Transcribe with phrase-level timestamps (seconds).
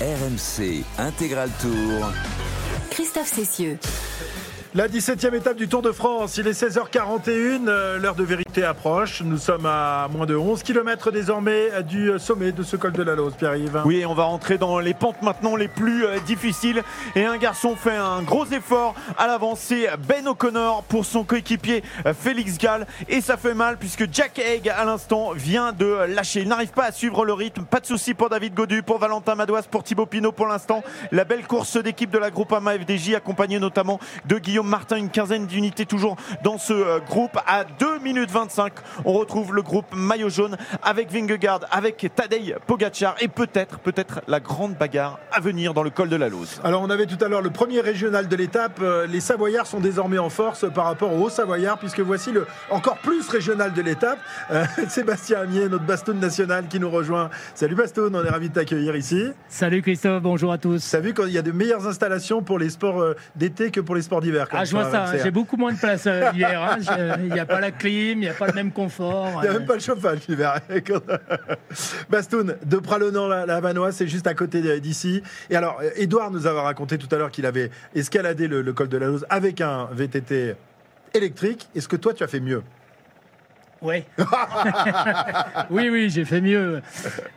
[0.00, 2.10] RMC Intégral Tour.
[2.90, 3.78] Christophe Cessieux.
[4.72, 9.20] La 17e étape du Tour de France, il est 16h41, euh, l'heure de vérité approche.
[9.20, 13.16] Nous sommes à moins de 11 km désormais du sommet de ce col de la
[13.16, 13.82] Lose, Pierre-Yves.
[13.84, 16.84] Oui, on va rentrer dans les pentes maintenant les plus euh, difficiles.
[17.16, 21.82] Et un garçon fait un gros effort à l'avance, c'est Ben O'Connor pour son coéquipier
[22.06, 22.86] euh, Félix Gall.
[23.08, 26.42] Et ça fait mal puisque Jack Haig à l'instant vient de lâcher.
[26.42, 27.64] Il n'arrive pas à suivre le rythme.
[27.64, 30.84] Pas de souci pour David Godu, pour Valentin Madouas, pour Thibaut Pinot pour l'instant.
[31.10, 35.46] La belle course d'équipe de la Groupama FDJ accompagnée notamment de Guillaume Martin, une quinzaine
[35.46, 37.38] d'unités toujours dans ce euh, groupe.
[37.46, 38.72] À 2 minutes 25,
[39.04, 44.40] on retrouve le groupe maillot jaune avec Vingegaard, avec Tadej Pogacar et peut-être, peut-être la
[44.40, 46.60] grande bagarre à venir dans le col de la Lose.
[46.64, 48.78] Alors on avait tout à l'heure le premier régional de l'étape.
[48.82, 52.98] Euh, Les Savoyards sont désormais en force par rapport aux Hauts-Savoyards puisque voici le encore
[52.98, 54.18] plus régional de l'étape.
[54.50, 57.30] Euh, Sébastien Amier, notre Bastoun national qui nous rejoint.
[57.54, 59.24] Salut Bastoun, on est ravi de t'accueillir ici.
[59.48, 60.88] Salut Christophe, bonjour à tous.
[60.90, 63.94] Tu as vu qu'il y a de meilleures installations pour les sports d'été que pour
[63.94, 64.48] les sports d'hiver.
[64.52, 66.62] Ah, je vois ça, hein, j'ai beaucoup moins de place euh, hier.
[66.62, 67.16] hein.
[67.20, 69.28] Il n'y a pas la clim, il n'y a pas le même confort.
[69.36, 69.58] Il n'y a euh.
[69.58, 70.60] même pas le chauffage l'hiver.
[72.10, 75.22] Bastoun, de Pralonan la, la Vanoise, c'est juste à côté d'ici.
[75.50, 78.72] Et alors, euh, Edouard nous avait raconté tout à l'heure qu'il avait escaladé le, le
[78.72, 80.54] col de la Lose avec un VTT
[81.14, 81.68] électrique.
[81.74, 82.62] Est-ce que toi, tu as fait mieux?
[83.82, 84.04] Ouais.
[85.70, 86.82] oui, oui, j'ai fait mieux.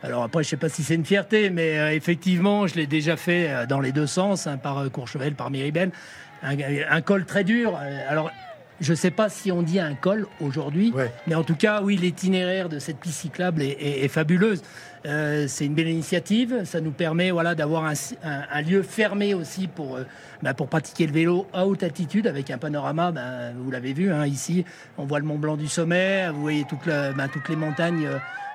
[0.02, 3.16] Alors après, je sais pas si c'est une fierté, mais euh, effectivement, je l'ai déjà
[3.16, 5.90] fait euh, dans les deux sens, hein, par euh, Courchevel, par Miribel.
[6.44, 6.56] Un,
[6.90, 7.78] un col très dur.
[7.82, 8.30] Euh, Alors,
[8.80, 11.10] je sais pas si on dit un col aujourd'hui, Ouais.
[11.26, 14.62] mais en tout cas, oui, l'itinéraire de cette piste cyclable est, est- est fabuleuse.
[15.06, 16.62] Euh, c'est une belle initiative.
[16.64, 17.92] Ça nous permet, voilà, d'avoir un,
[18.24, 20.04] un- un lieu fermé aussi pour euh,
[20.42, 23.12] bah, pour pratiquer le vélo à haute altitude avec un panorama.
[23.12, 23.22] bah,
[23.56, 24.64] vous l'avez vu hein, ici,
[24.98, 26.28] on voit le Mont Blanc du sommet.
[26.32, 28.06] Vous voyez toute la- bah, toutes les montagnes.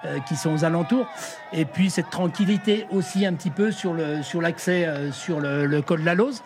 [0.06, 1.06] euh, qui sont aux alentours
[1.52, 5.82] et puis cette tranquillité aussi un petit peu sur le sur l'accès sur le, le
[5.82, 6.42] col de la Lose.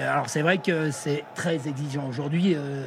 [0.00, 2.54] Alors c'est vrai que c'est très exigeant aujourd'hui.
[2.54, 2.84] euh,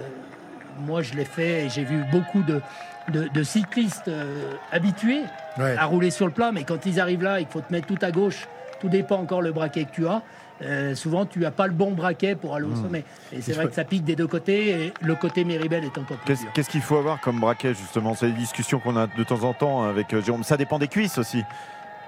[0.86, 2.62] moi je l'ai fait et j'ai vu beaucoup de,
[3.10, 5.22] de, de cyclistes euh, habitués
[5.58, 5.78] Ouais.
[5.78, 7.98] à rouler sur le plat, mais quand ils arrivent là, il faut te mettre tout
[8.02, 8.46] à gauche.
[8.82, 10.22] Tout dépend encore le braquet que tu as.
[10.62, 13.06] Euh, souvent, tu n'as pas le bon braquet pour aller au sommet.
[13.32, 14.70] Et c'est vrai que ça pique des deux côtés.
[14.88, 18.16] Et le côté Méribel est encore plus Qu'est-ce qu'est-ce qu'il faut avoir comme braquet justement?
[18.16, 20.44] C'est des discussions qu'on a de temps en temps avec Jérôme.
[20.44, 21.42] Ça dépend des cuisses aussi.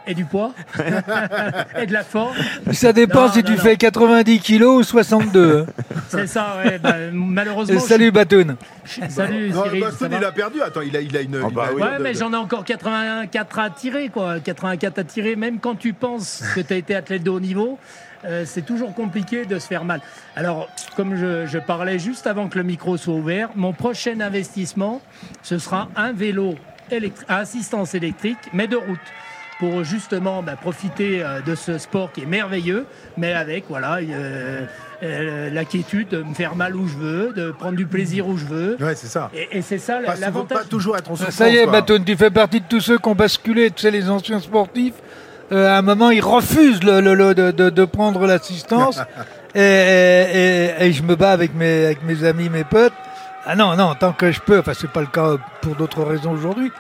[0.08, 0.54] Et du poids
[1.78, 2.36] et de la forme.
[2.72, 3.58] Ça dépend Non, si non, tu non.
[3.58, 5.66] fais 90 kilos ou 62.
[5.68, 5.84] hein.
[6.10, 6.80] C'est ça, ouais.
[6.80, 7.76] bah, malheureusement.
[7.76, 8.56] Et salut Batoun.
[8.86, 9.84] je- salut Non, Cyril.
[9.84, 10.62] Va il a perdu.
[10.62, 11.40] Attends, il a, il a une.
[11.52, 14.40] Bah allure Ouais, de- mais de- j'en ai encore 84 à tirer, quoi.
[14.40, 17.78] 84 à tirer, même quand tu penses que tu as été athlète de haut niveau,
[18.26, 20.00] euh, c'est toujours compliqué de se faire mal.
[20.36, 25.02] Alors, comme je, je parlais juste avant que le micro soit ouvert, mon prochain investissement,
[25.44, 26.56] ce sera un vélo
[26.92, 29.00] électri- à assistance électrique, mais de route.
[29.60, 32.86] Pour justement bah, profiter euh, de ce sport qui est merveilleux,
[33.18, 34.62] mais avec voilà euh,
[35.02, 38.38] euh, la quiétude de me faire mal où je veux, de prendre du plaisir où
[38.38, 38.78] je veux.
[38.80, 39.32] Ouais, c'est ça.
[39.34, 40.58] Et, et c'est ça Parce qu'il faut l'avantage.
[40.60, 41.34] pas toujours être en souffrance.
[41.34, 41.66] Ça y est.
[41.66, 44.94] Batoun, tu fais partie de tous ceux qui ont basculé, tu sais, les anciens sportifs.
[45.52, 49.00] Euh, à un moment, ils refusent le, le- le- de, de- de prendre l'assistance.
[49.56, 52.94] et, et- et- et je me bats avec mes, avec mes amis, mes potes.
[53.46, 54.60] Ah non, non, tant que je peux.
[54.60, 56.72] Enfin, c'est pas le cas pour d'autres raisons aujourd'hui.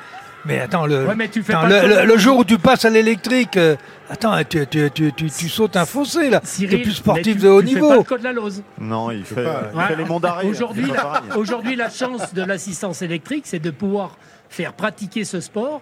[0.45, 2.57] Mais attends, le, Ouais, mais tu fais attends, le, comme- le- le jour où tu
[2.57, 3.75] passes à l'électrique, euh,
[4.09, 6.39] attends, tu, tu, tu, tu, tu sautes un fossé là.
[6.39, 7.89] Tu Cyril, es plus sportif tu- de haut tu fais niveau.
[7.89, 8.63] pas le code de la Lose.
[8.79, 10.45] Non, il fait, pas, il fait les monts d'arrêt.
[10.47, 14.15] Aujourd'hui, la, aujourd'hui, la chance de l'assistance électrique, c'est de pouvoir
[14.49, 15.81] faire pratiquer ce sport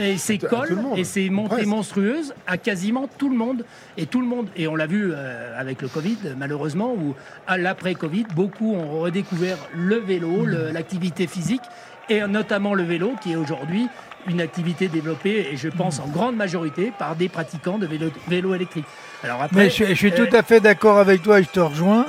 [0.00, 1.66] et à cols et ses montées Presque.
[1.66, 3.64] monstrueuses à quasiment tout le monde.
[3.96, 7.14] Et tout le monde, et on l'a vu euh, avec le Covid, malheureusement, ou
[7.48, 11.62] à l'après-Covid, beaucoup ont redécouvert le vélo, le- l'activité physique,
[12.08, 13.88] et notamment le vélo, qui est aujourd'hui
[14.26, 18.54] une activité développée, et je pense en grande majorité, par des pratiquants de vélo, vélo
[18.54, 18.84] électrique.
[19.24, 21.48] Alors après, Mais je, je suis euh, tout à fait d'accord avec toi et je
[21.48, 22.06] te rejoins.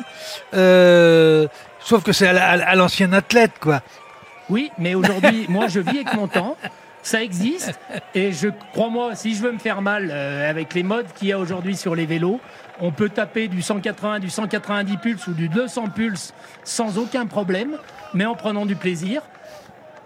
[0.54, 1.48] Euh,
[1.80, 3.82] sauf que c'est à l'ancien athlète, quoi.
[4.50, 6.58] Oui, mais aujourd'hui, moi, je vis avec mon temps.
[7.02, 7.80] Ça existe.
[8.14, 11.32] Et je crois-moi, si je veux me faire mal euh, avec les modes qu'il y
[11.32, 12.42] a aujourd'hui sur les vélos,
[12.82, 16.34] on peut taper du 180, du 190 pulses ou du 200 pulses
[16.64, 17.78] sans aucun problème,
[18.14, 19.22] mais en prenant du plaisir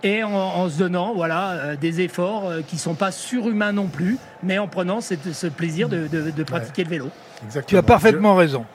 [0.03, 3.87] et en, en se donnant voilà, euh, des efforts euh, qui sont pas surhumains non
[3.87, 7.09] plus, mais en prenant cette- ce plaisir de, de- de pratiquer le vélo.
[7.45, 7.67] Exactement.
[7.69, 8.65] Tu as parfaitement raison.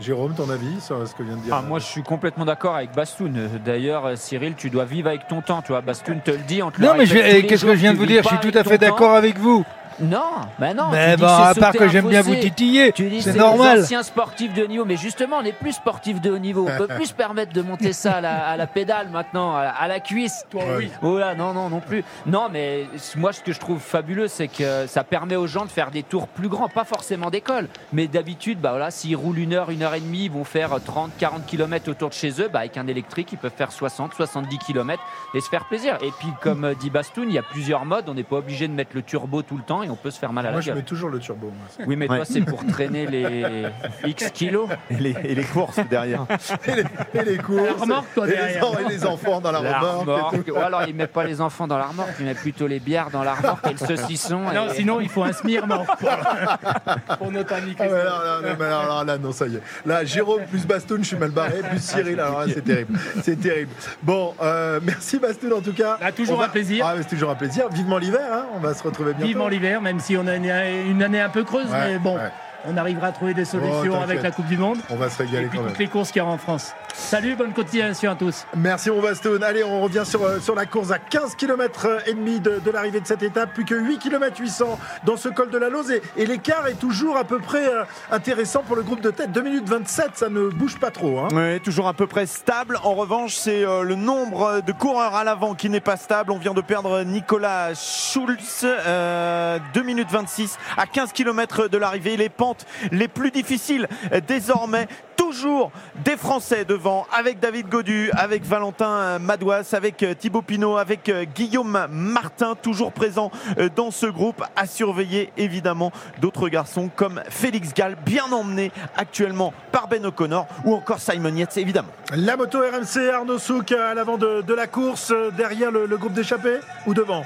[0.00, 2.44] Jé- Jérôme, ton avis sur ce que vient de dire Ah, moi, je suis complètement
[2.44, 3.36] d'accord avec Bastoun.
[3.36, 5.60] Euh, D'ailleurs, euh, Cyril, tu dois vivre avec ton temps.
[5.60, 6.62] Tu vois, Bastoun te le dit.
[6.62, 8.22] On te le Non, mais les qu'est-ce que je viens de vous dire?
[8.22, 9.64] Je suis tout à fait d'accord avec vous.
[10.00, 10.90] Non, bah non.
[10.92, 13.78] Mais bon, à part que j'aime bien vous titiller, Tu dis c'est c'est normal.
[13.78, 16.66] les anciens sportifs de haut niveau, mais justement, on est plus sportifs de haut niveau.
[16.68, 19.64] On peut plus se permettre de monter ça à la, à la pédale maintenant, à
[19.64, 20.44] la, à la cuisse.
[20.50, 20.90] Toi, oui.
[21.02, 22.04] Oh là, non, non, non plus.
[22.26, 22.86] Non, mais
[23.16, 26.02] moi, ce que je trouve fabuleux, c'est que ça permet aux gens de faire des
[26.02, 27.68] tours plus grands, pas forcément d'école.
[27.92, 30.70] Mais d'habitude, bah voilà, s'ils roulent une heure, une heure et demie, ils vont faire
[30.84, 32.48] 30, 40 km autour de chez eux.
[32.52, 35.02] Bah, avec un électrique, ils peuvent faire 60, 70 km
[35.34, 35.96] et se faire plaisir.
[36.02, 38.04] Et puis, comme euh, dit Bastoun, il y a plusieurs modes.
[38.08, 40.18] On n'est pas obligé de mettre le turbo tout le temps et on peut se
[40.18, 40.76] faire mal à Moi, la je gueule.
[40.76, 41.46] mets toujours le turbo.
[41.48, 41.86] moi.
[41.86, 42.16] Oui, mais Ouais.
[42.18, 43.64] toi, c'est pour traîner les
[44.06, 44.68] X kilos.
[44.90, 46.26] Et les, et les courses derrière.
[46.66, 46.84] Et les,
[47.20, 47.62] et les courses.
[47.66, 48.64] La remorque, toi, et, les, derrière.
[48.80, 50.00] et les enfants dans la, La remorque.
[50.06, 50.48] remorque.
[50.54, 53.10] Ou alors, il met pas les enfants dans la remorque, il met plutôt les bières
[53.10, 54.40] dans la remorque et le saucisson.
[54.54, 56.10] Non, et- sinon il faut un smirmor pour,
[57.18, 59.62] pour notre ami Ah là, mais alors là, non, ça y est.
[59.86, 62.98] Là, Jérôme plus Bastoun, je suis mal barré, plus Cyril, alors là, c'est terrible.
[63.22, 63.70] C'est terrible.
[64.02, 65.96] Bon, euh, merci Bastoun en tout cas.
[66.00, 66.84] Bah, toujours va- un plaisir.
[66.88, 67.68] Ah, c'est toujours un plaisir.
[67.70, 68.46] Vivement l'hiver, hein.
[68.56, 69.26] on va se retrouver bientôt.
[69.26, 70.50] Vivement l'hiver, même si on a une,
[70.90, 72.30] une année un peu creuse, Ouais, mais bon, ouais.
[72.66, 74.02] on arrivera à trouver des Oh, solutions t'inquiète.
[74.10, 74.78] avec la Coupe du Monde.
[74.90, 75.68] On va se Et puis quand même.
[75.68, 76.74] toutes les courses qu'il y aura en France.
[76.98, 78.44] Salut, bonne continuation à tous.
[78.54, 79.42] Merci mon Bastoun.
[79.42, 82.70] Allez, on revient sur, euh, sur la course à 15 km et demi de, de
[82.70, 83.54] l'arrivée de cette étape.
[83.54, 85.90] Plus que 8 km 800 dans ce col de la Lose.
[85.90, 89.32] Et, et l'écart est toujours à peu près euh, intéressant pour le groupe de tête.
[89.32, 91.20] 2 minutes 27, ça ne bouge pas trop.
[91.20, 91.28] Hein.
[91.32, 92.78] Oui, toujours à peu près stable.
[92.82, 96.30] En revanche, c'est euh, le nombre de coureurs à l'avant qui n'est pas stable.
[96.30, 102.18] On vient de perdre Nicolas Schulz, euh, 2 minutes 26 à 15 km de l'arrivée.
[102.18, 104.88] Les pentes les plus difficiles euh, désormais.
[105.16, 105.72] Toujours
[106.04, 111.24] des Français devant, avec David Godu, avec Valentin Madouas, avec euh, Thibaut Pinot, avec euh,
[111.24, 114.42] Guillaume Martin, toujours présent euh, dans ce groupe.
[114.56, 120.74] À surveiller évidemment d'autres garçons comme Félix Gall, bien emmené actuellement par Ben O'Connor, ou
[120.74, 121.92] encore Simon Yates évidemment.
[122.14, 126.60] La moto RMC Arnaud Souk à l'avant de, la course, derrière le, le groupe d'échappés
[126.86, 127.24] ou devant?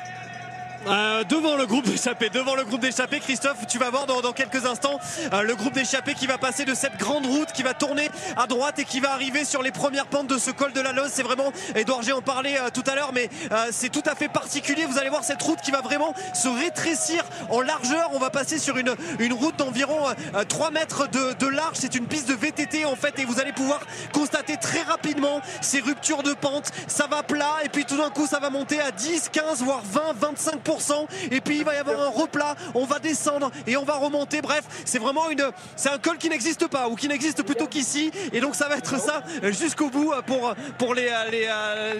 [0.87, 4.67] Euh, devant le groupe d'échappés, devant le groupe d'échappés, Christophe, tu vas voir dans, quelques
[4.67, 4.99] instants
[5.32, 8.46] euh, le groupe d'échappés qui va passer de cette grande route, qui va tourner à
[8.46, 11.11] droite et qui va arriver sur les premières pentes de ce col de la Loze.
[11.12, 13.29] C'est vraiment, Edouard G en parlait euh, tout à l'heure, mais
[13.70, 14.84] c'est tout à fait particulier.
[14.87, 18.11] Vous allez voir cette route qui va vraiment se rétrécir en largeur.
[18.12, 18.90] On va passer sur une,
[19.32, 21.76] route d'environ euh, 3 mètres de, de large.
[21.78, 23.81] C'est une piste de VTT en fait, et vous allez pouvoir
[24.12, 26.70] constater très rapidement ces ruptures de pente.
[26.88, 29.82] Ça va plat, et puis tout d'un coup, ça va monter à 10, 15, voire
[29.85, 30.72] 20, 25
[31.31, 34.41] et puis il va y avoir un replat, on va descendre et on va remonter.
[34.43, 35.45] Bref, c'est vraiment une,
[35.77, 38.11] c'est un col qui n'existe pas ou qui n'existe plutôt qu'ici.
[38.33, 41.49] Et donc ça va être ça jusqu'au bout pour pour les les,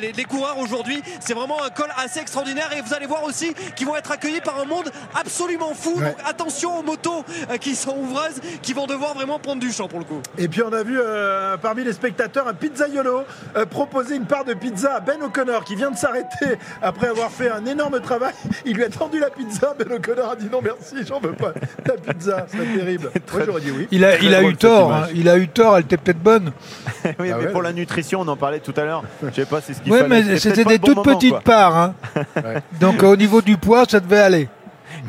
[0.01, 1.03] les, les coureurs aujourd'hui.
[1.21, 4.41] C'est vraiment un col assez extraordinaire et vous allez voir aussi qu'ils vont être accueillis
[4.41, 5.95] par un monde absolument fou.
[5.97, 6.07] Ouais.
[6.07, 9.89] Donc attention aux motos euh, qui sont ouvreuses, qui vont devoir vraiment prendre du champ
[9.89, 10.21] pour le coup.
[10.39, 13.25] Et puis on a vu euh, parmi les spectateurs un pizzaiolo
[13.57, 17.31] euh, proposer une part de pizza à Ben O'Connor qui vient de s'arrêter après avoir
[17.31, 18.33] fait un énorme travail.
[18.65, 19.75] Il lui a tendu la pizza.
[19.79, 21.53] Ben O'Connor a dit non merci, j'en veux pas.
[21.85, 23.11] Ta pizza, c'est terrible.
[23.33, 23.89] Moi j'aurais dit oui.
[23.91, 25.07] Il a, il eu tort, hein.
[25.15, 26.53] il a eu tort, elle était peut-être bonne.
[27.05, 27.63] oui, Ah mais ouais, pour ouais.
[27.67, 29.03] la nutrition, on en parlait tout à l'heure.
[29.23, 30.23] Je sais pas, c'est ce qu'il Oui, fallait.
[30.23, 31.41] mais C'était des le bon toutes moment, petites quoi.
[31.41, 31.77] parts.
[31.77, 31.95] hein.
[32.37, 32.63] Ouais.
[32.81, 34.49] Donc au niveau du poids, ça devait aller.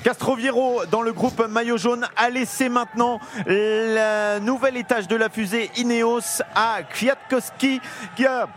[0.03, 5.69] Castroviero dans le groupe maillot jaune a laissé maintenant le nouvel étage de la fusée
[5.77, 7.81] Ineos à Kwiatkowski
[8.15, 8.47] qui a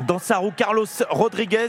[0.00, 1.68] dans sa roue Carlos Rodriguez.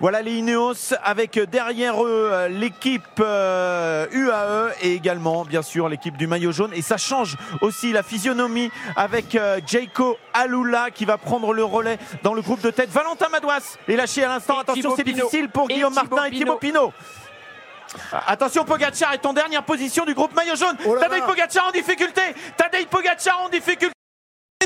[0.00, 6.16] Voilà les Ineos avec derrière eux euh, l'équipe euh, UAE et également bien sûr l'équipe
[6.16, 6.70] du maillot jaune.
[6.74, 11.98] Et ça change aussi la physionomie avec euh, Jaco Alula qui va prendre le relais
[12.22, 12.90] dans le groupe de tête.
[12.90, 14.58] Valentin Madouas est lâché à l'instant.
[14.58, 16.92] Attention, c'est difficile pour Et Guillaume Thibaut Martin et Thibaut Pinot.
[18.26, 20.76] Attention, Pogacar est en dernière position du groupe maillot jaune.
[20.86, 21.22] Oh Tadej.
[21.22, 22.22] Pogacar en difficulté.
[22.56, 23.92] Tadej Pogacar en difficulté.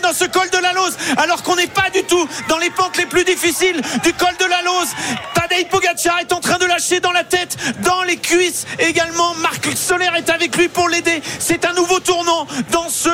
[0.02, 2.98] Dans ce col de la Lose, alors qu'on n'est pas du tout dans les pentes
[2.98, 4.88] les plus difficiles du col de la Lose.
[5.34, 9.34] Tadej Pogacar est en train de lâcher dans la tête, dans les cuisses également.
[9.36, 11.22] Marc Soler est avec lui pour l'aider.
[11.38, 12.46] C'est un nouveau tournant
[12.86, 13.08] dans ce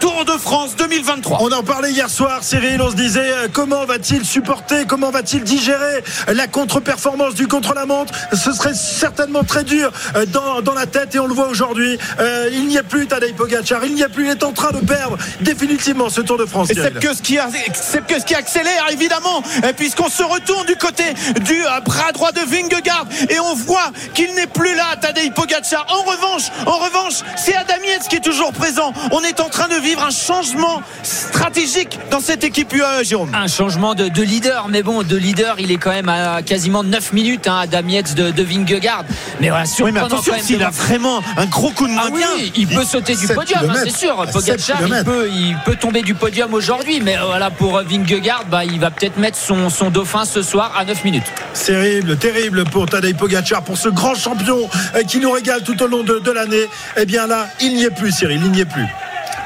[0.00, 1.38] Tour de France 2023.
[1.42, 2.80] On en parlait hier soir, Cyril.
[2.80, 8.14] On se disait euh, comment va-t-il supporter, comment va-t-il digérer la contre-performance du contre-la-montre?
[8.32, 11.98] Ce serait certainement très dur euh, dans, dans la tête et on le voit aujourd'hui.
[12.18, 14.24] Euh, il n'y a plus Tadej Pogacar, il n'y a plus.
[14.24, 16.70] Il est en train de perdre définitivement ce Tour de France.
[16.70, 19.42] Et c'est que ce qui, a- c'est que ce qui accélère évidemment,
[19.76, 21.04] puisqu'on se retourne du côté
[21.42, 25.84] du bras droit de Vingegaard et on voit qu'il n'est plus là, Tadej Pogacar.
[25.90, 28.92] En revanche, en revanche, c'est Adam Yates qui est toujours présent.
[29.10, 33.30] On est en train de vivre un changement stratégique dans cette équipe UAE, Jérôme.
[33.34, 36.82] Un changement de, de leader, mais bon, de leader, il est quand même à quasiment
[36.84, 39.04] 9 minutes, hein, Adam Yates de, de Vingegaard.
[39.40, 42.18] Mais voilà, Oui, mais attention, s'il a vraiment un gros coup de main Ah oui,
[42.20, 42.50] bien.
[42.56, 44.20] il peut sauter du 7 podium, hein, c'est sûr.
[44.20, 47.76] À 7 Pogacar, il peut, il peut tomber du podium aujourd'hui, mais euh, voilà, pour
[47.76, 51.26] euh, Vingegaard, bah, il va peut-être mettre son, son dauphin ce soir à 9 minutes.
[51.66, 55.86] Terrible, terrible pour Tadej Pogacar, pour ce grand champion euh, qui nous régale tout au
[55.86, 56.66] long de, de l'année.
[56.96, 58.83] Eh bien là, il n'y est plus, Cyril, il n'y est plus.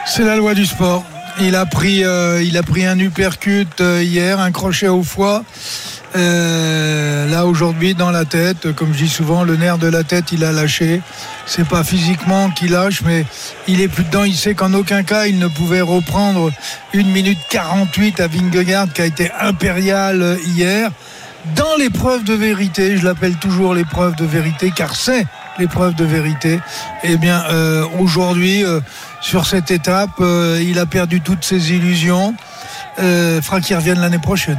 [0.06, 1.04] C'est la loi du sport.
[1.40, 5.44] Il a pris, euh, il a un uppercut euh, hier, un crochet au foie.
[6.16, 10.32] Euh, là aujourd'hui dans la tête, comme je dis souvent, le nerf de la tête
[10.32, 11.00] il a lâché.
[11.46, 13.24] C'est pas physiquement qu'il lâche, mais
[13.68, 14.24] il est plus dedans.
[14.24, 16.50] Il sait qu'en aucun cas il ne pouvait reprendre
[16.92, 20.90] une minute 48 à Vingegaard qui a été impérial hier.
[21.54, 25.26] Dans l'épreuve de vérité, je l'appelle toujours l'épreuve de vérité, car c'est
[25.58, 26.60] l'épreuve de vérité.
[27.02, 28.80] Eh bien, euh, aujourd'hui, euh,
[29.20, 32.34] sur cette étape, euh, il a perdu toutes ses illusions.
[33.00, 34.58] Euh, fera qu'il revienne l'année prochaine.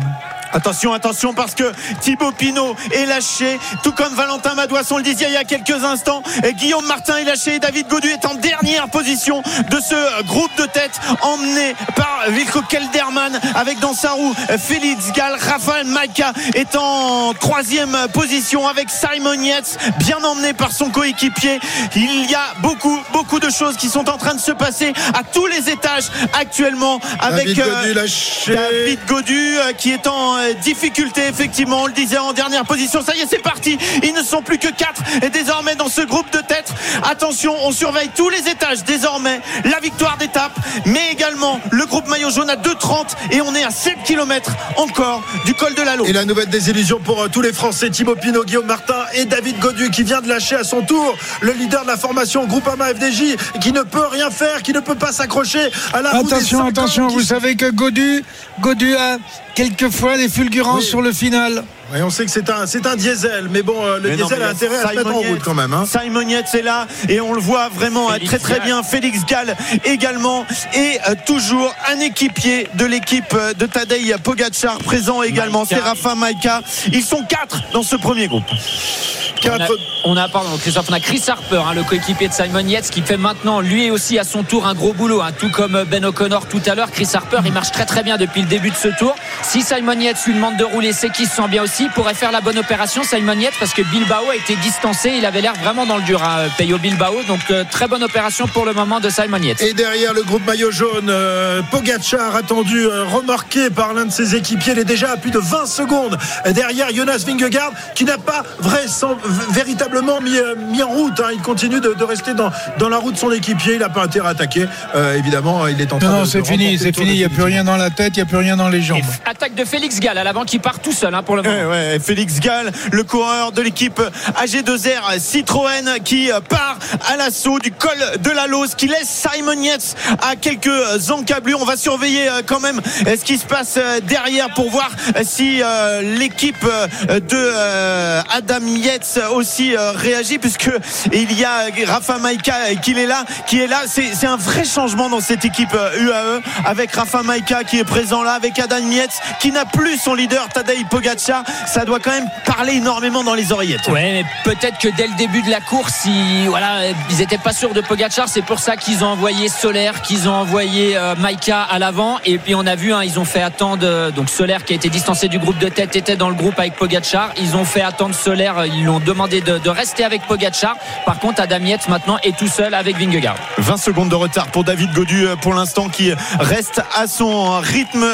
[0.51, 5.25] Attention, attention, parce que Thibaut Pinot est lâché, tout comme Valentin Madouas, on le disait
[5.27, 6.23] il y a quelques instants.
[6.43, 10.55] Et Guillaume Martin est lâché et David Godu est en dernière position de ce groupe
[10.57, 15.37] de tête emmené par Vilko Kelderman avec dans sa roue Félix Gall.
[15.39, 21.59] Raphaël Maika est en troisième position avec Simon Yates, bien emmené par son coéquipier.
[21.95, 25.23] Il y a beaucoup, beaucoup de choses qui sont en train de se passer à
[25.23, 28.55] tous les étages actuellement avec David euh, Godu.
[28.55, 33.01] David Godu euh, qui est en difficulté effectivement on le disait en dernière position.
[33.03, 33.77] Ça y est c'est parti.
[34.03, 36.71] Ils ne sont plus que 4 et désormais dans ce groupe de tête
[37.03, 39.41] attention on surveille tous les étages désormais.
[39.65, 40.53] La victoire d'étape
[40.85, 45.23] mais également le groupe maillot jaune à 2,30 et on est à 7 km encore
[45.45, 46.05] du col de la Lô.
[46.05, 49.59] Et la nouvelle désillusion pour euh, tous les Français, Thibaut Pinot, Guillaume Martin et David
[49.59, 53.35] Godu qui vient de lâcher à son tour le leader de la formation Groupama FDJ
[53.61, 56.57] qui ne peut rien faire, qui ne peut pas s'accrocher à la roue des Attention,
[56.59, 58.23] 50 attention, qui- vous savez que Godu,
[58.61, 59.17] Godu a
[59.59, 60.85] quelquefois des fulgurances Oui.
[60.85, 61.65] sur le final.
[61.91, 64.43] Ouais, on sait que c'est un, c'est un diesel, mais bon, euh, le Mais diesel
[64.43, 65.73] a intérêt à se mettre en route quand même.
[65.73, 65.85] hein.
[65.89, 68.83] Simon Yates est là et on le voit vraiment Félix très très bien.
[68.83, 69.55] Félix Gall
[69.85, 75.59] également et euh, toujours un équipier de l'équipe euh, de Tadej Pogacar présent également.
[75.61, 75.75] Maïka.
[75.77, 76.61] C'est Rafa Maika.
[76.93, 78.43] Ils sont quatre dans ce premier groupe.
[78.51, 82.33] On a, Quatre- on a, pardon, Christophe, on a Chris Harper, hein, le coéquipier de
[82.33, 85.49] Simon Yates, qui fait maintenant lui aussi à son tour un gros boulot, hein, tout
[85.49, 86.91] comme Ben O'Connor tout à l'heure.
[86.91, 89.15] Chris Harper, il marche très très bien depuis le début de ce tour.
[89.41, 91.78] Si Simon Yates lui demande de rouler, c'est qu'il se sent bien aussi.
[91.79, 95.11] Il pourrait faire la bonne opération, Simon Yates, parce que Bilbao a été distancé.
[95.17, 97.23] Il avait l'air vraiment dans le dur, hein, Peyo Bilbao.
[97.27, 99.61] Donc euh, très bonne opération pour le moment de Simon Yates.
[99.61, 104.35] Et derrière le groupe maillot jaune, euh, Pogacar attendu, euh, remarqué par l'un de ses
[104.35, 104.73] équipiers.
[104.73, 106.17] Il est déjà à plus de 20 secondes
[106.53, 109.17] derrière Jonas Vingegaard qui n'a pas vraisem-
[109.51, 111.19] véritablement mis, euh, mis en route.
[111.19, 111.29] hein.
[111.33, 113.73] Il continue de, de rester dans, dans la route de son équipier.
[113.75, 114.65] Il n'a pas intérêt à attaquer.
[114.95, 117.11] Euh, évidemment, il est en train Non, de non, c'est fini, c'est fini.
[117.11, 118.81] Il n'y a plus rien dans la tête, il n'y a plus rien dans les
[118.81, 118.99] jambes.
[118.99, 121.55] Et attaque de Félix Gall à l'avant qui part tout seul hein, pour le moment.
[121.55, 121.68] Ouais, ouais,
[122.01, 124.01] Félix Gall, le coureur de l'équipe
[124.41, 129.61] AG2R Citroën qui euh, part à l'assaut du col de la Lose, qui laisse Simon
[129.61, 131.59] Yates à quelques encablures.
[131.61, 134.89] On va surveiller euh, quand même euh, ce qui se passe derrière pour voir
[135.23, 135.61] si
[136.01, 136.65] l'équipe
[137.07, 140.71] de Adam Yates aussi réagit puisque
[141.11, 143.83] il y a Rafa Maika qui est là, qui est là.
[143.87, 148.33] C'est un vrai changement dans cette équipe UAE avec Rafa Maika qui est présent là,
[148.33, 151.43] avec Adam Yates qui n'a plus son leader Tadej Pogacar.
[151.67, 153.87] Ça doit quand même parler énormément dans les oreillettes.
[153.87, 157.53] Ouais, mais peut-être que dès le début de la course, ils, voilà, ils n'étaient pas
[157.53, 158.27] sûrs de Pogacar.
[158.27, 162.19] C'est pour ça qu'ils ont envoyé Solaire, qu'ils ont envoyé euh, Maika à l'avant.
[162.25, 163.83] Et puis on a vu, hein, ils ont fait attendre.
[163.83, 166.57] euh, donc Solaire qui a été distancé du groupe de tête était dans le groupe
[166.59, 167.31] avec Pogacar.
[167.37, 168.57] Ils ont fait attendre Solaire.
[168.57, 170.75] euh, Ils lui ont demandé de, de rester avec Pogacar.
[171.05, 173.35] Par contre, Adam Yates maintenant est tout seul avec Vingegaard.
[173.59, 178.05] 20 secondes de retard pour David Godu pour l'instant qui reste à son rythme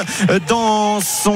[0.48, 1.36] dans son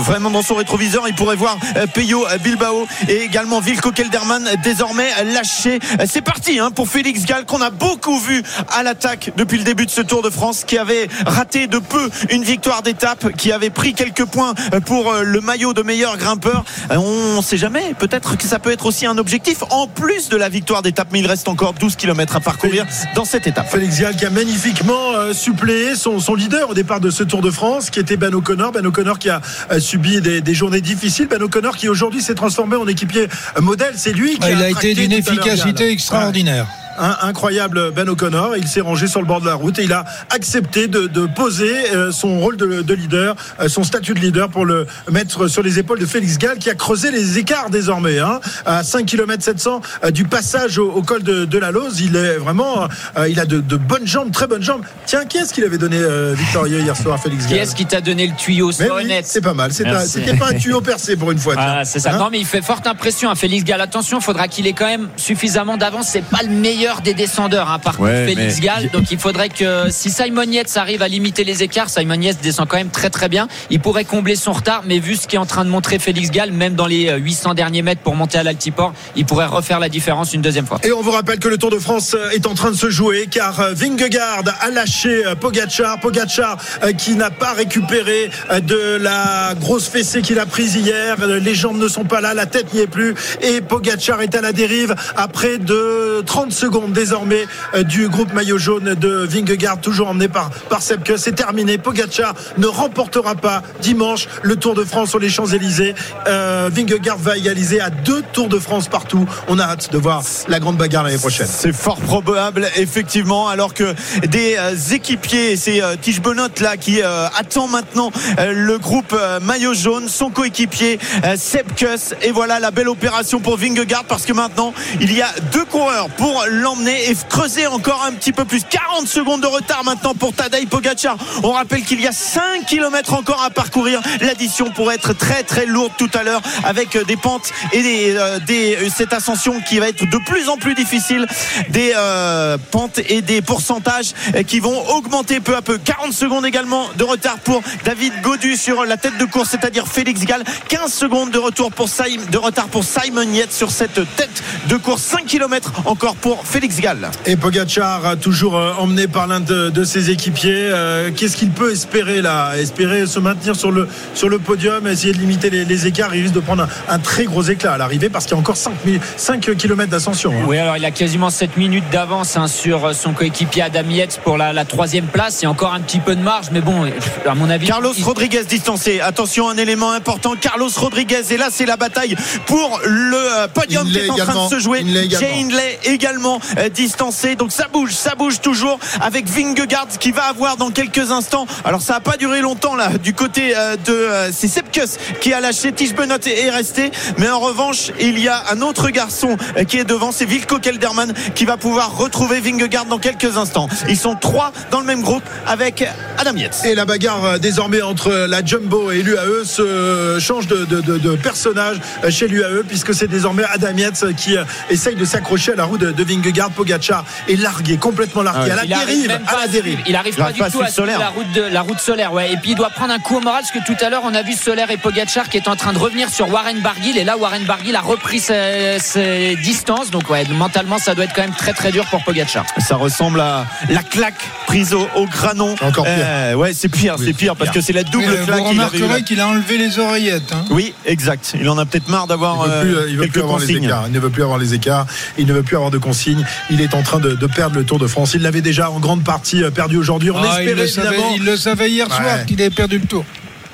[0.00, 5.10] vraiment dans son rétroviseur il pourrait voir euh, Peyo Bilbao et également Vilko Kelderman désormais
[5.24, 5.78] lâché.
[6.00, 9.64] Euh, c'est parti hein, pour Félix Gall qu'on a beaucoup vu à l'attaque depuis le
[9.64, 13.52] début de ce Tour de France qui avait raté de peu une victoire d'étape qui
[13.52, 16.64] avait pris quelques points euh, pour euh, le maillot de meilleur grimpeur.
[16.90, 20.36] Euh, on sait jamais peut-être que ça peut être aussi un objectif en plus de
[20.36, 23.68] la victoire d'étape mais il reste encore 12 km à parcourir dans cette étape.
[23.70, 27.40] Félix Gall qui a magnifiquement euh, suppléé son, son leader au départ de ce Tour
[27.40, 28.72] de France, qui était Ben O'Connor.
[28.72, 31.26] Ben O'Connor qui a euh, subi des, des journées difficiles.
[31.28, 33.28] Ben O'Connor qui aujourd'hui s'est transformé en équipier
[33.60, 33.92] modèle.
[33.96, 36.66] C'est lui qui Ah, il a été d'une efficacité extraordinaire.
[36.98, 38.56] Hein, incroyable Ben O'Connor.
[38.56, 41.26] Il s'est rangé sur le bord de la route et il a accepté de, de
[41.26, 45.48] poser euh, son rôle de, de leader, euh, son statut de leader pour le mettre
[45.48, 48.18] sur les épaules de Félix Gall qui a creusé les écarts désormais.
[48.18, 52.00] Hein, à 5 km 700 euh, du passage au, au col de, de la Lose,
[52.00, 54.82] il est vraiment, euh, il a de, bonnes jambes, très bonnes jambes.
[55.06, 57.86] Tiens, qui est-ce qu'il avait donné euh, victorieux hier soir, Félix Qui Gall est-ce qui
[57.86, 59.72] t'a donné le tuyau oui, c'est pas mal.
[59.72, 61.54] C'était pas un tuyau percé pour une fois.
[61.56, 62.14] Ah, c'est ça.
[62.14, 63.80] Hein non, mais il fait forte impression à Félix Gall.
[63.80, 66.08] Attention, il faudra qu'il ait quand même suffisamment d'avance.
[66.08, 68.90] C'est pas le meilleur des descendeurs, hein, par contre, Félix mais- Gall.
[68.90, 72.68] Donc il faudrait que si Simon Yates arrive à limiter les écarts, Simon Yates descend
[72.68, 73.48] quand même très très bien.
[73.70, 76.52] Il pourrait combler son retard, mais vu ce qu'est en train de montrer Félix Gall,
[76.52, 79.88] même dans les euh, 800 derniers mètres pour monter à l'altiport, il pourrait refaire la
[79.88, 80.78] différence une deuxième fois.
[80.84, 82.90] Et on vous rappelle que le Tour de France euh, est en train de se
[82.90, 86.00] jouer car euh, Vingegaard a lâché euh, Pogacar.
[86.00, 91.16] Pogacar euh, qui n'a pas récupéré euh, de la grosse fessée qu'il a prise hier.
[91.22, 93.14] Euh, Les jambes ne sont pas là, la tête n'y est plus.
[93.42, 98.32] Et Pogacar est à la dérive à près de 30 secondes désormais euh, du groupe
[98.32, 101.12] maillot jaune de Vingegaard, toujours emmené par, par Sepke.
[101.16, 101.78] C'est terminé.
[101.78, 105.94] Pogacar ne remportera pas dimanche le Tour de France sur les Champs-Élysées.
[106.26, 109.26] Euh, Vingegaard va égaliser à deux Tours de France partout.
[109.48, 111.46] On a hâte de voir la grande bagarre l'année prochaine.
[111.48, 113.94] C'est fort probable, effectivement, alors que
[114.26, 120.08] des euh, équipiers, c'est euh, Tige Benoît là qui attend maintenant le groupe maillot jaune,
[120.08, 120.98] son coéquipier
[121.36, 122.14] Seb Kuss.
[122.22, 126.08] Et voilà la belle opération pour Vingegaard parce que maintenant il y a deux coureurs
[126.10, 128.62] pour l'emmener et creuser encore un petit peu plus.
[128.64, 131.16] 40 secondes de retard maintenant pour Tadej Pogacar.
[131.42, 134.00] On rappelle qu'il y a 5 km encore à parcourir.
[134.22, 138.38] L'addition pourrait être très très lourde tout à l'heure avec des pentes et des, euh,
[138.50, 141.26] euh, cette ascension qui va être de plus en plus difficile.
[141.68, 144.14] Des euh, pentes et des pourcentages
[144.46, 145.76] qui vont augmenter peu à peu.
[145.76, 150.22] 40 secondes également de retard pour David Godu sur la tête de course, c'est-à-dire Félix
[150.22, 150.42] Gall.
[150.68, 154.76] 15 secondes de retour pour Sim- de retard pour Simon Yates sur cette tête de
[154.78, 155.02] course.
[155.02, 157.10] 5 km encore pour Félix Gall.
[157.26, 160.68] Et Pogacar, euh, toujours euh, emmené par l'un de, de ses équipiers.
[160.70, 162.52] Euh, Qu'est-ce qu'il peut espérer là?
[162.56, 166.14] Espérer se maintenir sur le, sur le podium, essayer de limiter les, les écarts.
[166.14, 168.38] Il risque de prendre un, un très gros éclat à l'arrivée parce qu'il y a
[168.38, 168.72] encore 5,
[169.16, 170.30] 5 km d'ascension.
[170.32, 170.44] hein.
[170.46, 174.20] Oui, alors il a quasiment 7 minutes d'avance hein, sur euh, son coéquipier Adam Yates
[174.22, 175.40] pour la, la troisième place.
[175.42, 176.88] Il y a encore un petit peu de marge, mais bon,
[177.26, 177.66] à mon avis.
[177.66, 179.00] Carlos il- Rodriguez distancé.
[179.00, 180.34] Attention, un élément important.
[180.40, 181.22] Carlos Rodriguez.
[181.32, 182.14] Et là, c'est la bataille
[182.46, 184.84] pour le podium qui est en train de se jouer.
[185.10, 186.40] Jay Hindley également
[186.72, 187.36] distancé.
[187.36, 191.46] Donc ça bouge, ça bouge toujours avec Vingegaard qui va avoir dans quelques instants.
[191.64, 195.32] Alors ça n'a pas duré longtemps là du côté euh, de euh, c'est Sepkus qui
[195.32, 195.72] a lâché.
[195.72, 196.90] Tige Benoît est est resté.
[197.18, 200.12] Mais en revanche, il y a un autre garçon euh, qui est devant.
[200.12, 203.68] C'est Vilko Kelderman qui va pouvoir retrouver Vingegaard dans quelques instants.
[203.88, 205.84] Ils sont trois dans le même groupe avec
[206.18, 206.62] Adam Yates.
[206.64, 212.10] Et la bagarre euh, désormais entre la Jumbo et l'UAE se change de, personnage euh,
[212.10, 215.78] chez l'UAE puisque c'est désormais Adam Yates qui euh, essaye de s'accrocher à la roue
[215.78, 216.50] de, de Vingegaard.
[216.50, 219.78] Pogacar est largué, complètement largué, à la il arrive dérive, à pas la à dérive.
[219.86, 221.60] Il arrive Il pas arrive du pas à tout à suivre la route de la
[221.62, 222.32] route solaire, ouais.
[222.32, 224.14] Et puis il doit prendre un coup au moral parce que tout à l'heure on
[224.14, 227.04] a vu Solaire et Pogacar qui est en train de revenir sur Warren Barguil et
[227.04, 229.90] là Warren Barguil a repris ses, ses distances.
[229.90, 232.44] Donc ouais, mentalement ça doit être quand même très très dur pour Pogacar.
[232.58, 235.54] Ça ressemble à la claque prise au, au granon.
[235.62, 235.94] Encore pire.
[235.98, 238.38] Euh, ouais, c'est pire, Oui, c'est pire parce que c'est la double Mais, euh, claque.
[238.38, 240.32] vous remarquerez qu'il a enlevé les oreillettes.
[240.32, 240.44] hein.
[240.50, 241.34] Oui, exact.
[241.40, 243.22] Il en a peut-être marre d'avoir Il veut plus, euh, euh, il veut quelques plus
[243.22, 243.64] avoir les consignes.
[243.64, 243.84] écarts.
[243.86, 244.86] Il ne veut plus avoir les écarts.
[245.18, 246.13] Il ne veut plus avoir de consignes.
[246.50, 248.12] Il est en train de, de perdre le Tour de France.
[248.14, 250.10] Il l'avait déjà en grande partie euh, perdu aujourd'hui.
[250.10, 251.94] On Ah, il, espérait le savait, il le savait hier Ouais.
[251.96, 253.04] soir qu'il avait perdu le tour.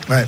[0.08, 0.26] Ouais,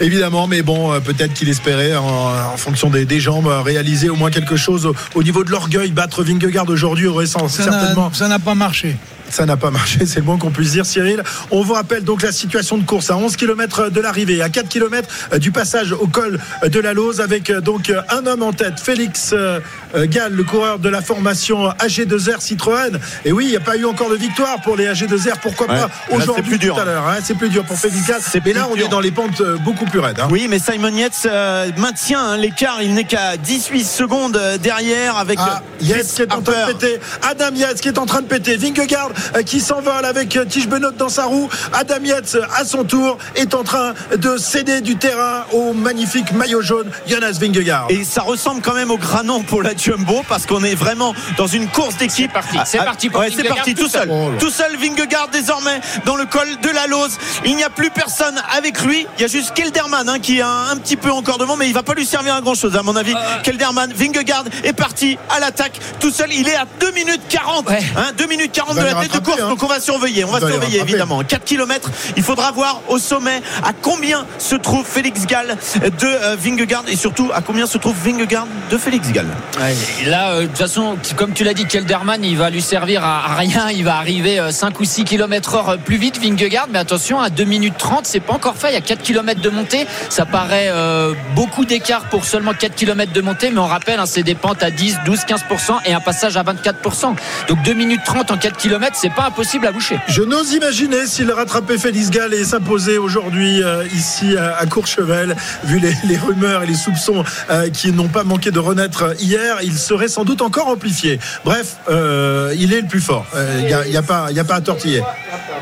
[0.00, 2.04] évidemment, mais bon, euh, peut-être qu'il espérait, en,
[2.52, 5.50] en fonction des, des jambes, euh, réaliser au moins quelque chose au, au niveau de
[5.50, 5.90] l'orgueil.
[5.90, 8.12] Battre Vingegaard aujourd'hui aurait certainement.
[8.12, 8.96] ça n'a pas marché.
[9.30, 11.22] Ça n'a pas marché, c'est le moins qu'on puisse dire, Cyril.
[11.50, 14.68] On vous rappelle donc la situation de course à 11 km de l'arrivée, à 4
[14.68, 15.08] km
[15.38, 18.78] du passage au col de la Lose, avec euh, donc euh, un homme en tête,
[18.80, 19.60] Félix euh,
[19.94, 22.98] euh, Gall, le coureur de la formation AG2R Citroën.
[23.24, 25.78] Et oui, il n'y a pas eu encore de victoire pour les AG2R, pourquoi Ouais,
[25.78, 26.74] pas aujourd'hui plus dur.
[26.74, 27.06] tout à l'heure.
[27.08, 27.16] hein.
[27.24, 28.20] c'est plus dur pour Félix Gall.
[28.20, 28.86] C'est Mais là, on dur.
[28.86, 30.20] est dans les pentes euh, beaucoup plus raides.
[30.20, 30.28] hein.
[30.30, 32.82] Oui, mais Simon Yates euh, maintient hein, l'écart.
[32.82, 36.66] Il n'est qu'à 18 secondes euh, derrière avec Ah, euh, Yates qui est en train
[36.66, 37.00] de péter.
[37.22, 38.56] Adam Yates qui est en train de péter.
[38.56, 39.11] Vingegaard euh,
[39.46, 41.48] qui s'envole avec euh, Tige Benoît dans sa roue.
[41.72, 46.32] Adam Yates, euh, à son tour, est en train de céder du terrain au magnifique
[46.32, 47.86] maillot jaune Jonas Vingegaard.
[47.90, 51.46] Et ça ressemble quand même au granon pour la Jumbo parce qu'on est vraiment dans
[51.46, 52.12] une course d'équipe.
[52.12, 54.08] C'est parti, c'est Ah, parti pour ouais, c'est parti tout tout seul.
[54.38, 57.16] Tout seul Vingegaard désormais dans le col de la Lose.
[57.44, 59.06] Il n'y a plus personne avec lui.
[59.18, 61.66] Il y a juste Kelderman hein, qui est un, un petit peu encore devant, mais
[61.68, 63.14] il va pas lui servir à grand chose à mon avis.
[63.42, 66.32] Kelderman, Vingegaard est parti à l'attaque tout seul.
[66.32, 67.68] Il est à 2 minutes 40.
[67.68, 67.80] Ouais.
[67.96, 69.40] Hein, 2 minutes 40 Il de la de course.
[69.42, 69.48] hein.
[69.48, 70.24] Donc on va surveiller.
[70.24, 71.22] On va surveiller évidemment.
[71.22, 71.90] 4 km.
[72.16, 76.96] Il faudra voir au sommet à combien se trouve Félix Gall de euh, Vingegaard et
[76.96, 79.26] surtout à combien se trouve Vingegaard de Félix Gall.
[79.60, 79.74] Ouais,
[80.06, 83.34] là, euh, de toute façon, comme tu l'as dit, Kelderman, il va lui servir à,
[83.36, 83.70] rien.
[83.70, 86.66] Il va arriver euh, 5 ou 6 km heure plus vite, Vingegaard.
[86.70, 88.70] Mais attention, à 2 minutes 30, c'est pas encore fait.
[88.70, 89.86] Il y a 4 km de montée.
[90.08, 93.50] Ça paraît euh, beaucoup d'écart pour seulement 4 km de montée.
[93.50, 96.42] Mais on rappelle, hein, c'est des pentes à 10, 12, 15% et un passage à
[96.42, 97.14] 24%.
[97.48, 99.98] Donc 2 minutes 30 en 4 km, c'est pas impossible à boucher.
[100.08, 105.36] Je n'ose imaginer s'il rattrapait Félix Gall et s'imposait aujourd'hui euh, ici à, à Courchevel,
[105.64, 109.56] vu les, les rumeurs et les soupçons euh, qui n'ont pas manqué de renaître hier,
[109.62, 111.18] il serait sans doute encore amplifié.
[111.44, 113.26] Bref, euh, il est le plus fort.
[113.60, 115.02] Il n'y a, y a pas, y a pas à tortiller.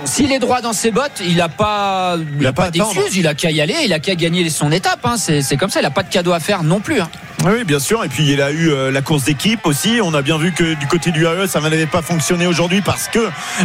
[0.04, 3.16] S'il est droit dans ses bottes, il n'a pas, il a pas pas d'excuses.
[3.16, 3.76] Il a qu'à y aller.
[3.84, 5.00] Il a qu'à gagner son étape.
[5.04, 5.16] hein.
[5.18, 5.80] C'est c'est comme ça.
[5.80, 7.00] Il n'a pas de cadeau à faire non plus.
[7.00, 7.08] hein.
[7.46, 8.04] Oui, bien sûr.
[8.04, 9.98] Et puis il a eu euh, la course d'équipe aussi.
[10.02, 13.08] On a bien vu que du côté du AE, ça n'avait pas fonctionné aujourd'hui parce
[13.08, 13.18] que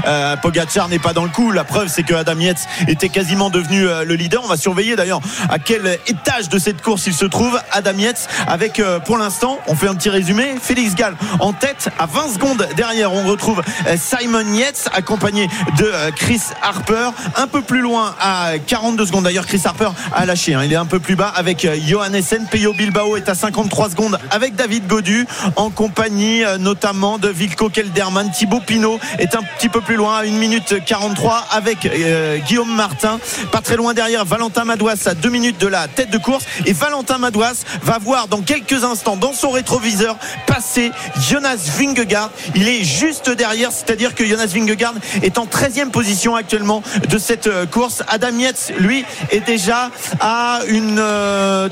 [0.08, 1.52] euh, Pogacar n'est pas dans le coup.
[1.52, 4.42] La preuve, c'est que Adam Yates était quasiment devenu euh, le leader.
[4.46, 7.60] On va surveiller d'ailleurs à quel étage de cette course il se trouve.
[7.74, 10.56] Adam Yates avec, euh, pour l'instant, on fait un petit résumé.
[10.62, 13.12] Félix Gall en tête à 20 secondes derrière.
[13.12, 17.10] On retrouve euh, Simon Yates accompagné de Chris Harper.
[17.36, 19.26] Un peu plus loin à 42 secondes.
[19.26, 20.54] D'ailleurs, Chris Harper a lâché.
[20.54, 20.62] hein.
[20.64, 22.46] Il est un peu plus bas avec Johannessen.
[22.50, 23.36] Peyo Bilbao est à
[23.66, 25.26] 53 secondes avec David Godu
[25.56, 28.30] en compagnie euh, notamment de Vilko Kelderman.
[28.32, 32.74] Thibaut Pinot est un petit peu plus loin à 1 minute 43 avec euh, Guillaume
[32.76, 33.20] Martin.
[33.52, 36.46] Pas très loin derrière Valentin Madouas à 2 minutes de la tête de course.
[36.68, 40.92] Et Valentin Madouas va voir dans quelques instants dans son rétroviseur passer
[41.28, 42.30] Jonas Vingegaard.
[42.54, 47.48] Il est juste derrière, c'est-à-dire que Jonas Vingegaard est en 13e position actuellement de cette
[47.48, 48.04] euh, course.
[48.10, 51.02] Adam Yates, lui, est déjà à une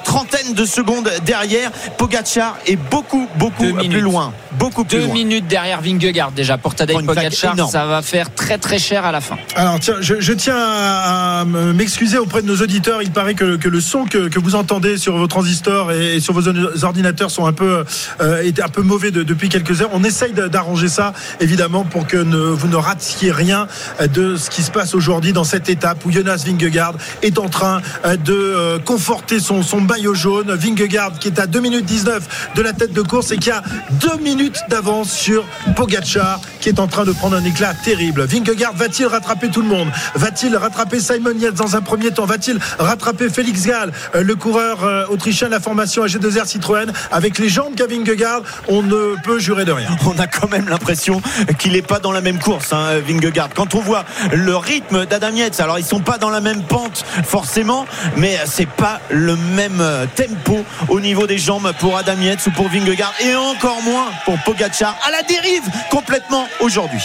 [0.03, 1.71] trentaine de secondes derrière.
[1.97, 4.01] Pogacar est beaucoup, beaucoup Deux plus minutes.
[4.01, 4.33] loin.
[4.53, 5.13] Beaucoup plus Deux loin.
[5.13, 7.69] minutes derrière Vingegaard déjà pour Tadej Pogacar.
[7.69, 9.37] Ça va faire très très cher à la fin.
[9.55, 13.01] Alors tiens, je, je tiens à, à m'excuser auprès de nos auditeurs.
[13.01, 16.33] Il paraît que, que le son que, que vous entendez sur vos transistors et, sur
[16.33, 16.47] vos
[16.83, 17.83] ordinateurs sont un peu
[18.21, 19.89] euh, est un peu mauvais de- depuis quelques heures.
[19.93, 23.67] On essaye d'arranger ça évidemment pour que ne- vous ne ratiez rien
[24.13, 27.81] de ce qui se passe aujourd'hui dans cette étape où Jonas Vingegaard est en train
[28.05, 30.51] euh, de euh, conforter son, son maillot jaune.
[30.53, 33.61] Vingegaard qui est à 2 minutes 19 de la tête de course et qui a
[34.01, 38.23] 2 minutes d'avance sur Pogacar qui est en train de prendre un éclat terrible.
[38.23, 39.89] Vingegaard va-t-il rattraper tout le monde?
[40.15, 42.25] Va-t-il rattraper Simon Yates dans un premier temps?
[42.25, 46.91] Va-t-il rattraper Félix Gall, euh, le coureur euh, autrichien de la formation AG2R Citroën?
[47.11, 49.89] Avec les jambes qu'a Vingegaard, on ne peut jurer de rien.
[50.05, 51.21] on a quand même l'impression
[51.59, 53.49] qu'il n'est pas dans la même course, hein, Vingegaard.
[53.53, 57.03] Quand on voit le rythme d'Adam Yates, alors ils sont pas dans la même pente
[57.25, 62.45] forcément, mais c'est pas le même euh, tempo au niveau des jambes pour Adam Yates
[62.47, 67.03] ou pour Vingegaard, et encore moins pour Pogacar à la dérive complètement aujourd'hui.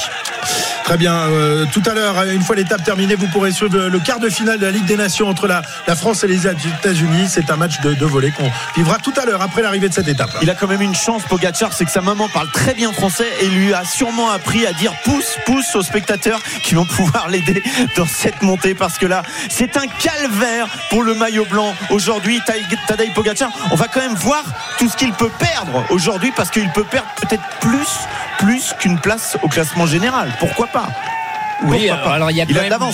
[0.89, 1.13] Très bien.
[1.17, 4.59] euh, tout à l'heure, une fois l'étape terminée, vous pourrez suivre le, quart de finale
[4.59, 5.61] de la Ligue des Nations entre la,
[5.95, 7.27] France et les États-Unis.
[7.29, 10.31] C'est un match de, volée qu'on vivra tout à l'heure après l'arrivée de cette étape.
[10.41, 13.27] Il a quand même une chance, Pogacar, c'est que sa maman parle très bien français
[13.43, 17.63] et lui a sûrement appris à dire pouce, pouce aux spectateurs qui vont pouvoir l'aider
[17.95, 22.41] dans cette montée parce que là, c'est un calvaire pour le maillot blanc aujourd'hui.
[22.47, 22.55] Ta-
[22.87, 24.43] Tadej Pogacar, on va quand même voir
[24.79, 27.89] tout ce qu'il peut perdre aujourd'hui parce qu'il peut perdre peut-être plus,
[28.39, 30.35] plus qu'une place au classement général.
[30.41, 30.78] Pourquoi pas?
[31.65, 32.93] Oui, alors il y a quand il a de l'avance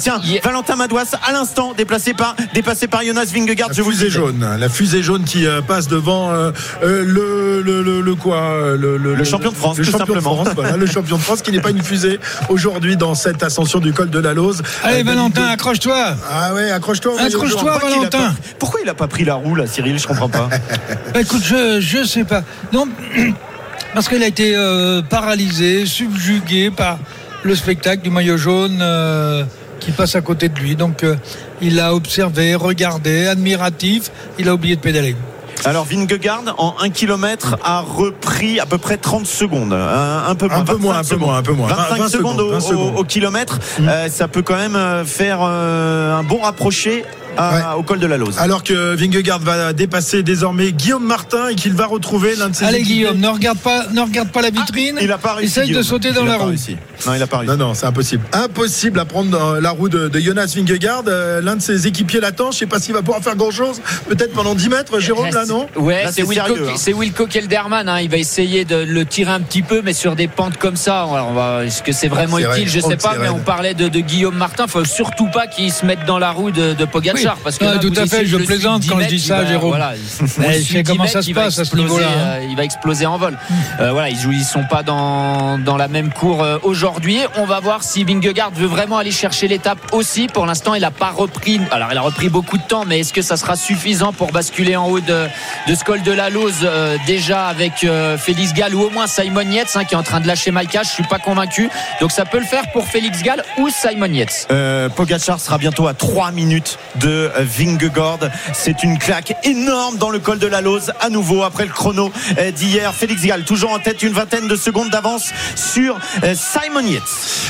[0.00, 3.68] Tiens, il y a- Valentin Madouas à l'instant déplacé par, dépassé par Jonas Vingegaard.
[3.68, 6.50] La je vous le jaune, la fusée jaune qui euh, passe devant euh,
[6.82, 10.20] euh, le, le, le, le quoi le, Le champion de France, le tout champion de
[10.20, 10.44] simplement.
[10.44, 12.18] France, voilà, le champion de France qui n'est pas une fusée
[12.48, 14.62] aujourd'hui dans cette ascension du col de la Lose.
[14.82, 16.16] Allez, Euh, Valentin, accroche-toi.
[16.32, 17.20] Ah ouais, accroche-toi.
[17.20, 17.70] Accroche-toi, jaune.
[17.70, 18.18] Pourquoi il a Valentin.
[18.18, 19.98] pas- Pourquoi il a pas pris la roue là, Cyril?
[19.98, 20.48] Je comprends pas.
[21.12, 22.44] Bah, écoute, je, je sais pas.
[22.72, 22.88] Non,
[23.94, 26.98] parce qu'il a été euh, paralysé, subjugué par
[27.42, 29.44] le spectacle du maillot jaune euh,
[29.80, 30.74] qui passe à côté de lui.
[30.76, 31.16] Donc, euh,
[31.60, 34.10] il a observé, regardé, admiratif.
[34.38, 35.16] Il a oublié de pédaler.
[35.64, 40.48] Alors Vingegaard en 1 km a repris à peu près 30 secondes, un, un peu
[40.48, 41.68] moins, Un peu 25 moins, un peu moins, un peu moins.
[41.68, 42.92] 25 20 secondes, au, 20 au- secondes.
[42.98, 43.88] au kilomètre, Mm.
[43.88, 47.04] Euh, ça peut quand même euh, faire euh, un bon rapproché
[47.36, 47.78] à- Ouais.
[47.78, 48.38] au col de la Lose.
[48.38, 52.64] Alors que Vingegaard va dépasser désormais Guillaume Martin et qu'il va retrouver l'un de ses
[52.64, 52.82] Allez.
[52.82, 54.98] Guillaume, ne regarde pas, ne regarde pas la vitrine.
[55.00, 55.60] il a pas réussi.
[55.60, 56.46] Essaye de sauter dans Il la roue.
[56.48, 56.76] réussi.
[57.06, 57.56] Non, il a pas réussi.
[57.56, 58.24] Non, non, c'est impossible.
[58.32, 61.02] Impossible à prendre euh, la roue de, de Jonas Vingegaard.
[61.08, 62.50] Euh, L'un de ses équipiers l'attend.
[62.50, 63.80] Je sais pas s'il va pouvoir faire grand-chose.
[64.08, 66.72] Peut-être pendant 10 mètres, Jérôme, là, non Ouais, Là, c'est Wilco, hein.
[66.76, 67.88] c'est Wilco Kelderman.
[67.88, 68.00] hein.
[68.00, 71.02] Il va essayer de le tirer un petit peu, mais sur des pentes comme ça.
[71.02, 72.68] Alors, on va- Est-ce que c'est vraiment utile?
[72.68, 74.66] Je Oh, sais pas, mais on parlait de, de Guillaume Martin.
[74.66, 77.20] Faut surtout pas qu'il se mette dans la roue de, de Pogacar.
[77.20, 79.70] Oui, Parce que là, tout à fait, je plaisante quand 10 je dis ça, Jérôme.
[79.70, 80.26] Voilà, je
[80.62, 82.26] sais 10 comment mètres, ça se il va passe à ce exploser, niveau-là, hein.
[82.40, 83.38] euh, Il va exploser en vol.
[83.80, 87.18] Euh, voilà, ils jouent, ils sont pas dans dans la même cour euh, aujourd'hui.
[87.36, 90.26] On va voir si Vingegaard veut vraiment aller chercher l'étape aussi.
[90.28, 91.60] Pour l'instant, il a pas repris.
[91.70, 94.76] Alors, il a repris beaucoup de temps, mais est-ce que ça sera suffisant pour basculer
[94.76, 95.26] en haut de
[95.68, 99.06] de ce col de la Lose euh, déjà avec euh, Félix Gall ou au moins
[99.06, 100.82] Simon Yates hein, qui est en train de lâcher Maïka.
[100.82, 101.68] Je suis pas convaincu.
[102.00, 104.46] Donc ça peut le faire pour Félix Gall ou Simon Yates.
[104.50, 108.18] Euh, Pogacar sera bientôt à 3 minutes de euh, Vingegaard.
[108.52, 110.92] C'est une claque énorme dans le col de la Lose.
[111.00, 114.56] À nouveau, après le chrono euh, d'hier, Félix Gall toujours en tête, une vingtaine de
[114.56, 117.02] secondes d'avance sur euh, Simon Yates.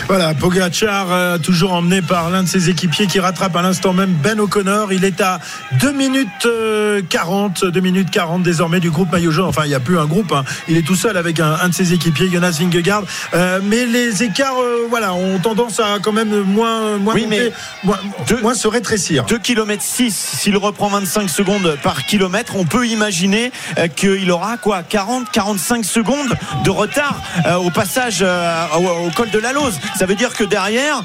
[0.08, 4.12] Voilà, Pogacar euh, toujours emmené par l'un de ses équipiers qui rattrape à l'instant même
[4.22, 4.92] Ben O'Connor.
[4.92, 5.40] Il est à
[5.80, 9.46] 2 minutes euh, 40, 2 minutes 40 désormais du groupe maillot jaune.
[9.46, 10.32] Enfin, il n'y a plus un groupe.
[10.32, 10.44] hein.
[10.68, 13.02] Il est tout seul avec un, un de ses équipiers, Jonas Vingegaard.
[13.34, 17.36] Euh, mais les écarts, euh, voilà, ont tendance à quand même moins, moins Oui, monter,
[17.44, 17.52] mais
[17.84, 17.98] moins,
[18.28, 19.24] deux- moins se rétrécir.
[19.24, 24.58] 2 km 6, s'il reprend 25 secondes par kilomètre, on peut imaginer euh, qu'il aura
[24.58, 29.52] quoi 40, 45 secondes de retard euh, au passage euh, au, au col de la
[29.52, 29.78] Lose.
[29.98, 31.02] Ça veut dire que derrière,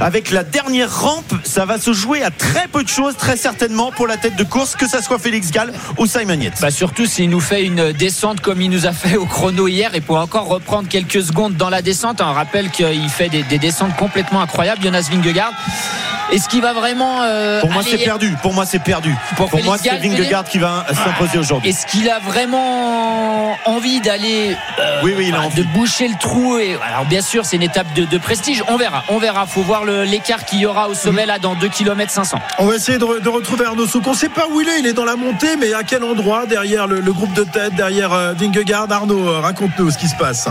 [0.00, 3.92] avec la dernière rampe, ça va se jouer à très peu de choses, très certainement
[3.92, 6.60] pour la tête de course, que ça soit Félix Gall ou Simon Yates.
[6.60, 9.94] Bah surtout s'il nous fait une descente comme il nous a fait au chrono hier
[9.94, 12.20] et pour encore reprendre quelques secondes dans la descente.
[12.20, 15.52] On rappelle qu'il fait des, des descentes complètement incroyables, Jonas Vingegaard.
[16.32, 18.36] Est-ce qu'il va vraiment euh, Pour moi, aller- c'est perdu.
[18.42, 19.14] Pour moi, c'est perdu.
[19.36, 21.70] Pour moi, c'est Vingegaard qui va s'imposer aujourd'hui.
[21.70, 25.62] Est-ce qu'il a vraiment envie d'aller euh, Oui, oui, il a envie.
[25.62, 28.62] de boucher le trou et alors bien sûr c'est une étape de, de prestige.
[28.68, 29.46] On verra, on verra.
[29.46, 32.38] Faut voir l'écart qu'il y aura au sommet là dans 2 km 500.
[32.58, 34.06] On va essayer de, re- de retrouver Arnaud Souk.
[34.06, 34.78] On ne sait pas où il est.
[34.80, 37.74] Il est dans la montée, mais à quel endroit Derrière le, le groupe de tête,
[37.74, 38.86] derrière euh, Vingegaard?
[38.90, 40.48] Arnaud, raconte-nous ce qui se passe.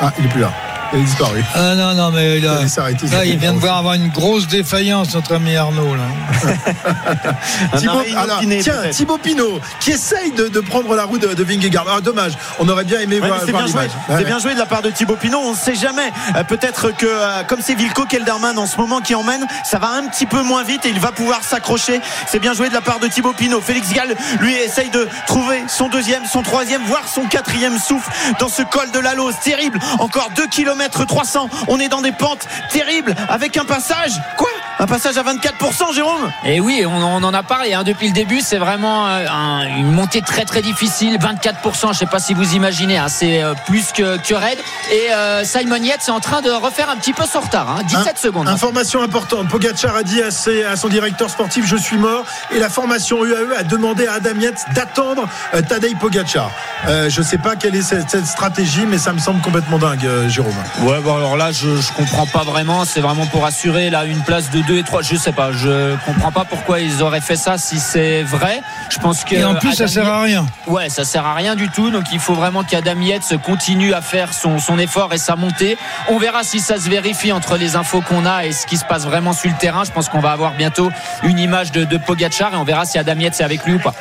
[0.00, 0.50] Ah, il est plus là.
[0.94, 1.42] Il a disparu.
[1.54, 5.14] Ah non, non, mais Il là, s'arrêter, il vient de voir avoir une grosse défaillance,
[5.14, 5.94] notre ami Arnaud.
[5.94, 6.02] Là.
[7.78, 8.88] Thibaut, alors, inopiné, tiens.
[8.90, 11.86] Thibaut Pinot qui essaye de, de prendre la roue de, de Vingegaard.
[11.88, 13.88] Ah, dommage, on aurait bien aimé Ouais, voir, c'est voir bien joué.
[14.08, 14.24] C'est Ouais.
[14.24, 15.38] bien joué de la part de Thibaut Pinot.
[15.42, 16.10] On ne sait jamais.
[16.36, 19.90] Euh, Peut-être que euh, comme c'est Vilko Kelderman en ce moment qui emmène, ça va
[19.92, 22.00] un petit peu moins vite et il va pouvoir s'accrocher.
[22.26, 23.60] C'est bien joué de la part de Thibaut Pinot.
[23.62, 28.48] Félix Gall, lui, essaye de trouver son deuxième, son troisième, voire son quatrième souffle dans
[28.48, 29.34] ce col de la Lose.
[29.42, 29.78] Terrible.
[29.98, 31.48] Encore 2 km 300.
[31.68, 34.12] On est dans des pentes terribles avec un passage.
[34.36, 34.48] Quoi?
[34.82, 38.12] Un passage à 24%, Jérôme Et oui, on, on en a parlé hein, depuis le
[38.12, 38.40] début.
[38.40, 41.18] C'est vraiment euh, un- une montée très très difficile.
[41.18, 44.58] 24%, je ne sais pas si vous imaginez, hein, c'est euh, plus que, que raide.
[44.90, 47.70] Et euh, Simon Yates est en train de refaire un petit peu son retard.
[47.70, 48.48] hein, 17 Hein, secondes.
[48.48, 49.46] Information importante.
[49.48, 52.24] Pogacar a dit à, ses- à son directeur sportif Je suis mort.
[52.52, 56.50] Et la formation UAE a demandé à Adam Yates d'attendre euh, Tadej Pogacar.
[56.88, 59.78] Euh, je ne sais pas quelle est cette, cette stratégie, mais ça me semble complètement
[59.78, 60.52] dingue, euh, Jérôme.
[60.80, 62.84] Ouais, bon alors là, je, je comprends pas vraiment.
[62.84, 65.02] C'est vraiment pour assurer là une place de 2 et 3.
[65.02, 65.52] Je sais pas.
[65.52, 68.62] Je comprends pas pourquoi ils auraient fait ça si c'est vrai.
[68.90, 69.34] Je pense que.
[69.34, 70.46] Et en plus, ça Adam sert à rien.
[70.66, 71.90] Ouais, ça sert à rien du tout.
[71.90, 75.76] Donc il faut vraiment qu'Adam Yates continue à faire son, son effort et sa montée.
[76.08, 78.84] On verra si ça se vérifie entre les infos qu'on a et ce qui se
[78.84, 79.84] passe vraiment sur le terrain.
[79.84, 80.90] Je pense qu'on va avoir bientôt
[81.22, 83.78] une image de, de Pogacar et on verra si Adam Yates est avec lui ou
[83.78, 83.94] pas.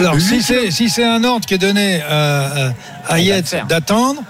[0.00, 2.70] Alors, si c'est si c'est un ordre qui est donné euh, euh,
[3.08, 4.22] à Yates d'attendre,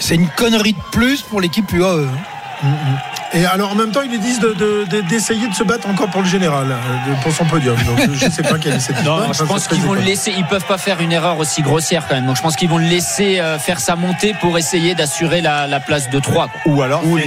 [0.00, 2.08] c'est une connerie de plus pour l'équipe UAE.
[3.32, 5.88] Et alors en même temps, ils lui disent de- de- de- d'essayer de, se battre
[5.88, 7.76] encore pour le général, euh, de- pour son podium.
[7.84, 10.34] Donc je ne sais pas quelle est cette Non, je pense qu'ils vont le laisser.
[10.36, 12.26] Ils peuvent pas faire une erreur aussi grossière quand même.
[12.26, 15.66] Donc je pense qu'ils vont le laisser euh, faire sa montée pour essayer d'assurer la,
[15.66, 17.24] la place de 3 Ou alors, c'est-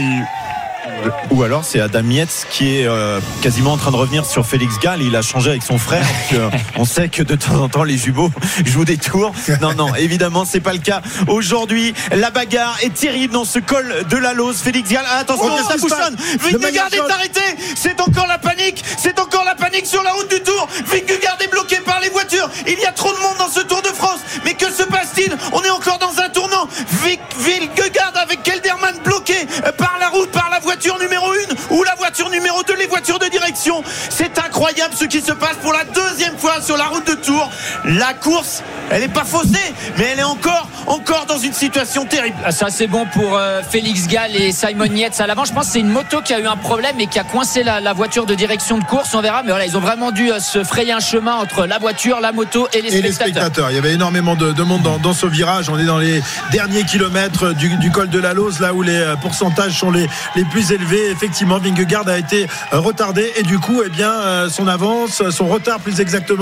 [1.31, 4.79] ou alors c'est Adam Yates qui est euh, quasiment en train de revenir sur Félix
[4.79, 5.01] Gall.
[5.01, 6.05] Il a changé avec son frère.
[6.77, 8.31] on sait que de temps en temps les jumeaux
[8.65, 9.33] jouent des tours.
[9.61, 11.01] Non, non, évidemment c'est pas le cas.
[11.27, 14.57] Aujourd'hui, la bagarre est terrible dans ce col de la Lose.
[14.57, 16.15] Félix Gall, ah, attention, Oh, ça bouchonne.
[16.39, 17.41] Vingegaard est arrêté.
[17.75, 18.83] C'est encore la panique.
[18.97, 20.67] C'est encore la panique sur la route du Tour.
[20.85, 22.49] Vingegaard est bloqué par les voitures.
[22.67, 24.19] Il y a trop de monde dans ce Tour de France.
[24.45, 25.35] Mais que se passe-t-il?
[25.51, 26.67] On est encore dans un tournant.
[27.37, 29.35] Vingegaard avec Kelderman bloqué
[29.65, 31.35] euh, par la route, par la voiture numéro 1
[31.75, 33.83] ou la voiture numéro 2, les voitures de direction.
[34.09, 37.49] C'est incroyable ce qui se passe pour la deuxième fois sur la route de Tours.
[37.85, 42.35] La course, elle n'est pas faussée, mais elle est encore, encore dans une situation terrible.
[42.43, 45.45] Ah, Ça c'est bon pour euh, Félix Gall et Simon Yates à l'avant.
[45.45, 47.63] Je pense que c'est une moto qui a eu un problème et qui a coincé
[47.63, 49.13] la, la voiture de direction de course.
[49.13, 51.79] On verra, mais voilà, ils ont vraiment dû euh, se frayer un chemin entre la
[51.79, 53.43] voiture, la moto et les Et les spectateurs.
[53.45, 53.71] spectateurs.
[53.71, 55.69] Il y avait énormément de, de monde dans, dans ce virage.
[55.69, 58.97] On est dans les derniers kilomètres du, du col de la Lose, là où les
[58.99, 61.09] euh, pourcentages sont les, les plus élevés.
[61.11, 66.01] Effectivement, Vingegaard a été retardé et du coup, eh bien, son avance, son retard plus
[66.01, 66.32] exactement,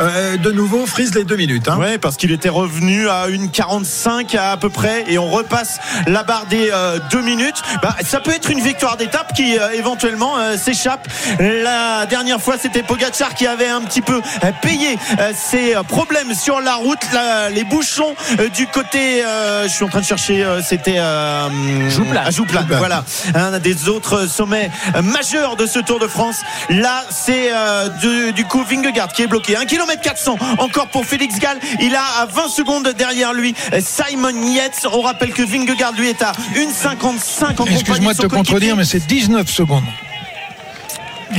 [0.00, 1.68] euh, de nouveau frise les deux minutes.
[1.68, 1.76] Hein.
[1.78, 6.22] Ouais, parce qu'il était revenu à une 45 à, peu près et on repasse la
[6.22, 7.62] barre des euh, deux minutes.
[7.82, 11.06] Bah, ça peut être une victoire d'étape qui euh, éventuellement euh, s'échappe.
[11.38, 14.20] La dernière fois, c'était Pogacar qui avait un petit peu
[14.62, 19.24] payé euh, ses problèmes sur la route, La- les bouchons euh, du côté.
[19.24, 20.44] euh, je suis en train de chercher.
[20.44, 21.50] euh, c'était euh, à
[21.90, 22.66] Jouplane, Jouplane.
[22.78, 23.04] Voilà,
[23.34, 24.70] un des autres sommets
[25.02, 26.36] majeurs de ce Tour de France.
[26.70, 29.35] Là, c'est euh, du, du coup Vingegaard qui est bloqué.
[29.36, 31.58] 1 km 400 encore pour Félix Gall.
[31.80, 34.86] Il a à 20 secondes derrière lui Simon Yates.
[34.92, 39.06] On rappelle que Vingegaard lui est à 1,55 en Excuse-moi de te contredire, mais c'est
[39.06, 39.84] 19 secondes.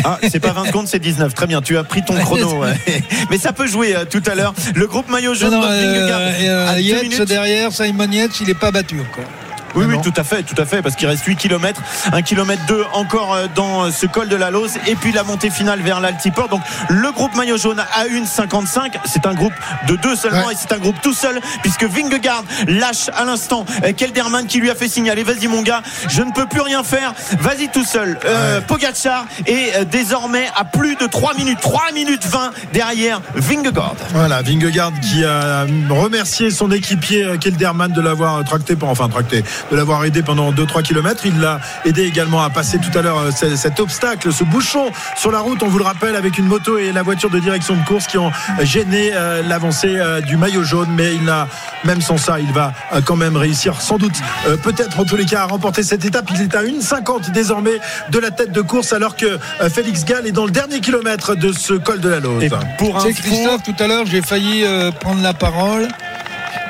[0.04, 1.34] Ah, c'est pas 20 secondes, c'est 19.
[1.34, 2.54] Très bien, tu as pris ton chrono.
[2.62, 2.76] ouais.
[3.30, 4.54] Mais ça peut jouer euh, tout à l'heure.
[4.76, 8.72] Le groupe maillot jaune Non, non, euh, euh, Yates derrière, Simon Yates, il n'est pas
[8.72, 9.30] battu encore.
[9.78, 12.62] Oui, oui, tout à fait, tout à fait, parce qu'il reste 8 km, 1 km
[12.68, 15.82] 2 encore euh, dans euh, ce col de la Lose, et puis la montée finale
[15.82, 16.50] vers l'Altiport.
[16.50, 19.54] Donc le groupe maillot jaune à 1,55, c'est un groupe
[19.88, 20.54] de deux seulement, Ouais.
[20.54, 24.70] et c'est un groupe tout seul, puisque Vingegaard lâche à l'instant euh, Kelderman qui lui
[24.70, 28.18] a fait signaler, vas-y mon gars, je ne peux plus rien faire, vas-y tout seul.
[28.26, 28.62] Euh, Ouais.
[28.68, 33.96] Pogacar est désormais à plus de 3 minutes, 3 minutes 20 derrière Vingegaard.
[34.14, 39.76] Voilà, Vingegaard qui a remercié son équipier Kelderman de l'avoir tracté, pour- enfin tracté, de
[39.76, 41.24] l'avoir aidé pendant 2-3 km.
[41.26, 44.92] Il l'a aidé également à passer tout à l'heure euh, ce- cet obstacle, ce bouchon
[45.16, 47.76] sur la route, on vous le rappelle, avec une moto et la voiture de direction
[47.76, 50.90] de course qui ont gêné euh, l'avancée euh, du maillot jaune.
[50.92, 51.48] Mais il a,
[51.84, 54.16] même sans ça, il va euh, quand même réussir, sans doute,
[54.48, 56.30] euh, peut-être en tous les cas, à remporter cette étape.
[56.34, 60.28] Il est à 1,50 désormais de la tête de course, alors que euh, Félix Gall
[60.28, 62.44] est dans le dernier kilomètre de ce col de la Lose.
[62.44, 65.88] Et pour info- Christophe, tout à l'heure, j'ai failli euh, prendre la parole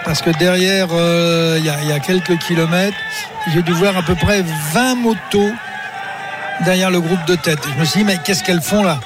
[0.08, 2.96] parce que derrière, euh, il y, a- il y a quelques kilomètres,
[3.54, 4.42] j'ai dû voir à peu près
[4.74, 5.52] 20 motos
[6.66, 7.60] derrière le groupe de tête.
[7.68, 9.00] Et je me suis dit, mais qu'est-ce qu'elles font là?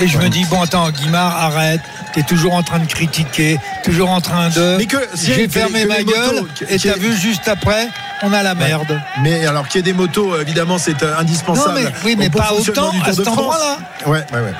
[0.00, 1.80] Et je me dis, bon, attends, Guimard, arrête.
[2.14, 4.76] T'es toujours en train de critiquer, toujours en train de.
[4.78, 7.88] Mais que- si J'ai fermé que ma gueule motos- et t'as vu juste après,
[8.22, 9.00] on a la merde.
[9.22, 11.80] Mais alors qu'il y ait des motos, euh, évidemment, c'est euh, indispensable.
[11.80, 13.78] Non, mais- oui, mais pas autant à cet endroit-là.
[14.06, 14.52] Ouais, ouais, ouais.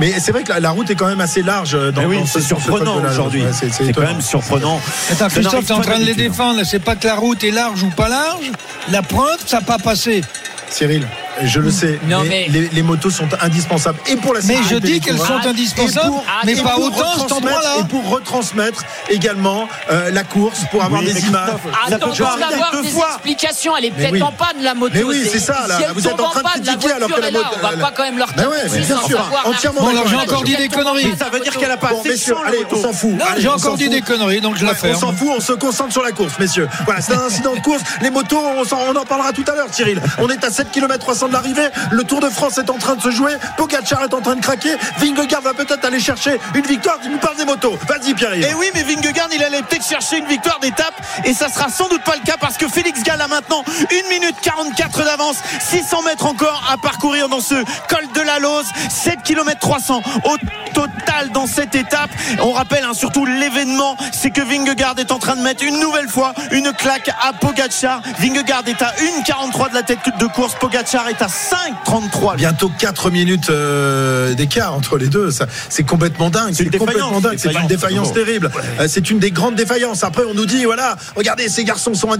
[0.00, 1.74] Mais c'est vrai que la, la route est quand même assez large.
[1.76, 3.42] euh, Dans, Mais oui, dans c'est ce- sur ce surprenant aujourd'hui.
[3.44, 4.80] Ouais, c'est- c'est quand même surprenant.
[5.12, 6.60] Attends, Christophe, t'es en train de les défendre.
[6.64, 8.50] C'est pas que la route est large ou pas large.
[8.90, 10.22] La preuve, ça n'a pas passé.
[10.70, 11.06] Cyril,
[11.42, 11.98] je le sais.
[12.08, 13.98] Non, mais, mais- les, les motos sont indispensables.
[14.06, 16.84] Et pour la Mais sécurité je dis qu'elles sont indispensables, et pour- mais pas pour
[16.86, 17.74] autant cet retransmettre- endroit-là.
[17.80, 21.50] Et pour retransmettre également euh, la course, pour avoir Oui, des mais images.
[21.86, 23.08] Attends d'avoir deux des fois.
[23.14, 23.76] explications.
[23.76, 24.22] Elle est Mais peut-être oui.
[24.22, 24.92] en panne la moto.
[24.94, 25.78] Mais oui, c'est ça, là.
[25.78, 28.02] Si Vous êtes en train de critiquer alors que la moto- On va pas quand
[28.04, 31.14] même leur Mais ouais, mais bien sûr, entièrement j'ai encore dit des conneries.
[31.18, 33.12] Ça veut dire qu'elle a pas assez allez, on s'en fout.
[33.38, 34.94] J'ai encore dit des conneries, donc je la ferme.
[34.96, 36.68] on s'en fout, on se concentre sur la course, messieurs.
[36.84, 37.82] Voilà, c'est un incident de course.
[38.00, 40.00] Les motos, on en parlera tout à l'heure, Cyril.
[40.18, 41.68] On est à 7 km 300 de l'arrivée.
[41.90, 43.32] Le Tour de France est en train de se jouer.
[43.56, 44.76] Pogacar est en train de craquer.
[44.98, 46.98] Vingegaard va peut-être aller chercher une victoire.
[47.02, 47.78] Tu nous parles des motos.
[47.88, 48.44] Vas-y, Pierre-Yves.
[48.44, 51.88] Et oui, mais Vingegaard, il allait peut-être chercher une victoire d'étape et ça sera sans
[51.88, 56.02] doute pas le cas parce que Félix Gall a maintenant 1 minute 44 d'avance, 600
[56.02, 57.54] mètres encore à parcourir dans ce
[57.88, 60.36] col de la Lose, 7 km 300 au
[60.74, 62.10] total dans cette étape.
[62.40, 66.08] On rappelle hein, surtout l'événement, c'est que Vingegaard est en train de mettre une nouvelle
[66.08, 68.00] fois une claque à Pogacar.
[68.18, 72.36] Vingegaard est à 1,43 de la tête de course, Pogacar est à 5,33.
[72.36, 75.30] Bientôt 4 minutes euh, d'écart entre les deux.
[75.30, 76.52] Ça, c'est complètement dingue.
[76.54, 77.38] C'est une complètement défaillance, dingue.
[77.38, 78.50] C'est une défaillance, défaillance terrible.
[78.80, 80.04] Euh, c'est une des grandes défaillances.
[80.04, 82.10] Après, on nous dit, voilà, regardez, ces garçons sont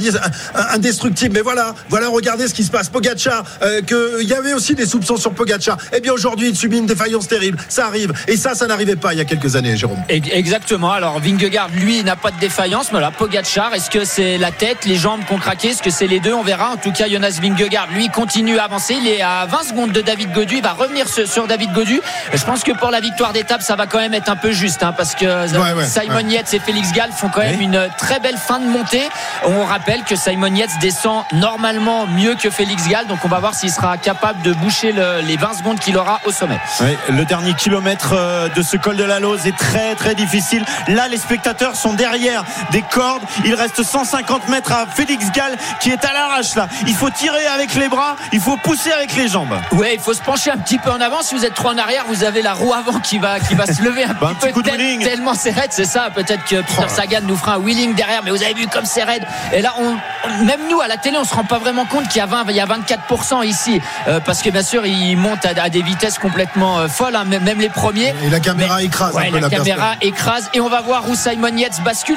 [0.55, 1.35] indestructibles.
[1.35, 2.89] Mais voilà, voilà, regardez ce qui se passe.
[2.89, 5.77] Pogacar, euh, que il y avait aussi des soupçons sur Pogacar.
[5.95, 7.59] Eh bien, aujourd'hui, il subit une défaillance terrible.
[7.69, 8.13] Ça arrive.
[8.29, 9.99] Et ça, ça n'arrivait pas il y a quelques années, Jérôme.
[10.09, 10.93] Ex- Exactement.
[10.93, 12.93] Alors Vingegaard, lui, n'a pas de défaillance.
[12.93, 15.91] Mais là, Pogacar, est-ce que c'est la tête, les jambes qui ont craqué Est-ce que
[15.91, 16.33] c'est les deux?
[16.33, 16.71] On verra.
[16.71, 18.86] En tout cas, Jonas Vingegaard, lui, continue à avancer.
[18.91, 20.57] Il est à 20 secondes de David Godu.
[20.57, 22.01] Il va revenir sur David Godu.
[22.33, 24.83] Je pense que pour la victoire d'étape, ça va quand même être un peu juste,
[24.83, 26.25] hein, parce que Ouais, ouais, Simon ouais.
[26.25, 27.65] Yates et Félix Gall font quand même Oui.
[27.65, 29.09] une très belle fin de montée.
[29.45, 33.55] On rappelle que Simon Yates descend normalement mieux que Félix Gall, donc on va voir
[33.55, 36.59] s'il sera capable de boucher le- les 20 secondes qu'il aura au sommet.
[36.81, 40.65] Ouais, le dernier kilomètre euh, de ce col de la Lose est très très difficile.
[40.89, 43.23] Là, les spectateurs sont derrière des cordes.
[43.45, 46.69] Il reste 150 mètres à Félix Gall qui est à l'arrache là.
[46.87, 49.55] Il faut tirer avec les bras, il faut pousser avec les jambes.
[49.73, 51.23] Ouais, il faut se pencher un petit peu en avant.
[51.23, 53.67] Si vous êtes trop en arrière, vous avez la roue avant qui va, qui va
[53.67, 55.03] se lever un Bah, un petit petit coup peu de tel- wheeling.
[55.05, 56.09] tellement c'est raide, c'est ça.
[56.15, 59.03] Peut-être que Peter Sagan nous fera un wheeling derrière, mais vous avez vu comme c'est
[59.05, 59.27] raide.
[59.53, 59.97] Et là, on,
[60.45, 62.45] même nous à la télé, on se rend pas vraiment compte qu'il y a 20,
[62.49, 65.83] il y a 24% ici, Euh, parce que bien sûr, ils montent à, à des
[65.83, 68.15] vitesses complètement euh, folles, hein, même, même les premiers.
[68.25, 71.09] Et la caméra écrase Ouais, un peu la la, caméra écrase et on va voir
[71.09, 72.17] où Simon Yates bascule.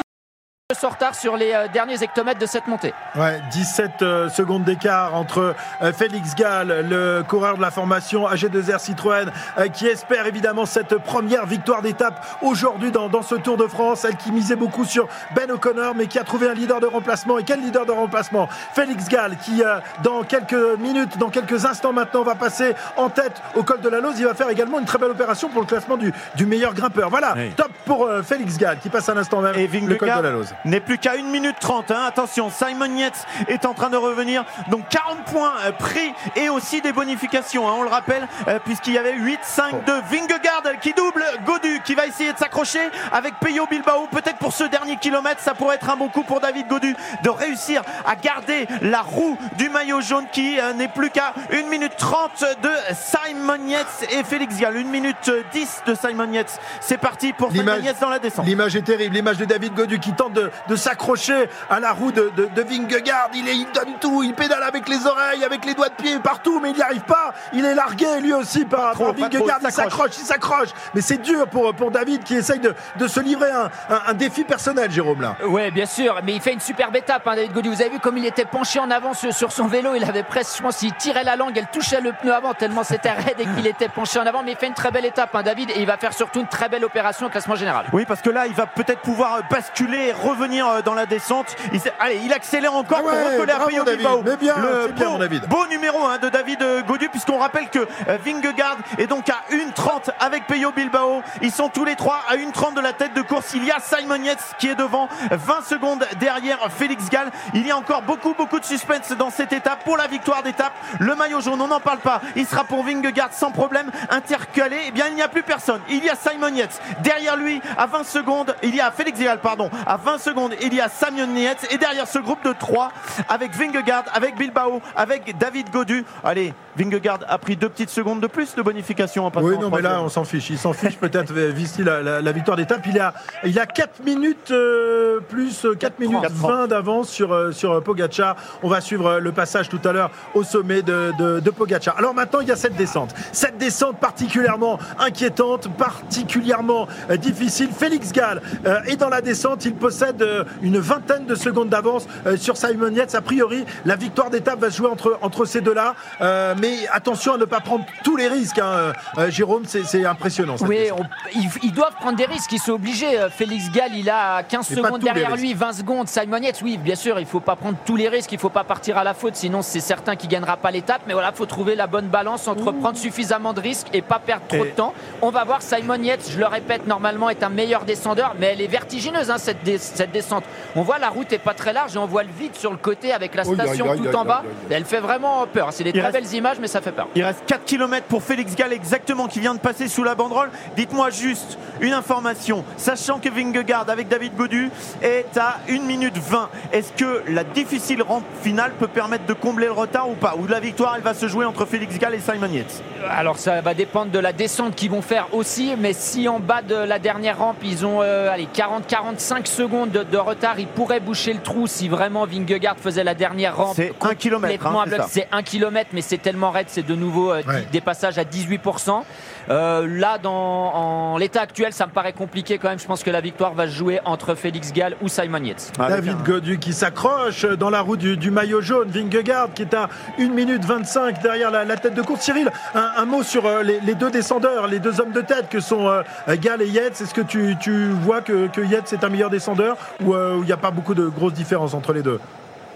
[0.74, 2.94] Son retard sur les euh, derniers hectomètres de cette montée.
[3.16, 8.78] Ouais, 17 euh, secondes d'écart entre euh, Félix Gall, le coureur de la formation AG2R
[8.78, 13.66] Citroën, euh, qui espère évidemment cette première victoire d'étape aujourd'hui dans, dans ce Tour de
[13.66, 14.04] France.
[14.04, 17.38] Elle qui misait beaucoup sur Ben O'Connor, mais qui a trouvé un leader de remplacement.
[17.38, 18.48] Et quel leader de remplacement?
[18.74, 23.40] Félix Gall, qui euh, dans quelques minutes, dans quelques instants maintenant, va passer en tête
[23.54, 24.14] au col de la Lose.
[24.18, 27.10] Il va faire également une très belle opération pour le classement du, du meilleur grimpeur.
[27.10, 27.50] Voilà, Oui.
[27.56, 30.30] top pour euh, Félix Gall, qui passe à l'instant même Et le col de la
[30.30, 30.54] Lose.
[30.64, 31.90] N'est plus qu'à 1 minute 30.
[31.90, 32.04] hein.
[32.06, 34.44] Attention, Simon Yates est en train de revenir.
[34.68, 37.68] Donc 40 points euh, pris et aussi des bonifications.
[37.68, 39.92] hein, on le rappelle, euh, puisqu'il y avait 8, 5, 2.
[40.10, 41.24] Vingegaard qui double.
[41.44, 42.80] Godu qui va essayer de s'accrocher
[43.12, 44.06] avec Peyo Bilbao.
[44.10, 47.30] Peut-être pour ce dernier kilomètre, ça pourrait être un bon coup pour David Godu de
[47.30, 51.96] réussir à garder la roue du maillot jaune qui euh, n'est plus qu'à 1 minute
[51.96, 54.76] 30 de Simon Yates et Félix Gall.
[54.76, 56.58] 1 minute 10 de Simon Yates.
[56.80, 58.46] C'est parti pour Simon Yates dans la descente.
[58.46, 62.12] L'image est terrible, l'image de David Godu qui tente de, de s'accrocher à la roue
[62.12, 63.30] de, de, de Vingegaard.
[63.34, 66.18] Il, est- il donne tout, il pédale avec les oreilles, avec les doigts de pied
[66.18, 67.32] partout, mais il n'y arrive pas.
[67.52, 70.68] Il est largué lui aussi par, trop, par il Il s'accroche, il s'accroche.
[70.94, 74.14] Mais c'est dur pour, pour David qui essaye de, de se livrer un, un, un
[74.14, 75.36] défi personnel, Jérôme là.
[75.46, 77.68] Oui, bien sûr, mais il fait une superbe étape, hein, David Godu.
[77.68, 79.94] Vous avez vu comme il était penché en avant sur, sur son vélo.
[79.94, 82.84] Il avait presque, je pense, s'il tirait la langue, elle touchait le pneu avant tellement
[82.84, 84.42] c'était raide et qu'il était penché en avant.
[84.42, 86.46] Mais il fait une très belle étape, hein, David, et il va faire surtout une
[86.48, 87.86] très belle opération au classement général.
[87.92, 91.54] Oui, parce que là, il va peut-être pouvoir basculer et revenir euh, dans la descente.
[91.72, 93.66] Il allez, il accélère encore Ah ouais, pour recoller à.
[93.84, 94.22] Bilbao.
[94.24, 95.46] Mais bien, le bien, beau, mon David.
[95.48, 99.42] beau numéro hein, de David euh, Godu, puisqu'on rappelle que euh, Vingegaard est donc à
[99.50, 101.22] 1,30 avec Peyo Bilbao.
[101.42, 103.52] Ils sont tous les trois à 1,30 de la tête de course.
[103.54, 107.30] Il y a Simon Yates qui est devant, 20 secondes derrière Félix Gall.
[107.54, 110.72] Il y a encore beaucoup, beaucoup de suspense dans cette étape pour la victoire d'étape.
[110.98, 112.20] Le maillot jaune, on n'en parle pas.
[112.36, 113.90] Il sera pour Vingegaard sans problème.
[114.08, 115.80] Intercalé, eh bien, il n'y a plus personne.
[115.88, 116.80] Il y a Simon Yates.
[117.00, 119.70] Derrière lui, à 20 secondes, il y a Félix Gall, pardon.
[119.86, 120.29] À 20 secondes,
[120.62, 121.66] il y a Simon Yates.
[121.72, 122.92] Et derrière ce groupe de 3,
[123.28, 126.04] avec Vingegaard, avec Bilbao, avec David Godu.
[126.24, 129.70] Allez, Vingegaard a pris deux petites secondes de plus de bonification en passant Oui, non,
[129.70, 130.50] mais là, on s'en fiche.
[130.50, 132.82] Il s'en fiche peut-être, euh, Visti, la, la- la victoire d'étape.
[132.86, 133.12] Il a,
[133.44, 137.72] il a 4 minutes euh, plus, euh, 4 minutes 4, 20 d'avance sur, euh, sur
[137.72, 138.36] euh, Pogacar.
[138.62, 141.96] On va suivre euh, le passage tout à l'heure au sommet de, de, de Pogacar.
[141.98, 143.14] Alors maintenant, il y a cette descente.
[143.32, 147.70] Cette descente particulièrement inquiétante, particulièrement euh, difficile.
[147.76, 149.64] Félix Gall euh, est dans la descente.
[149.64, 150.19] Il possède
[150.62, 153.14] une vingtaine de secondes d'avance euh, sur Simon Yates.
[153.14, 155.94] A priori, la victoire d'étape va se jouer entre, entre ces deux-là.
[156.20, 158.58] Euh, mais attention à ne pas prendre tous les risques.
[158.58, 158.92] hein.
[159.18, 160.56] Euh, Jérôme, c'est impressionnant.
[160.56, 161.02] cette Oui, on-
[161.34, 163.18] ils, ils doivent prendre des risques, ils sont obligés.
[163.30, 166.08] Félix Gall, il a 15 Mais pas secondes derrière lui, 20 secondes.
[166.08, 168.64] Simon Yates, oui, bien sûr, il faut pas prendre tous les risques, il faut pas
[168.64, 171.02] partir à la faute, sinon c'est certain qu'il gagnera pas l'étape.
[171.06, 174.46] Mais voilà, faut trouver la bonne balance entre prendre suffisamment de risques et pas perdre
[174.48, 174.94] trop Et- de temps.
[175.22, 178.60] On va voir Simon Yates, je le répète, normalement est un meilleur descendeur, mais elle
[178.60, 179.58] est vertigineuse hein, cette,
[180.00, 180.44] cette descente.
[180.76, 182.78] On voit la route est pas très large et on voit le vide sur le
[182.78, 184.42] côté avec la station tout en bas.
[184.70, 185.68] Elle fait vraiment peur.
[185.72, 187.08] C'est des Il très reste- belles images, mais ça fait peur.
[187.14, 190.50] Il reste 4 km pour Félix Gall exactement qui vient de passer sous la banderole.
[190.76, 192.64] Dites-moi juste une information.
[192.78, 194.70] Sachant que Vingegaard avec David Godu
[195.02, 196.48] est à 1 minute 20.
[196.72, 200.34] Est-ce que la difficile rampe finale peut permettre de combler le retard ou pas?
[200.38, 202.82] Ou la victoire elle va se jouer entre Félix Gall et Simon Yates?
[203.08, 206.62] Alors ça va dépendre de la descente qu'ils vont faire aussi, mais si en bas
[206.62, 211.00] de la dernière rampe ils ont euh, allez, 40-45 secondes de, de retard, ils pourraient
[211.00, 213.74] boucher le trou si vraiment Vingegaard faisait la dernière rampe.
[213.76, 215.00] C'est un kilomètre, hein, à c'est bloc.
[215.02, 215.08] ça.
[215.10, 217.66] C'est un kilomètre, mais c'est tellement raide, c'est de nouveau euh, Ouais.
[217.72, 219.02] des passages à 18%.
[219.50, 222.78] Euh, là, dans en l'état actuel, ça me paraît compliqué quand même.
[222.78, 225.72] Je pense que la victoire va se jouer entre Félix Gall ou Simon Yates.
[225.78, 228.88] Avec David un- Godu qui s'accroche dans la roue du, du maillot jaune.
[228.90, 229.88] Vingegaard qui est à
[230.20, 232.20] 1 minute 25 derrière la, la tête de course.
[232.20, 235.48] Cyril, un, un mot sur euh, les, les deux descendeurs, les deux hommes de tête
[235.48, 236.02] que sont euh,
[236.36, 237.00] Gall et Yates.
[237.00, 240.46] Est-ce que tu, tu vois que, que Yates est un meilleur descendeur ou euh, il
[240.46, 242.20] n'y a pas beaucoup de grosses différences entre les deux?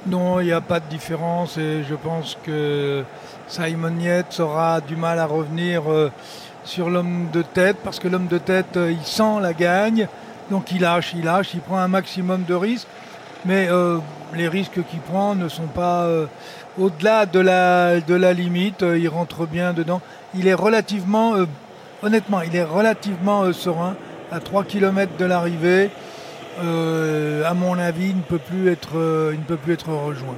[0.07, 3.05] Non, il n'y a pas de différence et je pense que
[3.49, 6.11] Simon Yates aura du mal à revenir euh,
[6.65, 10.09] sur l'homme de tête parce que l'homme de tête, euh, il sent la gagne,
[10.51, 12.89] donc il lâche, il lâche, il prend un maximum de risques,
[13.45, 13.99] mais euh,
[14.35, 16.27] les risques qu'il prend ne sont pas euh,
[16.79, 20.01] au-delà de la, limite, il rentre bien dedans.
[20.35, 21.35] Il est relativement,
[22.03, 23.95] honnêtement, il est relativement serein
[24.33, 25.91] à 3 km de l'arrivée.
[26.59, 30.35] À mon avis, il ne peut plus être rejoint.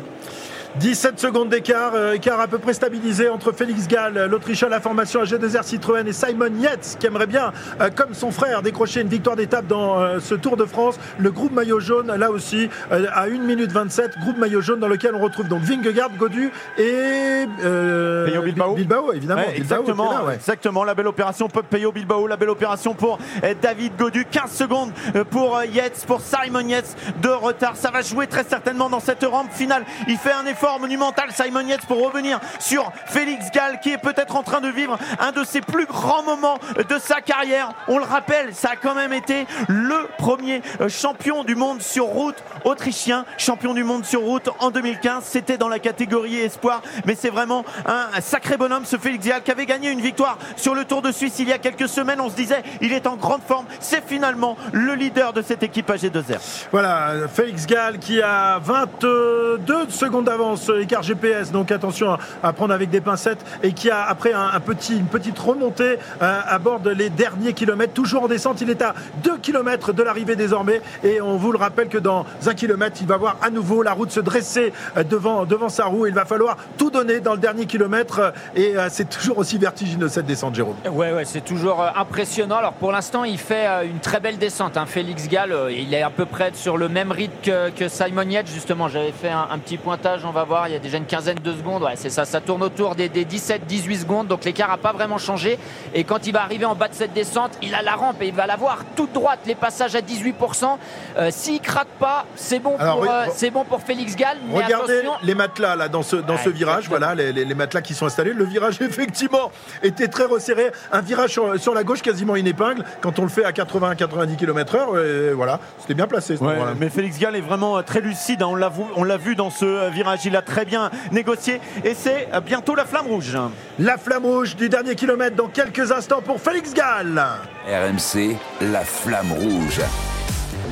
[0.81, 4.71] 17 secondes d'écart, euh, écart à peu près stabilisé entre Félix Gall, euh, l'Autrichien à
[4.71, 9.01] la formation AG2R Citroën et Simon Yates qui aimerait bien, euh, comme son frère, décrocher
[9.01, 10.99] une victoire d'étape dans euh, ce Tour de France.
[11.19, 14.89] Le groupe maillot jaune, là aussi, euh, à 1 minute 27, groupe maillot jaune dans
[14.89, 18.75] lequel on retrouve donc Vingegaard, Godu et euh, Peyo Bilbao.
[18.75, 19.41] Bilbao, évidemment.
[19.41, 20.35] Ouais, Bilbao exactement, là, ouais.
[20.35, 20.85] exactement.
[20.85, 23.19] La belle opération pour Peyo Bilbao, la belle opération pour
[23.63, 24.27] David Godu.
[24.31, 24.91] 15 secondes
[25.31, 27.77] pour Yates, pour Simon Yates de retard.
[27.77, 29.85] Ça va jouer très certainement dans cette rampe finale.
[30.07, 34.37] Il fait un effort monumental, Simon Yates, pour revenir sur Félix Gall, qui est peut-être
[34.37, 36.59] en train de vivre un de ses plus grands moments
[36.89, 37.73] de sa carrière.
[37.89, 42.07] On le rappelle, ça a quand même été le premier euh, champion du monde sur
[42.07, 45.25] route autrichien, champion du monde sur route en 2015.
[45.25, 49.51] C'était dans la catégorie espoir, mais c'est vraiment un, sacré bonhomme, ce Félix Gall, qui
[49.51, 52.21] avait gagné une victoire sur le Tour de Suisse il y a quelques semaines.
[52.21, 53.67] On se disait, il est en grande forme.
[53.81, 56.67] C'est finalement le leader de cette équipe AG2R.
[56.73, 59.61] Voilà, Félix Gall qui a 22
[59.91, 64.03] secondes d'avance, euh, écart GPS, donc attention à, prendre avec des pincettes, et qui a
[64.05, 68.29] après un, petit, une petite remontée euh, à bord de les derniers kilomètres, toujours en
[68.29, 71.99] descente, il est à 2 km de l'arrivée désormais, et on vous le rappelle que
[71.99, 75.69] dans un kilomètre, il va voir à nouveau la route se dresser euh, devant, devant
[75.69, 79.09] sa roue, il va falloir tout donner dans le dernier kilomètre, euh, et euh, c'est
[79.09, 80.77] toujours aussi vertigineux cette descente, Jérôme.
[80.91, 82.57] Ouais, ouais, c'est toujours euh, impressionnant.
[82.57, 84.77] Alors pour l'instant, il fait euh, une très belle descente.
[84.77, 84.87] hein.
[84.87, 88.23] Félix Gall, euh, il est à peu près sur le même rythme que, que Simon
[88.23, 88.47] Yates.
[88.49, 91.05] Justement, j'avais fait un, un petit pointage, on va voir, il y a déjà une
[91.07, 91.83] quinzaine de secondes.
[91.83, 94.27] Ouais, c'est ça, ça tourne autour des, des 17-18 secondes.
[94.29, 95.59] Donc l'écart n'a pas vraiment changé.
[95.95, 98.29] Et quand il va arriver en bas de cette descente, il a la rampe et
[98.29, 99.41] il va la voir toute droite.
[99.47, 100.79] Les passages à 18%.
[101.19, 104.39] Euh, S'il craque pas, c'est bon, Alors, pour, oui, euh, c'est bon pour Félix Gall.
[104.49, 107.45] Mais Regardez attention, les matelas là dans ce, dans Ouais, ce virage, voilà les, les-
[107.45, 108.33] les matelas qui sont installés.
[108.33, 109.51] Le virage effectivement
[109.83, 113.29] était très resserré, un virage sur, sur la gauche quasiment une épingle quand on le
[113.29, 115.31] fait à 80-90 km/h.
[115.31, 116.37] et Voilà, c'était bien placé.
[116.37, 116.73] ce Ouais, moment-là.
[116.79, 118.43] mais Félix Gall est vraiment euh, très lucide.
[118.43, 118.47] hein.
[118.51, 120.21] On l'a vu, on l'a vu dans ce euh, virage.
[120.25, 121.61] Il a très bien négocié.
[121.85, 123.37] Et c'est bientôt la flamme rouge.
[123.79, 127.23] La flamme rouge du dernier kilomètre dans quelques instants pour Félix Gall.
[127.67, 129.81] RMC, la flamme rouge.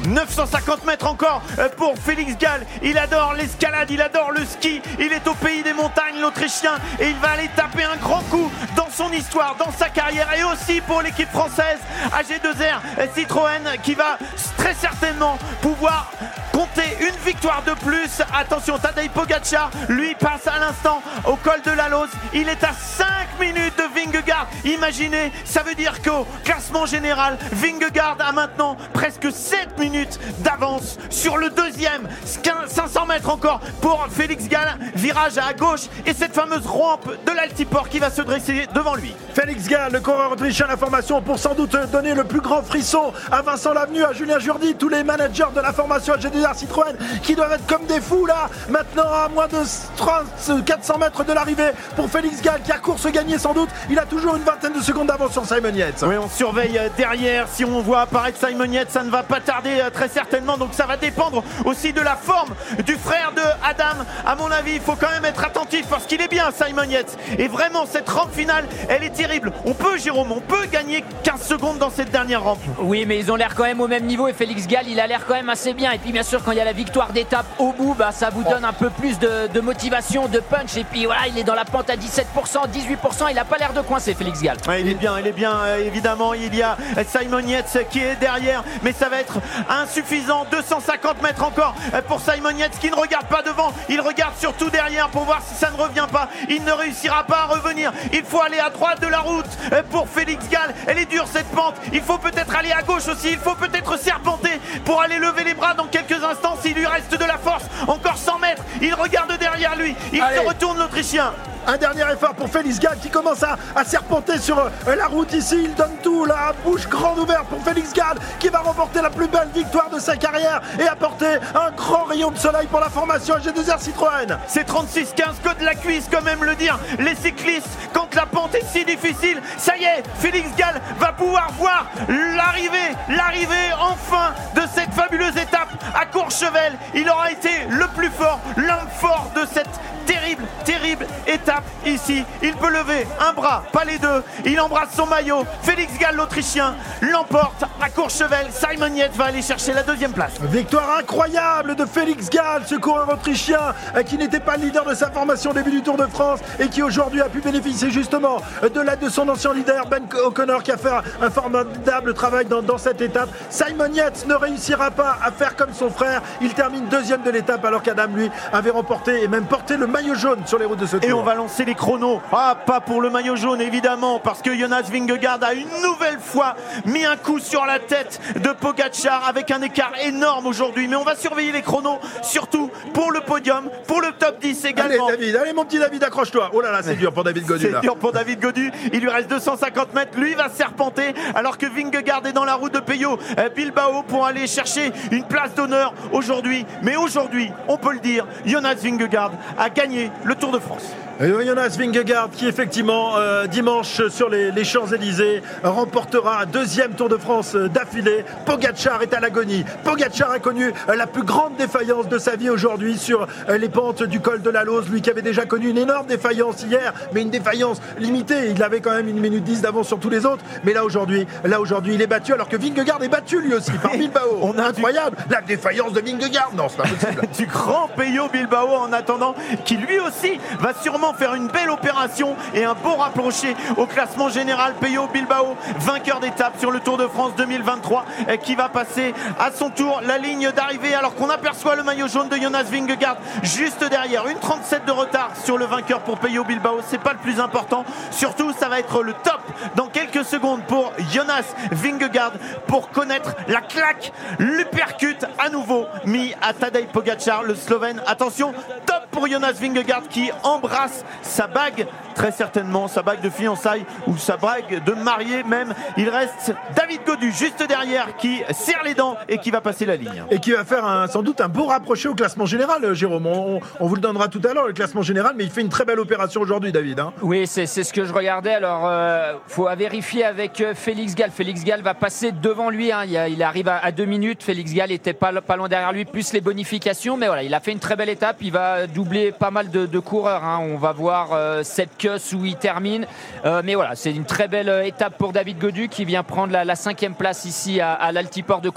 [0.07, 2.67] 950 mètres encore euh, pour Félix Gall.
[2.83, 4.81] Il adore l'escalade, il adore le ski.
[4.99, 8.51] Il est au pays des montagnes, l'Autrichien, et il va aller taper un grand coup
[8.77, 11.79] dans son histoire, dans sa carrière, et aussi pour l'équipe française
[12.13, 14.19] AG2R euh, Citroën, qui va
[14.57, 16.11] très certainement pouvoir
[16.53, 18.23] compter une victoire de plus.
[18.33, 22.11] Attention, Tadej Pogacar, lui passe à l'instant au col de la Lose.
[22.33, 23.07] Il est à 5
[23.41, 24.49] minutes de Vingegaard.
[24.65, 29.94] Imaginez, ça veut dire qu'au classement général, Vingegaard a maintenant presque 7 minutes
[30.41, 32.09] d'avance sur le deuxième.
[32.43, 34.79] 15 500 mètres encore pour Félix Gall.
[34.95, 39.15] Virage à gauche et cette fameuse rampe de l'Altiport qui va se dresser devant lui.
[39.35, 42.63] Félix Gall, le coureur autrichien à la formation, pour sans doute donner le plus grand
[42.63, 46.97] frisson à Vincent Lavenu, à Julien Jourdi, tous les managers de la formation GDR Citroën
[47.23, 49.59] qui doivent être comme des fous là, maintenant à moins de
[49.97, 53.69] 30, 400 mètres de l'arrivée pour Félix Gall qui a course gagnée sans doute.
[53.91, 56.05] Il a toujours une vingtaine de secondes d'avance sur Simon Yates.
[56.07, 57.47] Oui, on surveille euh, derrière.
[57.49, 60.57] Si on voit apparaître Simon Yates, ça ne va pas tarder très certainement.
[60.57, 62.55] Donc ça va dépendre aussi de la forme
[62.85, 64.05] du frère de Adam.
[64.27, 67.17] À mon avis, il faut quand même être attentif parce qu'il est bien, Simon Yates.
[67.39, 69.53] Et vraiment, cette rampe finale, elle est terrible.
[69.65, 72.61] On peut, Jérôme, on peut gagner 15 secondes dans cette dernière rampe.
[72.79, 75.07] Oui, mais ils ont l'air quand même au même niveau et Félix Gall, il a
[75.07, 75.93] l'air quand même assez bien.
[75.93, 78.31] Et puis bien sûr, quand il y a la victoire d'étape au bout, bah, ça
[78.31, 80.77] vous donne un peu plus de, de motivation, de punch.
[80.77, 82.25] Et puis voilà, il est dans la pente à 17%,
[82.73, 83.31] 18%.
[83.31, 84.57] Il a pas l'air de coincer, Félix Gall.
[84.69, 86.35] Ouais, il est bien, il est bien, euh, évidemment.
[86.35, 89.39] Il y a euh, Simon Yates qui est derrière, mais ça va être
[89.81, 90.47] insuffisant.
[90.51, 93.73] 250 mètres encore euh, pour Simon Yates qui ne regarde pas devant.
[93.89, 96.29] Il regarde surtout derrière pour voir si ça ne revient pas.
[96.49, 97.93] Il ne réussira pas à revenir.
[98.13, 100.75] Il faut aller à droite de la route euh, pour Félix Gall.
[100.87, 101.75] Elle est dure cette pente.
[101.93, 103.31] Il faut peut-être aller à gauche aussi.
[103.31, 107.13] Il faut peut-être serpenter pour aller lever les bras dans quelques instants s'il lui reste
[107.13, 107.65] de la force.
[107.87, 108.63] Encore 100 mètres.
[108.81, 109.95] Il regarde derrière lui.
[110.13, 110.39] Il Allez.
[110.39, 111.33] se retourne l'Autrichien.
[111.67, 115.33] Un dernier effort pour Félix Gall qui commence à, à serpenter sur euh, la route
[115.33, 115.57] ici.
[115.65, 119.29] Il donne tout, la bouche grande ouverte pour Félix Gall qui va remporter la plus
[119.29, 123.35] belle victoire de sa carrière et apporter un grand rayon de soleil pour la formation
[123.37, 124.39] G2R Citroën.
[124.47, 126.79] C'est 36-15 que de la cuisse, quand même le dire.
[126.99, 131.51] Les cyclistes, quand la pente est si difficile, ça y est, Félix Gall va pouvoir
[131.59, 136.75] voir l'arrivée, l'arrivée enfin de cette fabuleuse étape à Courchevel.
[136.95, 142.25] Il aura été le plus fort, l'homme fort de cette terrible, terrible terrible étape ici.
[142.43, 144.23] Il peut lever un bras, pas les deux.
[144.45, 145.45] Il embrasse son maillot.
[145.63, 148.49] Félix Gall, l'Autrichien, l'emporte à Courchevel.
[148.51, 150.33] Simon Yates va aller chercher la deuxième place.
[150.43, 154.95] Victoire incroyable de Félix Gall, ce coureur autrichien euh, qui n'était pas le leader de
[154.95, 158.39] sa formation au début du Tour de France et qui aujourd'hui a pu bénéficier justement
[158.63, 162.47] de l'aide de son ancien leader Ben O'Connor qui a fait un, un formidable travail
[162.47, 163.29] dans, dans cette étape.
[163.49, 166.21] Simon Yates ne réussira pas à faire comme son frère.
[166.41, 170.15] Il termine deuxième de l'étape alors qu'Adam lui avait remporté et même porté le maillot
[170.15, 171.09] jaune sur les routes de ce tour.
[171.09, 172.21] Et on va lancer les chronos.
[172.33, 176.57] Ah, pas pour le maillot jaune, évidemment, parce que Jonas Vingegaard a une nouvelle fois
[176.85, 180.87] mis un coup sur la tête de Pogacar avec un écart énorme aujourd'hui.
[180.87, 184.71] Mais on va surveiller les chronos, surtout pour le podium, pour le top 10 Allez
[184.71, 185.09] également.
[185.09, 186.51] David, allez mon petit David, accroche-toi.
[186.53, 188.71] Oh là là, c'est dur pour David Godu C'est dur pour David Godu.
[188.93, 190.17] Il lui reste 250 mètres.
[190.17, 194.25] Lui va serpenter alors que Vingegaard est dans la route de Peyo euh, Bilbao pour
[194.25, 196.65] aller chercher une place d'honneur aujourd'hui.
[196.83, 200.95] Mais aujourd'hui, on peut le dire, Jonas Vingegaard a gagné le Tour de France.
[201.21, 207.09] Et Jonas Vingegaard qui effectivement euh, dimanche sur les, les Champs-Élysées remportera un deuxième Tour
[207.09, 208.25] de France euh, d'affilée.
[208.47, 209.65] Pogacar est à l'agonie.
[209.85, 213.71] Pogacar a connu euh, la plus grande défaillance de sa vie aujourd'hui sur euh, les
[213.71, 214.91] pentes du col de la Lose.
[214.91, 218.51] Lui qui avait déjà connu une énorme défaillance hier, mais une défaillance limitée.
[218.51, 220.45] Il avait quand même une minute 10 d'avance sur tous les autres.
[220.65, 223.73] Mais là aujourd'hui, là aujourd'hui, il est battu alors que Vingegaard est battu lui aussi
[223.73, 224.41] par Bilbao.
[224.43, 225.17] On a incroyable.
[225.31, 226.51] La défaillance de Vingegaard.
[226.55, 227.23] Non, c'est pas possible.
[227.39, 232.37] du grand Peyo Bilbao en attendant qui lui aussi va sûrement faire une belle opération
[232.55, 237.07] et un beau rapproché au classement général Peyo Bilbao vainqueur d'étape sur le Tour de
[237.07, 241.77] France 2023 et qui va passer à son tour la ligne d'arrivée alors qu'on aperçoit
[241.77, 244.27] le maillot jaune de Jonas Vingegaard juste derrière.
[244.29, 246.81] Une 37 de retard sur le vainqueur pour Peyo Bilbao.
[246.89, 247.85] C'est pas le plus important.
[248.11, 249.41] Surtout ça va être le top
[249.77, 252.33] dans quelques secondes pour Jonas Vingegaard
[252.67, 258.03] pour connaître la claque l'uppercut à nouveau mis à Tadej Pogacar le Slovène.
[258.07, 258.53] Attention
[258.87, 264.17] top pour Jonas Vingegaard qui embrasse sa bague très certainement sa bague de fiançailles ou
[264.17, 265.75] sa bague de mariée même.
[265.97, 269.97] Il reste David Godu juste derrière qui serre les dents et qui va passer la
[269.97, 272.95] ligne et qui va faire un- sans doute un beau rapproché au classement général, euh,
[272.95, 273.27] Jérôme.
[273.27, 275.69] On, on vous le donnera tout à l'heure, le classement général, mais il fait une
[275.69, 277.01] très belle opération aujourd'hui, David.
[277.01, 277.13] hein.
[277.23, 278.55] Oui, c'est ce que je regardais.
[278.55, 281.31] Alors, euh, faut à vérifier avec euh, Félix Gall.
[281.31, 282.93] Félix Gall va passer devant lui.
[282.93, 283.05] hein.
[283.07, 284.43] Il, il arrive à, à deux minutes.
[284.43, 287.17] Félix Gall était pas, pas loin derrière lui, plus les bonifications.
[287.17, 288.37] Mais voilà, il a fait une très belle étape.
[288.41, 290.45] Il va doubler pas mal de, de coureurs.
[290.45, 290.61] hein.
[290.63, 293.07] On va voir euh, cette queue où il termine.
[293.45, 296.65] Euh, mais voilà, c'est une très belle étape pour David Godu qui vient prendre la,
[296.65, 298.71] la cinquième place ici à, à l'altiport de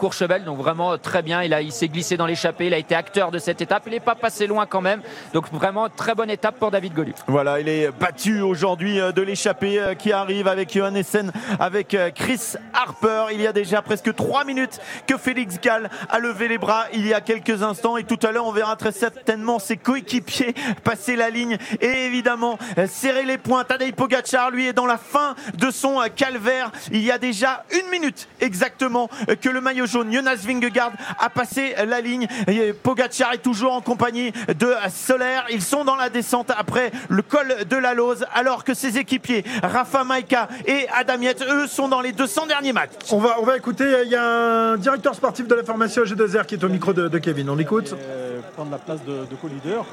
[0.46, 1.44] Donc vraiment très bien.
[1.44, 2.68] Il, il s'est glissé dans l'échappée.
[2.68, 3.84] Il a été acteur de cette étape.
[3.86, 5.02] Il n'est pas passé loin quand même.
[5.34, 7.14] Donc vraiment très bonne étape pour David Godu.
[7.28, 11.94] Voilà, il est battu aujourd'hui euh, de l'échappée euh, qui arrive avec Johan Essen, avec
[11.94, 13.26] euh, Chris Harper.
[13.34, 17.06] Il y a déjà presque trois minutes que Félix Gall a levé les bras il
[17.06, 20.54] y a quelques instants et tout à l'heure on verra très certainement ses coéquipiers
[20.84, 22.58] passer la ligne et évidemment
[22.88, 23.64] serrer les points.
[23.64, 26.72] Tadej Pogacar lui est dans la fin de son calvaire.
[26.92, 29.10] Il y a déjà une minute exactement
[29.42, 32.28] que le maillot jaune Jonas Vingegaard a passé la ligne.
[32.48, 35.40] Et Pogacar est toujours en compagnie de Soler.
[35.50, 39.44] Ils sont dans la descente après le col de la Lose, alors que ses équipiers
[39.64, 42.92] Rafa Maika et Adam Yates, eux, sont dans les 200 derniers matchs.
[43.12, 46.46] On va, on va écouter, il y a un directeur sportif de la formation G2R
[46.46, 47.50] qui est au micro de, de Kevin.
[47.50, 47.94] On l'écoute.
[47.94, 49.86] euh, prendre la place de, de co-leader.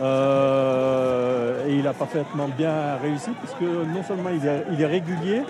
[0.00, 5.42] Euh, et il a parfaitement bien réussi puisque non seulement il est, il est régulier,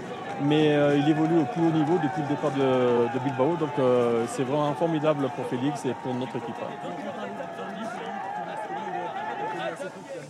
[0.43, 3.57] mais euh, il évolue au plus haut niveau depuis le départ de, de Bilbao.
[3.57, 6.55] Donc euh, c'est vraiment formidable pour Félix et pour notre équipe.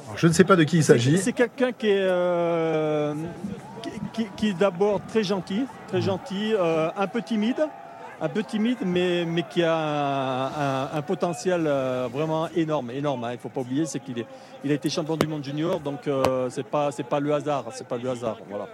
[0.06, 1.18] Alors, je ne sais pas de qui il s'agit.
[1.18, 3.14] C'est quelqu'un qui est, euh,
[4.36, 6.54] qui, est d'abord très gentil, très gentil,
[6.96, 7.66] un peu timide,
[8.20, 13.22] un peu timide, mais, mais qui a un, un- un potentiel euh, vraiment énorme, énorme.
[13.24, 13.30] hein.
[13.30, 14.26] Il ne faut pas oublier, c'est qu'il est,
[14.64, 17.66] il a été champion du monde junior, donc euh, c'est pas, c'est pas le hasard,
[17.72, 18.66] c'est pas le hasard, voilà.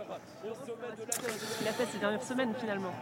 [1.18, 2.92] Qu'il a fait ces dernières semaines finalement.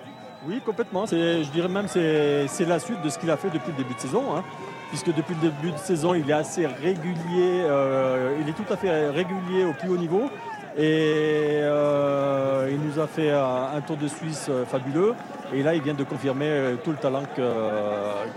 [0.47, 1.07] Oui, complètement.
[1.07, 3.95] Je dirais même c'est c'est la suite de ce qu'il a fait depuis le début
[3.95, 4.37] de saison.
[4.37, 4.45] hein.
[4.89, 7.65] Puisque depuis le début de saison, il est assez régulier.
[7.65, 10.29] euh, il est tout à fait régulier au plus haut niveau.
[10.77, 15.15] Et euh, il nous a fait un, tour de Suisse euh, fabuleux.
[15.55, 17.43] Et là, il vient de confirmer tout le talent que,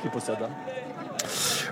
[0.02, 0.38] qu'il possède.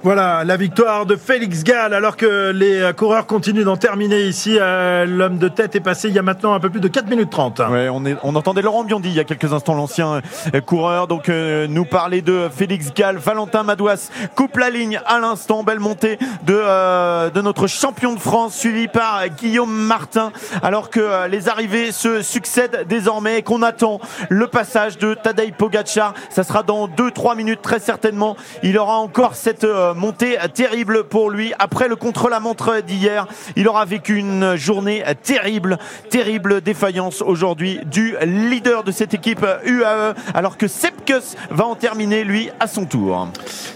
[0.03, 4.57] Voilà, la victoire de Félix Gall, alors que les euh, coureurs continuent d'en terminer ici.
[4.59, 7.07] euh, L'homme de tête est passé il y a maintenant un peu plus de 4
[7.09, 7.59] minutes 30.
[7.71, 10.21] Ouais, on, est- on entendait Laurent Biondi il y a quelques instants, l'ancien
[10.53, 15.19] euh, coureur, donc euh, nous parler de Félix Gall, Valentin Madouas coupe la ligne à
[15.21, 20.89] l'instant, belle montée de, euh, de notre champion de France, suivi par Guillaume Martin, alors
[20.89, 26.13] que euh, les arrivées se succèdent désormais et qu'on attend le passage de Tadej Pogacar.
[26.29, 28.35] Ça sera dans 2-3 minutes très certainement.
[28.63, 31.53] Il aura encore cette, euh, montée terrible pour lui.
[31.59, 35.77] Après le contre-la-montre d'hier, il aura vécu une journée terrible,
[36.09, 42.23] terrible défaillance aujourd'hui du leader de cette équipe UAE, alors que Sepkus va en terminer,
[42.23, 43.27] lui, à son tour.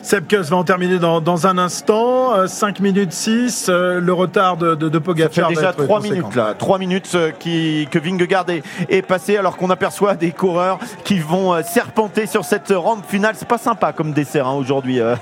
[0.01, 2.33] Sepkus va en terminer dans, dans un instant.
[2.35, 3.67] Euh, 5 minutes 6.
[3.69, 5.49] euh, le retard de, de, de Ça Pogacar.
[5.49, 6.15] déjà être 3 conséquent.
[6.15, 10.31] minutes là, 3 minutes euh, qui, que Vingegaard est, est passé alors qu'on aperçoit des
[10.31, 13.35] coureurs qui vont euh, serpenter sur cette rampe finale.
[13.37, 14.99] C'est pas sympa comme dessert hein, aujourd'hui.
[15.01, 15.15] euh.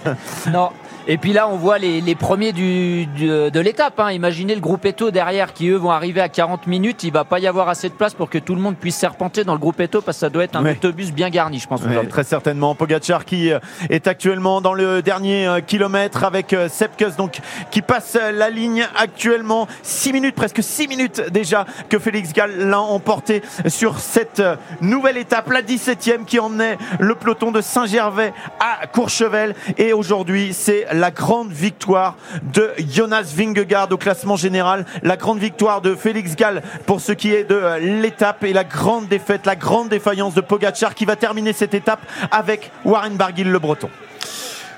[0.51, 0.69] Non.
[1.07, 3.99] Et puis là, on voit les, les premiers du, du- de l'étape.
[3.99, 4.11] hein.
[4.11, 7.03] Imaginez le groupe Eto derrière qui, eux, vont arriver à 40 minutes.
[7.03, 9.43] Il va pas y avoir assez de place pour que tout le monde puisse serpenter
[9.43, 10.71] dans le groupe Eto parce que ça doit être un Ouais.
[10.71, 11.83] autobus bien garni, je pense.
[11.83, 12.73] Ouais, très certainement.
[12.73, 13.59] Pogacar qui euh,
[13.91, 17.39] est actuellement dans le dernier euh, kilomètre avec euh, Sepkus donc
[17.69, 19.67] qui passe la ligne actuellement.
[19.83, 24.41] 6 minutes, presque 6 minutes déjà que Félix Gall l'a emporté sur cette
[24.81, 29.53] nouvelle étape, la 17e qui emmenait le peloton de Saint-Gervais à Courchevel.
[29.77, 32.15] Et aujourd'hui, c'est la grande victoire
[32.53, 37.33] de Jonas Vingegaard au classement général, la grande victoire de Félix Gall pour ce qui
[37.33, 41.15] est de euh, l'étape et la grande défaite, la grande défaillance de Pogacar qui va
[41.15, 43.89] terminer cette étape avec Warren Barguil le Breton.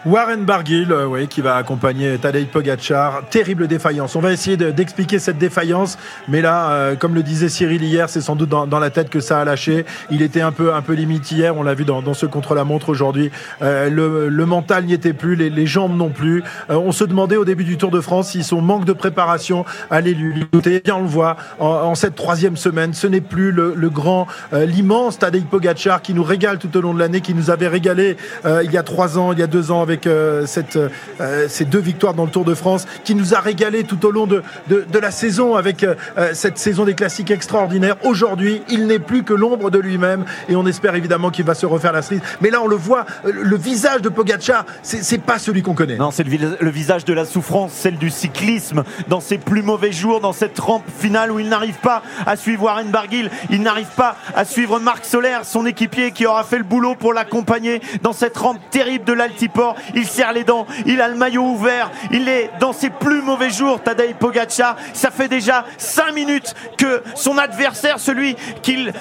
[0.08, 3.24] Warren Barguil, euh, oui, qui va accompagner Tadej Pogacar.
[3.30, 4.16] Terrible défaillance.
[4.16, 5.98] On va essayer de- d'expliquer cette défaillance,
[6.30, 9.10] mais là, euh, comme le disait Cyril hier, c'est sans doute dans, dans la tête
[9.10, 9.86] que ça a lâché.
[10.10, 11.58] Il était un peu, un peu limite hier.
[11.58, 13.32] On l'a vu dans, dans ce contre-la-montre aujourd'hui.
[13.62, 16.42] Euh, le, le mental n'y était plus, les, les jambes non plus.
[16.70, 19.66] Euh, on se demandait au début du Tour de France si son manque de préparation
[19.90, 20.80] allait lui coûter.
[20.86, 22.94] Bien, on le voit en, en cette troisième semaine.
[22.94, 26.82] Ce n'est plus le, le grand, euh, l'immense Tadej Pogacar qui nous régale tout au
[26.82, 29.44] long de l'année, qui nous avait régalé euh, il y a trois ans, il y
[29.44, 32.86] a deux ans avec euh, cette, euh, ces deux victoires dans le Tour de France,
[33.04, 35.96] qui nous a régalé tout au long de, de, la saison avec euh,
[36.34, 37.96] cette saison des classiques extraordinaire.
[38.04, 41.66] Aujourd'hui, il n'est plus que l'ombre de lui-même et on espère évidemment qu'il va se
[41.66, 42.22] refaire la cerise.
[42.42, 45.96] Mais là, on le voit, le visage de Pogacar, c'est pas celui qu'on connaît.
[45.96, 49.62] Non, c'est le, vis- le visage de la souffrance, celle du cyclisme, dans ses plus
[49.62, 53.62] mauvais jours, dans cette rampe finale où il n'arrive pas à suivre Warren Barguil, il
[53.62, 57.82] n'arrive pas à suivre Marc Soler, son équipier qui aura fait le boulot pour l'accompagner
[58.02, 59.76] dans cette rampe terrible de l'Altiport.
[59.96, 63.50] Il serre les dents, il a le maillot ouvert, il est dans ses plus mauvais
[63.50, 64.76] jours, Tadej Pogacar.
[64.94, 68.94] Ça fait déjà 5 minutes que son adversaire, celui qu'il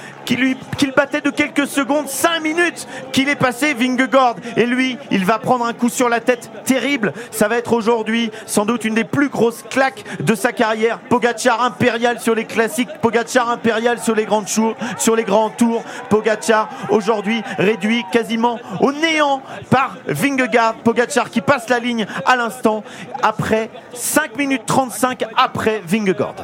[0.96, 5.64] battait de quelques secondes, 5 minutes qu'il est passé Vingegaard et lui, il va prendre
[5.64, 7.12] un coup sur la tête terrible.
[7.30, 10.98] Ça va être aujourd'hui sans doute une des plus grosses claques de sa carrière.
[10.98, 15.84] Pogacar impérial sur les classiques, Pogacar impérial sur les tours, sur les grands tours.
[16.08, 20.65] Pogacar aujourd'hui réduit quasiment au néant par Vingegaard.
[20.72, 22.84] Pogacar qui passe la ligne à l'instant
[23.22, 26.34] après 5 minutes 35 après Vingegaard.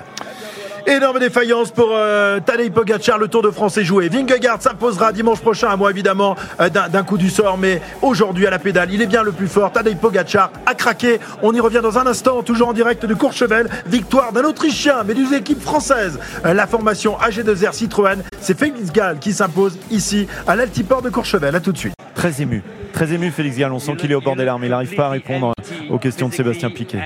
[0.86, 3.16] Énorme défaillance pour euh, Tadej Pogacar.
[3.16, 4.08] Le Tour de France est joué.
[4.08, 7.56] Vingegaard s'imposera dimanche prochain à moi évidemment euh, d'un d'un coup du sort.
[7.56, 9.70] Mais aujourd'hui à la pédale, il est bien le plus fort.
[9.70, 11.20] Tadej Pogacar a craqué.
[11.42, 13.68] On y revient dans un instant, toujours en direct de Courchevel.
[13.86, 16.18] Victoire d'un Autrichien, mais d'une équipe française.
[16.44, 21.54] Euh, la formation AG2R Citroën, c'est Félix Gall qui s'impose ici à l'Altiport de Courchevel.
[21.54, 21.94] À tout de suite.
[22.14, 22.62] Très ému.
[22.92, 25.06] Très ému Félix Gall, on sent qu'il est au bord des larmes, il n'arrive pas
[25.06, 25.52] à répondre
[25.90, 26.98] aux questions de Sébastien Piquet.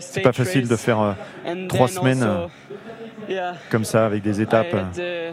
[0.00, 2.46] C'est pas facile de faire euh, trois semaines euh,
[3.70, 4.74] comme ça avec des étapes.
[4.74, 5.32] Uh,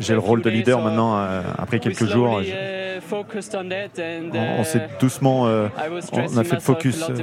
[0.00, 2.40] J'ai le rôle de leader maintenant euh, après quelques jours.
[2.40, 3.24] uh, on
[4.58, 5.68] on s'est uh, doucement, euh,
[6.12, 7.14] on a fait le focus euh,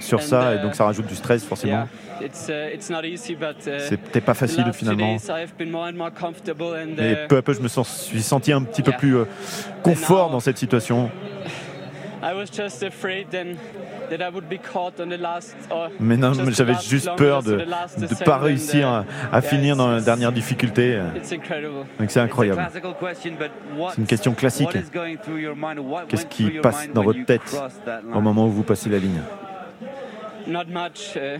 [0.00, 1.86] sur ça et uh, donc ça rajoute du stress forcément.
[2.20, 5.16] yeah, it's, uh, it's not easy, but, uh, C'était pas facile, finalement.
[7.14, 9.16] uh, peu à peu, je me sens, suis senti un petit peu plus
[9.82, 11.10] confort dans cette situation.
[14.10, 15.54] I was just afraid then that I would be caught on the last.
[15.70, 19.74] Or Mais non, just the j'avais last juste peur de ne pas réussir à, finir
[19.74, 20.98] it's- dans la it's- dernière difficulté.
[21.16, 21.86] It's incredible.
[21.98, 22.60] Donc c'est incroyable.
[23.14, 24.68] C'est une question classique.
[26.08, 27.42] Qu'est-ce qui passe dans votre tête
[28.14, 29.20] au moment où vous passez la ligne?
[30.46, 31.14] Not much.
[31.16, 31.38] uh,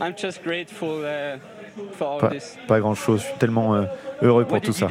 [0.00, 1.38] I'm just grateful uh,
[1.92, 2.58] for all Pas, this.
[2.66, 3.20] pas grand-chose.
[3.20, 3.82] Je suis tellement euh,
[4.22, 4.88] heureux pour tout ça.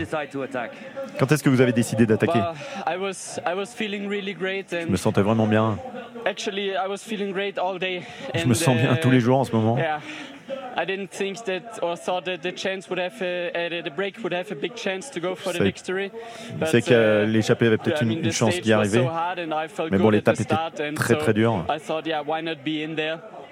[1.20, 2.40] Quand est-ce que vous avez décidé d'attaquer?
[4.38, 5.78] Great Je me sentais vraiment bien.
[6.26, 9.78] Je me sens bien uh, tous les jours en ce moment.
[9.78, 10.00] Yeah.
[10.78, 14.34] I didn't think that or thought that the chance would have a, the break would
[14.34, 16.12] have a big chance to go for the savais- victory.
[16.60, 19.08] Je sais que uh, l'échappée avait peut-être une, une chance d'y arriver.
[19.90, 20.56] Mais bon, l'étape était
[20.96, 21.66] très très dure.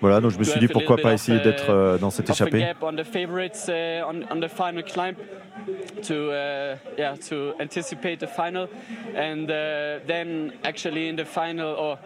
[0.04, 2.60] Voilà, donc je me suis dit pourquoi pas essayer d'être euh, dans cette échappée.
[2.60, 5.16] gap on the favorites on, on the final climb
[6.06, 6.32] to
[6.98, 8.68] yeah to anticipate the final
[9.16, 9.48] and
[10.06, 11.98] then actually in the final or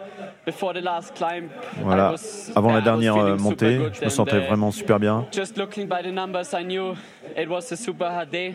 [0.45, 1.45] before the last climb
[1.79, 2.13] I Voilà,
[2.55, 5.25] avant la dernière euh, montée, je me sentais uh, vraiment super bien.
[5.31, 6.93] just looking by the numbers I knew
[7.35, 8.53] it was a super hard day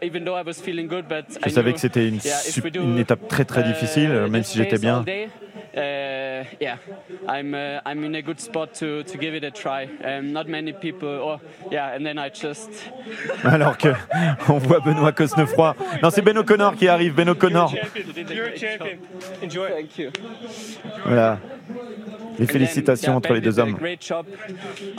[0.00, 2.20] even though I was feeling good but Je savais que c'était une,
[2.76, 5.04] une étape très très uh, difficile, même si j'étais bien.
[5.74, 6.76] Uh, yeah,
[7.28, 9.88] I'm uh, I'm in a good spot to, to give it a try.
[10.04, 11.40] Um, not many people, or
[11.70, 12.70] yeah, and then I just
[13.44, 13.88] Alors que
[14.48, 15.74] on voit Benoît Cosnefroy.
[16.02, 17.14] Non, c'est Ben O'Connor qui arrive.
[17.14, 17.72] Ben O'Connor.
[18.28, 18.98] You're a champion.
[19.42, 19.68] Enjoy.
[19.68, 20.10] Thank you.
[21.04, 21.38] Voilà.
[22.38, 23.76] Les félicitations entre les Ben deux hommes.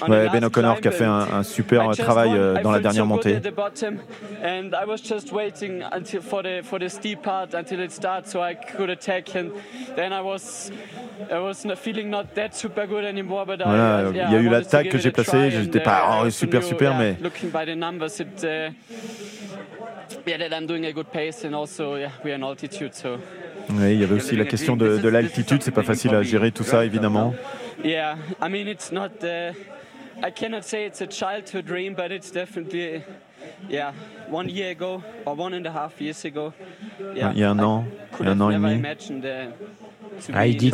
[0.08, 3.40] Ouais, Ben O'Connor qui a fait un, super travail euh, dans la dernière montée.
[10.14, 10.44] I was
[13.66, 16.64] Voilà, il y a I eu l'attaque que j'ai placée, uh, pas, I oh, super,
[16.64, 18.44] super, mais- looking by the numbers, it.
[18.44, 18.72] Uh,
[20.28, 23.18] yeah, that I'm doing a good pace, and also yeah, we're in altitude, so
[23.70, 25.64] Oui, il y avait aussi la question de, de l'altitude.
[25.64, 27.34] C'est pas facile à gérer tout ça, évidemment.
[27.84, 29.24] Yeah, I mean, it's not.
[29.24, 29.54] Uh,
[30.22, 33.02] I cannot say it's a childhood dream, but it's definitely,
[33.70, 33.92] yeah,
[34.30, 36.54] one year ago or one and a half years ago.
[37.16, 38.82] Yeah, Il y a un an, could il y a un an et demi.
[40.34, 40.72] Ah, il dit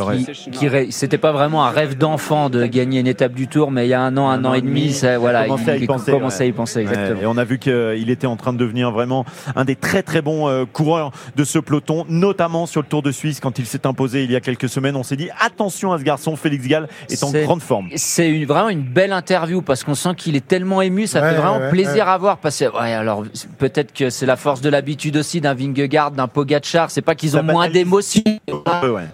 [0.51, 3.89] qu'il c'était pas vraiment un rêve d'enfant de gagner une étape du Tour, mais il
[3.89, 5.87] y a un an, un, an et demi, ça, voilà, il commençait à y il
[5.87, 6.11] penser.
[6.11, 6.45] commençait ouais.
[6.45, 7.21] à y penser, Ouais, exactement.
[7.21, 9.25] et on a vu qu'il était en train de devenir vraiment
[9.55, 13.11] un des très très bons euh, coureurs de ce peloton, notamment sur le Tour de
[13.11, 14.95] Suisse quand il s'est imposé il y a quelques semaines.
[14.95, 17.87] On s'est dit attention à ce garçon, Félix Gall est en C'est- grande forme.
[17.95, 21.29] C'est une- vraiment une belle interview parce qu'on sent qu'il est tellement ému, ça Ouais,
[21.31, 22.11] fait vraiment ouais, plaisir ouais.
[22.11, 22.37] à voir.
[22.37, 23.23] Parce que ouais, alors
[23.57, 26.91] peut-être que c'est la force de l'habitude aussi d'un Vingegaard, d'un Pogacar.
[26.91, 28.21] C'est pas qu'ils ont Ça moins d'émotion.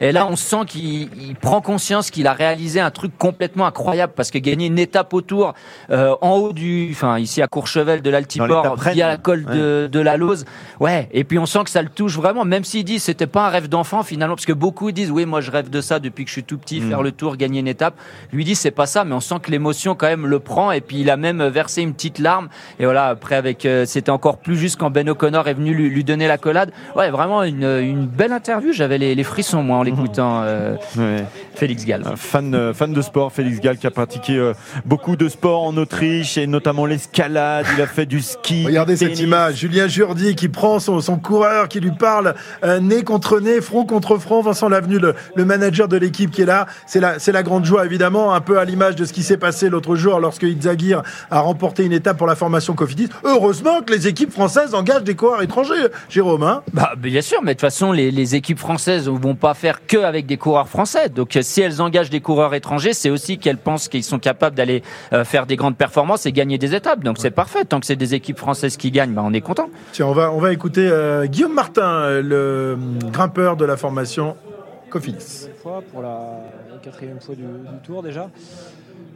[0.02, 4.14] Et là, on sent qu'il il prend conscience qu'il a réalisé un truc complètement incroyable
[4.16, 5.54] parce que gagner une étape au Tour
[5.92, 10.00] euh, en haut du, enfin ici à Courchevel de l'Altiport via la colle de, de
[10.00, 10.46] la Lose,
[10.80, 11.08] ouais.
[11.12, 13.50] Et puis on sent que ça le touche vraiment, même s'il dit c'était pas un
[13.50, 16.30] rêve d'enfant finalement, parce que beaucoup disent oui moi je rêve de ça depuis que
[16.30, 16.90] je suis tout petit, Mm.
[16.90, 17.96] faire le Tour, gagner une étape.
[18.34, 20.82] Lui dit c'est pas ça, mais on sent que l'émotion quand même le prend et
[20.82, 22.48] puis il a même versé une petite larme.
[22.80, 25.90] Et voilà après avec euh, c'était encore plus juste quand Ben O'Connor est venu lui,
[25.90, 26.72] lui donner la collade.
[26.96, 28.72] Ouais vraiment une, une belle interview.
[28.74, 29.84] J'avais les, les frissons moi en
[30.20, 31.26] euh, Ouais.
[31.56, 32.04] Félix Gall.
[32.06, 34.54] Un fan, euh, fan de sport, Félix Gall, qui a pratiqué euh,
[34.86, 37.66] beaucoup de sports en Autriche et notamment l'escalade.
[37.76, 38.66] Il a fait du ski.
[38.66, 42.80] Regardez du cette image, Julien Jourdi qui prend son, son coureur, qui lui parle euh,
[42.80, 44.42] nez contre nez, front contre front.
[44.42, 47.66] Vincent Lavenu, le, le manager de l'équipe qui est là, c'est la, c'est la grande
[47.66, 51.02] joie évidemment, un peu à l'image de ce qui s'est passé l'autre jour lorsque Itzagir
[51.32, 53.10] a remporté une étape pour la formation Cofidis.
[53.24, 56.44] Heureusement que les équipes françaises engagent des coureurs étrangers, Jérôme.
[56.44, 59.54] Hein Bah, bien sûr, mais de toute façon, les, les équipes françaises ne vont pas
[59.54, 61.10] faire que avec des coureurs français.
[61.10, 64.56] Donc, euh, si elles engagent des coureurs étrangers, c'est aussi qu'elles pensent qu'ils sont capables
[64.56, 64.84] d'aller
[65.14, 67.04] euh, faire des grandes performances et gagner des étapes.
[67.04, 67.66] Donc, c'est parfait.
[67.66, 69.70] Tant que c'est des équipes françaises qui gagnent, bah, on est content.
[69.94, 72.78] Tiens, on va, on va écouter euh, Guillaume Martin, le
[73.12, 74.36] grimpeur de la formation
[74.90, 75.48] Cofidis.
[75.92, 76.42] pour la
[76.82, 78.30] quatrième fois du, du tour déjà.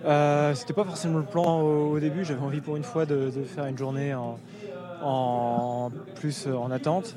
[0.06, 2.26] Euh, C'était pas forcément le plan au, au début.
[2.26, 4.38] J'avais envie pour une fois de, de faire une journée en,
[5.04, 7.16] en plus en attente.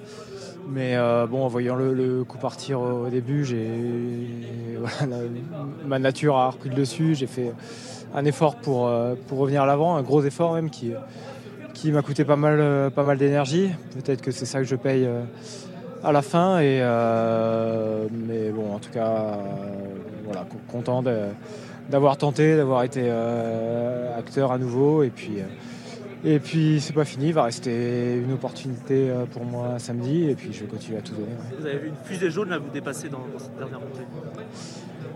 [0.68, 3.66] Mais euh, bon, en voyant le, le coup partir au, début, j'ai
[4.78, 5.22] voilà,
[5.86, 7.14] ma nature a repris le dessus.
[7.14, 7.52] J'ai fait
[8.14, 10.92] un effort pour, euh, pour revenir à l'avant, un gros effort même qui,
[11.74, 13.70] qui m'a coûté pas mal, euh, pas mal d'énergie.
[13.94, 15.22] Peut-être que c'est ça que je paye euh,
[16.04, 16.58] à la fin.
[16.60, 19.38] Et, euh, mais bon, en tout cas,
[20.24, 21.02] voilà, co- content
[21.90, 23.10] d'avoir tenté, d'avoir été
[24.16, 25.02] acteur à nouveau.
[25.02, 25.38] Et puis,
[26.24, 30.24] et puis c'est pas fini, il va rester une opportunité euh, pour moi samedi.
[30.30, 31.26] Et puis je vais continuer à tout donner.
[31.26, 31.56] ouais.
[31.58, 34.02] Vous avez vu une fusée jaune là vous dépasser dans, dans cette dernière montée?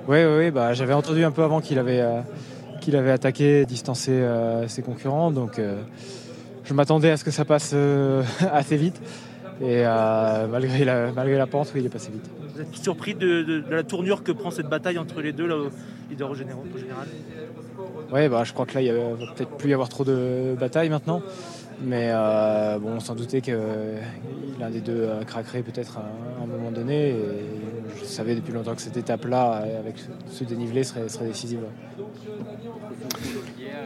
[0.09, 2.21] Oui, oui, bah, j'avais entendu un peu avant qu'il avait, euh,
[2.81, 5.31] qu'il avait attaqué, distancé euh, ses concurrents.
[5.31, 5.83] Donc euh,
[6.65, 7.75] je m'attendais à ce que ça passe
[8.53, 9.01] assez vite.
[9.63, 9.85] Et
[10.51, 12.29] malgré, la, malgré la pente, oui, il est passé vite.
[12.55, 15.47] Vous êtes surpris de, de- de la tournure que prend cette bataille entre les deux
[15.47, 15.69] là, au
[16.11, 16.59] leader au général,
[18.13, 20.55] Oui, bah, je crois que là, il ne va peut-être plus y avoir trop de
[20.59, 21.23] batailles maintenant.
[21.83, 23.97] Mais euh, bon, on s'en doutait que
[24.59, 27.11] l'un des deux euh, craquerait peut-être à, un- moment donné.
[27.11, 27.17] Et
[27.99, 29.97] je savais depuis longtemps que cette étape-là, euh, avec
[30.31, 31.61] ce dénivelé, serait, serait décisive.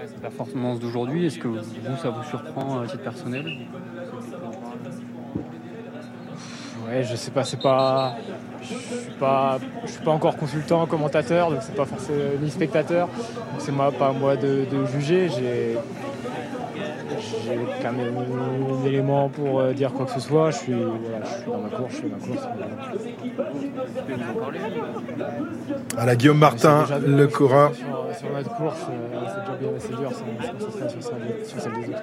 [0.06, 3.44] Cette performance d'aujourd'hui, est-ce que vous, ça vous surprend à titre personnel?
[6.86, 8.16] Ouais, je sais pas, c'est pas.
[8.62, 13.06] Je suis suis pas encore consultant, commentateur, donc c'est pas forcément ni spectateur.
[13.08, 15.28] Donc c'est moi, pas à moi de, juger.
[17.44, 18.14] J'ai quand même
[18.82, 20.50] d'éléments pour euh, dire quoi que ce soit.
[20.50, 22.46] Je suis, voilà, je suis dans ma course, je fais ma course.
[25.96, 27.72] À la Guillaume Martin, déjà le coureur.
[27.74, 27.86] Sur,
[28.18, 30.10] sur notre course, euh, c'est déjà bien assez dur
[30.90, 32.02] sur celle, des autres.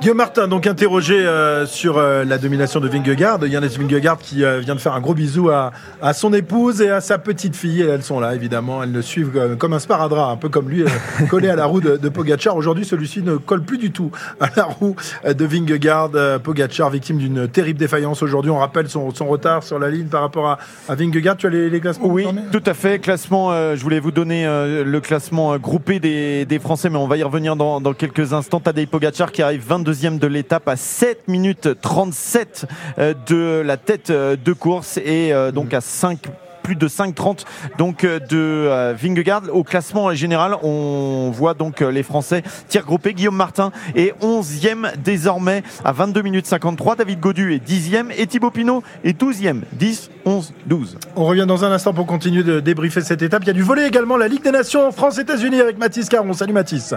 [0.00, 3.44] Guillaume Martin, donc interrogé euh, sur euh, la domination de Vingegaard.
[3.46, 6.90] Yannis Vingegaard qui euh, vient de faire un gros bisou à, à son épouse et
[6.90, 7.82] à sa petite fille.
[7.82, 8.82] Et elles sont là, évidemment.
[8.82, 10.84] Elles le suivent comme un sparadrap, un peu comme lui,
[11.28, 12.56] collé à la roue de, de Pogacar.
[12.56, 13.97] Aujourd'hui, celui-ci ne colle plus du tout
[14.40, 14.96] à la roue
[15.26, 16.10] de Vingegaard.
[16.14, 18.50] Euh, Pogacar, victime d'une terrible défaillance aujourd'hui.
[18.50, 21.36] On rappelle son, son retard sur la ligne par rapport à, à Vingegaard.
[21.36, 22.98] Tu as les, les classements Oui, tout à fait.
[22.98, 26.98] Classement, euh, je voulais vous donner euh, le classement euh, groupé des, des Français, mais
[26.98, 28.60] on va y revenir dans, dans quelques instants.
[28.60, 32.66] Tadej Pogacar qui arrive 22e de l'étape à 7 minutes 37
[32.98, 36.28] euh, de la tête de course et donc à 5
[36.68, 37.44] plus de 5,30
[37.78, 39.44] donc euh, de euh, Vingegaard.
[39.52, 43.14] Au classement général, on voit donc euh, les Français tir groupé.
[43.14, 46.96] Guillaume Martin est 11e désormais à 22 minutes 53.
[46.96, 49.62] David Godu est 10e et Thibaut Pinot est 12e.
[49.72, 50.98] 10, 11, 12.
[51.16, 53.44] On revient dans un instant pour continuer de débriefer cette étape.
[53.44, 56.34] Il y a du volet également, la Ligue des Nations France-États-Unis avec Mathis Caron.
[56.34, 56.92] Salut Mathis.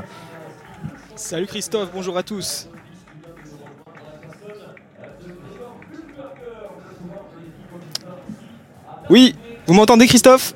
[1.16, 2.68] Salut Christophe, bonjour à tous.
[9.10, 9.36] Oui,
[9.72, 10.54] vous m'entendez Christophe?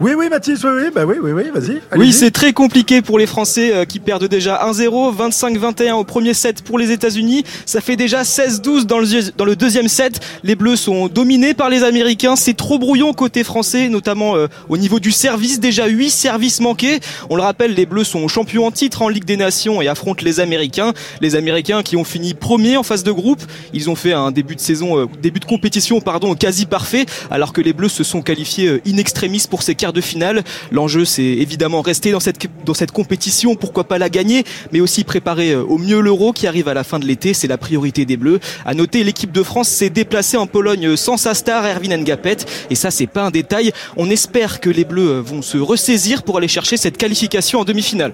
[0.00, 1.78] Oui, oui, Mathis, oui, oui, bah oui, oui, oui, vas-y.
[1.94, 6.32] Oui, c'est très compliqué pour les Français euh, qui perdent déjà 1-0, 25-21 au premier
[6.32, 7.44] set pour les États-Unis.
[7.66, 10.18] Ça fait déjà 16-12 dans le, dans le deuxième set.
[10.42, 12.34] Les Bleus sont dominés par les Américains.
[12.34, 15.60] C'est trop brouillon côté français, notamment euh, au niveau du service.
[15.60, 17.00] Déjà 8 services manqués.
[17.28, 20.24] On le rappelle, les Bleus sont champions en titre en Ligue des Nations et affrontent
[20.24, 20.94] les Américains.
[21.20, 23.42] Les Américains qui ont fini premiers en phase de groupe.
[23.74, 27.52] Ils ont fait un début de saison, euh, début de compétition, pardon, quasi parfait, alors
[27.52, 30.44] que les Bleus se sont qualifiés euh, in extremis pour ces quarts de finale.
[30.70, 35.62] L'enjeu, c'est évidemment rester dans cette, compétition, pourquoi pas la gagner, mais aussi préparer euh,
[35.62, 37.34] au mieux l'Euro qui arrive à la fin de l'été.
[37.34, 38.40] C'est la priorité des Bleus.
[38.64, 42.38] À noter, l'équipe de France s'est déplacée en Pologne sans sa star, Erwin Ngapet.
[42.70, 43.72] Et ça, c'est pas un détail.
[43.96, 47.64] On espère que les Bleus euh, vont se ressaisir pour aller chercher cette qualification en
[47.64, 48.12] demi-finale.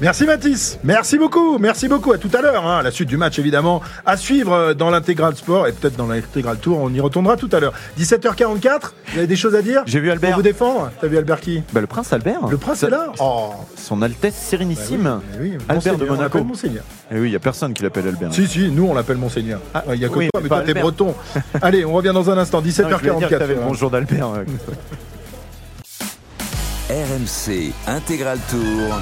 [0.00, 2.12] Merci Mathis, merci beaucoup, merci beaucoup.
[2.12, 2.66] À tout à l'heure.
[2.66, 2.82] hein.
[2.82, 6.58] La suite du match, évidemment, à suivre euh, dans l'intégral sport et peut-être dans l'intégral
[6.58, 6.78] tour.
[6.80, 7.72] On y retournera tout à l'heure.
[7.98, 8.80] 17h44.
[9.12, 9.82] Vous avez des choses à dire?
[9.86, 10.30] J'ai vu Albert.
[10.30, 10.90] Pour vous défendre?
[11.00, 11.62] T'as vu Albert qui?
[11.72, 12.46] Bah, le prince Albert.
[12.48, 13.12] Le prince est là?
[13.20, 13.52] Oh.
[13.76, 15.04] Son Altesse Sérénissime.
[15.04, 16.42] Bah oui, oui, Albert de on Monaco.
[16.44, 16.84] Monseigneur.
[17.10, 18.34] Et oui, il n'y a personne qui l'appelle Albert.
[18.34, 19.60] Si, si, nous on l'appelle Monseigneur.
[19.72, 21.14] Ah, Il y a que oui, toi, mais pas toi t'es breton.
[21.62, 22.60] Allez, on revient dans un instant.
[22.60, 23.38] Non, je voulais dire que 17h44.
[23.38, 24.28] t'avais le bonjour d'Albert.
[26.90, 29.00] RMC Intégral Tour.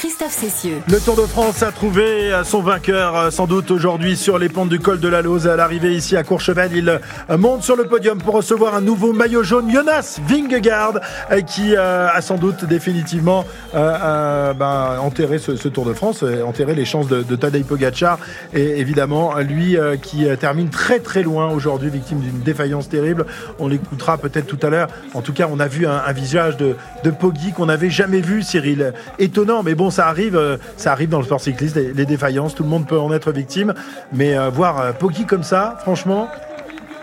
[0.00, 0.80] Christophe Cessieux.
[0.88, 4.48] Le Tour de France a trouvé euh, son vainqueur euh, sans doute aujourd'hui sur les
[4.48, 5.46] pentes du col de la Lose.
[5.46, 9.12] À l'arrivée ici à Courchevel, il euh, monte sur le podium pour recevoir un nouveau
[9.12, 11.00] maillot jaune, Jonas Vingegaard,
[11.46, 13.44] qui a sans doute définitivement
[13.74, 18.18] ben, enterré ce, Tour de France, enterré les chances de, de Tadej Pogacar.
[18.54, 23.26] Et évidemment, lui qui termine très très loin aujourd'hui, victime d'une défaillance terrible.
[23.58, 24.88] On l'écoutera peut-être tout à l'heure.
[25.14, 28.20] En tout cas, on a vu un, un visage de, de Poggi qu'on n'avait jamais
[28.20, 28.94] vu, Cyril.
[29.18, 32.62] Étonnant, mais bon, ça arrive, euh, ça arrive dans le sport cycliste, les, défaillances, tout
[32.62, 33.74] le monde peut en être victime.
[34.12, 36.28] Mais euh, voir euh, Poggi comme ça, franchement,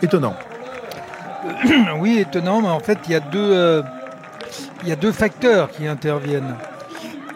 [0.01, 0.35] étonnant.
[1.99, 3.83] oui, étonnant, mais en fait, il y a deux,
[4.85, 6.55] y a deux facteurs qui interviennent.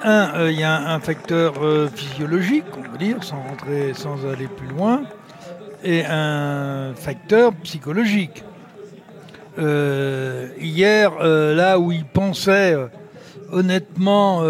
[0.03, 1.53] Un, il y a un, facteur
[1.93, 5.03] physiologique, on va dire, sans rentrer, sans aller plus loin,
[5.83, 8.43] et un facteur psychologique.
[9.59, 12.75] Hier, là où il pensait
[13.51, 14.41] honnêtement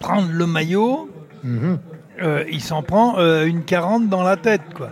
[0.00, 1.08] prendre le maillot,
[2.20, 4.90] euh, il s'en prend euh, une 40 dans la tête, quoi.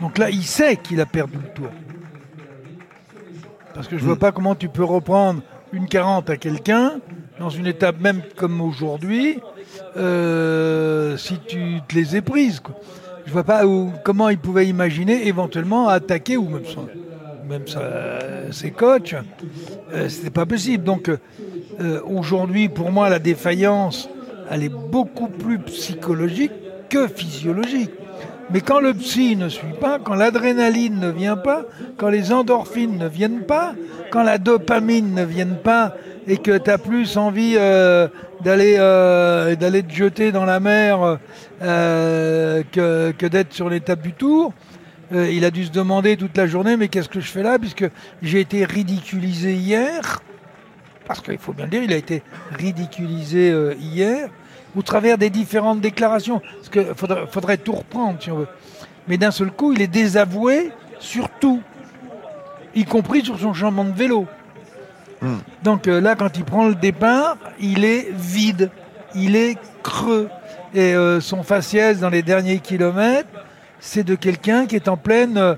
[0.00, 1.70] Donc là, il sait qu'il a perdu le tour.
[3.74, 5.42] Parce que je vois pas comment tu peux reprendre
[5.72, 7.00] une 40 à quelqu'un
[7.40, 9.40] dans une étape même comme aujourd'hui
[9.96, 12.60] euh, si tu te les es prises.
[12.60, 12.76] Quoi.
[13.26, 16.86] Je vois pas où, comment il pouvait imaginer éventuellement attaquer ou même, son-
[17.48, 17.64] même
[18.52, 19.16] ses coachs.
[19.92, 20.84] Euh, C'était pas possible.
[20.84, 21.10] Donc
[21.80, 24.08] euh, aujourd'hui, pour moi, la défaillance,
[24.50, 26.52] elle est beaucoup plus psychologique
[26.88, 27.90] que physiologique.
[28.50, 31.62] Mais quand le psy ne suit pas, quand l'adrénaline ne vient pas,
[31.96, 33.74] quand les endorphines ne viennent pas,
[34.10, 35.96] quand la dopamine ne vienne pas
[36.28, 38.06] et que tu as plus envie euh,
[38.42, 41.18] d'aller euh, d'aller te jeter dans la mer
[41.60, 44.52] que, que d'être sur l'étape du tour,
[45.10, 47.88] il a dû se demander toute la journée mais qu'est-ce que je fais là puisque
[48.20, 50.20] j'ai été ridiculisé hier
[51.06, 54.28] parce qu'il faut bien le dire, il a été ridiculisé euh, hier,
[54.76, 56.40] au travers des différentes déclarations.
[56.40, 58.48] Parce qu'il faudrait, faudrait tout reprendre, si on veut.
[59.08, 61.60] Mais d'un seul coup, il est désavoué sur tout,
[62.74, 64.26] y compris sur son changement de vélo.
[65.62, 68.70] Donc euh, là, quand il prend le départ, il est vide.
[69.14, 70.28] il est creux.
[70.74, 73.28] Et euh, son faciès dans les derniers kilomètres,
[73.86, 75.54] c'est de quelqu'un qui est en pleine, euh,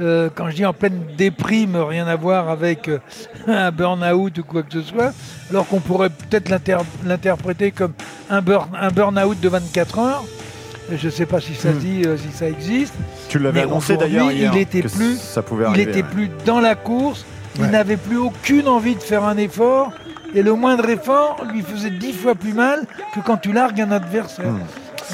[0.00, 2.98] euh, quand je dis en pleine déprime, rien à voir avec euh,
[3.48, 5.12] un burn-out ou quoi que ce soit,
[5.50, 7.92] alors qu'on pourrait peut-être l'inter- l'interpréter comme
[8.30, 10.24] un, burn, un burn-out de 24 heures.
[10.92, 11.78] Je ne sais pas si ça Hmm.
[11.78, 12.94] dit, euh, si ça existe.
[13.28, 16.02] Tu l'avais annoncé d'ailleurs hier Il était plus, ça pouvait il était ouais.
[16.02, 17.24] plus dans la course.
[17.58, 17.64] Ouais.
[17.66, 19.92] Il n'avait plus aucune envie de faire un effort.
[20.34, 23.90] Et le moindre effort lui faisait dix fois plus mal que quand tu largues un
[23.92, 24.50] adversaire.
[24.50, 24.60] Hmm.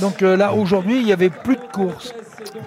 [0.01, 2.15] Donc euh, là, aujourd'hui, il n'y avait plus de course.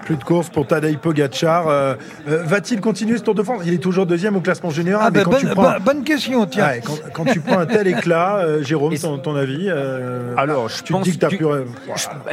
[0.05, 1.67] Plus de course pour Tadej Pogacar.
[1.67, 1.95] Euh,
[2.27, 3.61] euh, Va-t-il continuer ce Tour de France?
[3.65, 5.03] Il est toujours deuxième au classement général.
[5.07, 6.67] Ah, mais bah, quand bonne, tu prends- bonne- bonne question, tiens.
[6.67, 10.69] Ouais, quand, quand tu prends un tel éclat, euh, Jérôme, ton, ton avis euh, Alors,
[10.69, 11.45] je tu pense te dis que tu as pu.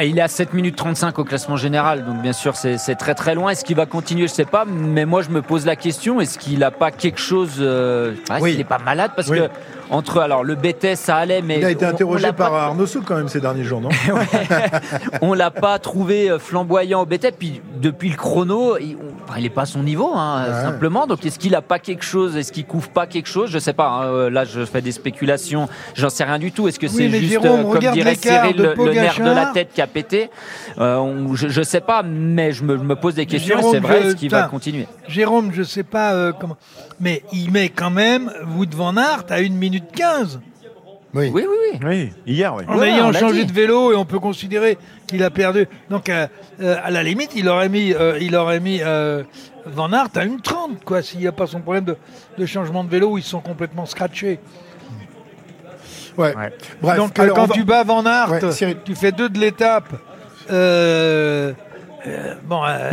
[0.03, 3.35] Il est à 7 minutes 35 au classement général, donc bien sûr c'est très très
[3.35, 3.51] loin.
[3.51, 4.29] Est-ce qu'il va continuer?
[4.29, 7.21] Je sais pas, mais moi je me pose la question est-ce qu'il a pas quelque
[7.21, 8.37] chose euh, ouais, Oui.
[8.37, 9.11] Est-ce qu'il est pas malade?
[9.17, 9.39] Parce Oui.
[9.39, 9.45] que
[9.91, 12.63] entre alors le BTS ça allait, mais Il a été on- on interrogé par pas-
[12.67, 13.89] Arnaud Souk quand même ces derniers jours, non
[15.23, 17.33] on l'a pas trouvé euh, flamboyant au BTS.
[17.39, 18.77] Puis depuis le chrono,
[19.31, 20.63] enfin, il est pas à son niveau, hein, Ouais.
[20.63, 21.07] simplement.
[21.07, 22.37] Donc est-ce qu'il a pas quelque chose?
[22.37, 23.51] Est-ce qu'il couvre pas quelque chose?
[23.51, 23.89] Je sais pas.
[23.89, 25.69] hein, euh, Là, je fais des spéculations.
[25.95, 26.69] J'en sais rien du tout.
[26.69, 29.47] Est-ce que Oui, c'est juste, Jérôme, euh, comme dirait Cyril, le, le nerf de la
[29.47, 30.31] tête qui a pété?
[30.79, 33.59] Euh, on- je, je sais pas, mais je me, je me pose des questions.
[33.71, 34.87] C'est vrai, est-ce qu'il va continuer?
[35.09, 36.57] Jérôme, je sais pas euh, comment.
[37.01, 40.41] Mais il met quand même Wood Van Aert à 1 minute 15.
[41.13, 41.79] Oui, oui, oui.
[41.85, 42.63] Oui, hier, oui.
[42.69, 43.51] En Ouais, on ayant l'a changé dit.
[43.51, 45.67] de vélo et on peut considérer qu'il a perdu.
[45.91, 46.29] Donc euh,
[46.61, 49.25] euh, à la limite, il aurait mis, euh, il aurait mis euh,
[49.67, 51.97] Van Aert à une 30 quoi, s'il n'y a pas son problème de,
[52.39, 54.39] de changement de vélo où ils sont complètement scratchés.
[56.17, 56.33] Ouais.
[56.81, 58.77] Bref, Donc euh, alors, quand on va- tu bats Van Aert, Ouais, Cyril.
[58.85, 59.93] tu fais deux de l'étape.
[60.51, 61.53] euh,
[62.07, 62.91] euh, bon, euh,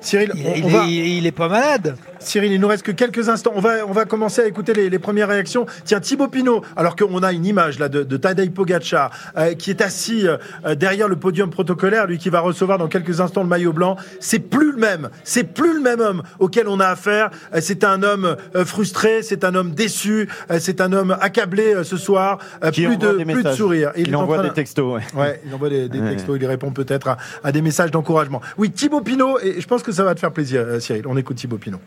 [0.00, 1.96] Cyril, il, on- il on est, va- il est pas malade.
[2.18, 3.52] Cyril, il nous reste que quelques instants.
[3.54, 5.64] On va, on va commencer à écouter les, les premières réactions.
[5.84, 9.70] Tiens, Thibaut Pinot, alors qu'on a une image là de, de Tadej Pogacar euh, qui
[9.70, 13.48] est assis euh, derrière le podium protocolaire, lui qui va recevoir dans quelques instants le
[13.48, 13.96] maillot blanc.
[14.18, 15.08] C'est plus le même.
[15.24, 17.30] C'est plus le même homme auquel on a affaire.
[17.60, 22.38] C'est un homme frustré, c'est un homme déçu, c'est un homme accablé ce soir.
[22.72, 23.92] Qui plus de plus de sourire.
[23.96, 25.02] Il envoie train des de- textos, ouais.
[25.20, 28.15] Ouais, il envoie des, textos, il répond peut-être à, à des messages d'encouragement.
[28.58, 31.04] Oui, Thibaut Pinot, et je pense que ça va te faire plaisir, euh, Cyril.
[31.08, 31.78] On écoute Thibaut Pinot.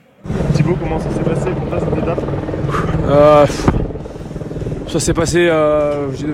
[0.53, 2.19] Thibaut, comment ça s'est passé pour toi cette étape
[3.09, 3.45] Euh,
[4.87, 5.47] ça s'est passé.
[5.49, 6.27] Euh, j'ai-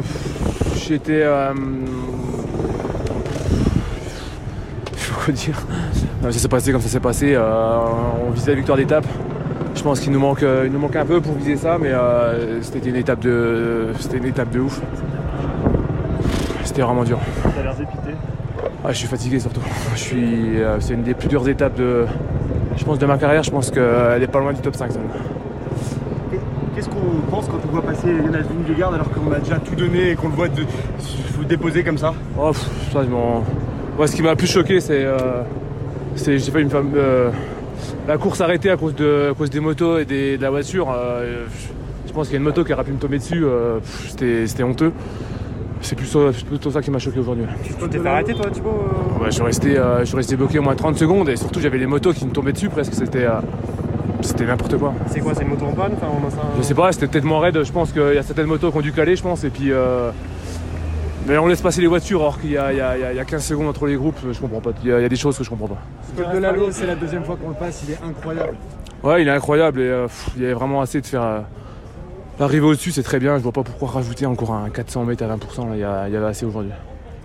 [0.87, 1.21] J'étais.
[1.23, 1.51] Euh,
[5.23, 5.59] quoi dire
[6.21, 7.33] Ça s'est passé comme ça s'est passé.
[7.35, 7.79] euh,
[8.27, 9.05] on visait la victoire d'étape.
[9.75, 12.61] Je pense qu'il nous manque, il nous manque un peu pour viser ça, mais euh,
[12.61, 14.79] c'était une étape de, c'était une étape de ouf.
[16.63, 17.19] C'était vraiment dur.
[17.55, 18.15] T'as l'air dépité.
[18.87, 19.61] Ah, je suis fatigué surtout.
[19.95, 22.05] Je suis, euh, c'est une des plus dures étapes de,
[22.77, 23.41] je pense, de ma carrière.
[23.41, 24.91] Je pense qu'elle est pas loin du top 5.
[24.91, 26.39] celle-là.
[26.75, 30.11] Qu'est-ce qu'on pense quand on voit passer Jonas Vingegaard alors qu'on a déjà tout donné
[30.11, 30.63] et qu'on le voit de-
[31.47, 32.13] déposer comme ça?
[32.37, 33.01] Oh, pff, ça,
[33.97, 35.03] Moi, ce qui m'a le plus choqué, c'est.
[35.05, 35.41] euh,
[36.15, 36.91] c'est- j'ai fait une femme.
[36.95, 37.29] euh,
[38.07, 40.87] la course arrêtée à cause, de, à cause des motos et des- de la voiture.
[42.07, 43.41] je, pense qu'il y a une moto qui aurait pu me tomber dessus.
[43.81, 44.91] pff, c'était, c'était honteux.
[45.85, 47.45] C'est plutôt, ça qui m'a choqué aujourd'hui.
[47.63, 48.71] Tu t'es fait arrêter toi Thibaut
[49.21, 51.59] Ouais, je, suis resté, euh, je suis resté bloqué au moins 30 secondes et surtout
[51.59, 52.93] j'avais les motos qui me tombaient dessus presque.
[52.95, 53.39] C'était, euh,
[54.21, 54.93] c'était n'importe quoi.
[55.07, 57.07] C'est quoi, c'est une moto en panne enfin, on a ça- Je sais pas, c'était
[57.07, 59.43] tellement raide, je pense qu'il y a certaines motos qui ont dû caler, je pense,
[59.43, 59.71] et puis.
[59.71, 60.09] euh,
[61.27, 63.03] Mais on laisse passer les voitures alors qu'il y, a- il y a- il y
[63.03, 64.71] a- il y a 15 secondes entre les groupes, je comprends pas.
[64.83, 65.77] Il y, a il y a des choses que je comprends pas.
[66.17, 68.55] Le col de la Lose, c'est la deuxième fois qu'on le passe, il est incroyable.
[69.03, 71.43] Ouais, il est incroyable et euh, pff, il y avait vraiment assez de faire.
[72.39, 75.27] L'arrivée au-dessus, c'est très bien, je vois pas pourquoi rajouter encore un 400 mètres à
[75.35, 76.71] 20%, là, il y, a- il y avait assez aujourd'hui.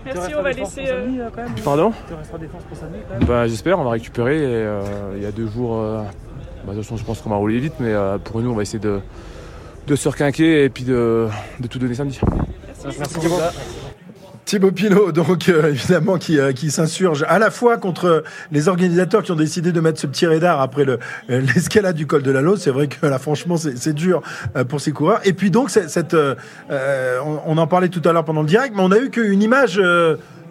[0.04, 0.84] Merci, on va laisser.
[0.88, 1.28] euh,
[1.64, 1.92] Pardon?
[2.08, 4.80] Tu resteras défense pour samedi quand même Bah, J'espère, on va récupérer et euh,
[5.16, 5.76] il y a deux jours.
[5.78, 6.02] euh,
[6.64, 8.54] bah, de toute façon, je pense qu'on va rouler vite, mais euh, pour nous, on
[8.54, 9.00] va essayer de,
[9.86, 11.26] de se requinquer et puis de,
[11.58, 12.18] de tout donner samedi.
[12.84, 13.36] Merci Thibaut.
[14.50, 19.22] Thibaut Pinot, donc euh, évidemment, qui, euh, qui s'insurge à la fois contre les organisateurs
[19.22, 20.98] qui ont décidé de mettre ce petit radar après le-
[21.30, 22.60] euh, l'escalade du col de la Lose.
[22.60, 24.22] C'est vrai que là, franchement, c'est dur
[24.56, 25.20] euh, pour ces coureurs.
[25.24, 26.34] Et puis donc, cette, euh,
[27.24, 29.40] on, on en parlait tout à l'heure pendant le direct, mais on a eu qu'une
[29.40, 29.80] image.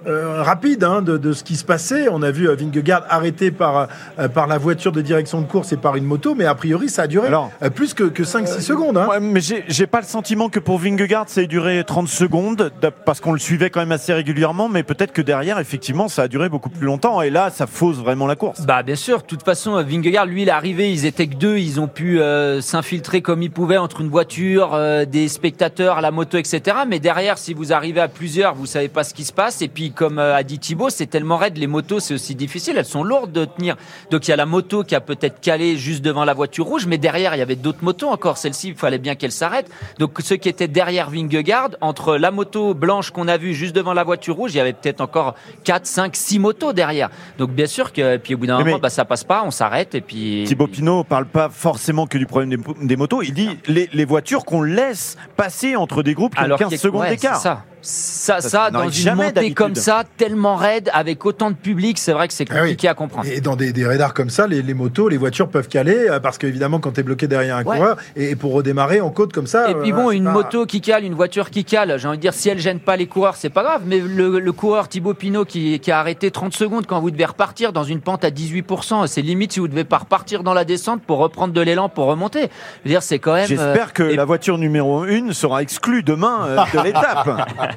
[0.07, 2.07] Euh, rapide hein, de, de ce qui se passait.
[2.09, 3.87] On a vu euh, Vingegaard arrêté par,
[4.19, 6.89] euh, par la voiture de direction de course et par une moto, mais a priori
[6.89, 8.97] ça a duré euh, plus que, que 5-6 secondes.
[8.97, 9.07] hein.
[9.09, 12.71] Ouais, mais j'ai j'ai pas le sentiment que pour Vingegaard ça ait duré 30 secondes
[13.05, 16.27] parce qu'on le suivait quand même assez régulièrement, mais peut-être que derrière effectivement ça a
[16.27, 18.61] duré beaucoup plus longtemps et là ça fausse vraiment la course.
[18.65, 21.57] Bah bien sûr, de toute façon, Vingegaard, lui, il est arrivé, ils étaient que deux,
[21.57, 26.11] ils ont pu euh, s'infiltrer comme ils pouvaient entre une voiture, euh, des spectateurs, la
[26.11, 26.77] moto, etc.
[26.87, 29.61] Mais derrière, si vous arrivez à plusieurs, vous savez pas ce qui se passe.
[29.61, 32.35] Et puis, puis comme euh, a dit Thibaut, c'est tellement raide, les motos c'est aussi
[32.35, 33.75] difficile, elles sont lourdes de tenir.
[34.11, 36.85] Donc il y a la moto qui a peut-être calé juste devant la voiture rouge,
[36.85, 38.37] mais derrière il y avait d'autres motos encore.
[38.37, 39.69] Celle-ci, il fallait bien qu'elle s'arrête.
[39.97, 43.93] Donc ceux qui étaient derrière Vingegaard, entre la moto blanche qu'on a vue juste devant
[43.93, 47.09] la voiture rouge, il y avait peut-être encore 4, 5, 6 motos derrière.
[47.37, 49.51] Donc bien sûr que, puis au bout d'un Mais- moment, bah, ça passe pas, on
[49.51, 50.43] s'arrête et puis.
[50.47, 53.21] Thibaut Pinot parle pas forcément que du problème des, des motos.
[53.23, 56.71] Il dit les, les voitures qu'on laisse passer entre des groupes qui ont 15 qu'il
[56.71, 57.63] y a- secondes ouais, d'écart.
[57.81, 62.27] Ça, ça, dans une montée comme ça, tellement raide, avec autant de public, c'est vrai
[62.27, 62.59] que c'est Ah oui.
[62.61, 63.27] compliqué à comprendre.
[63.29, 66.19] Et dans des, des radars comme ça, les, les motos, les voitures peuvent caler euh,
[66.19, 67.77] parce qu'évidemment, quand tu es bloqué derrière un Ouais.
[67.77, 69.69] coureur et, et pour redémarrer en côte comme ça.
[69.69, 72.17] Et puis euh, bon, une pas- moto qui cale, une voiture qui cale, j'ai envie
[72.17, 73.81] de dire, si elle gêne pas les coureurs, c'est pas grave.
[73.85, 77.25] Mais le, le coureur Thibaut Pinot qui, qui a arrêté 30 secondes quand vous devez
[77.25, 80.65] repartir dans une pente à 18%, c'est limite si vous devez pas repartir dans la
[80.65, 82.41] descente pour reprendre de l'élan pour remonter.
[82.41, 82.45] Je
[82.85, 83.47] veux dire, c'est quand même.
[83.47, 87.68] J'espère euh, que et- la voiture numéro 1 sera exclue demain euh, de l'étape.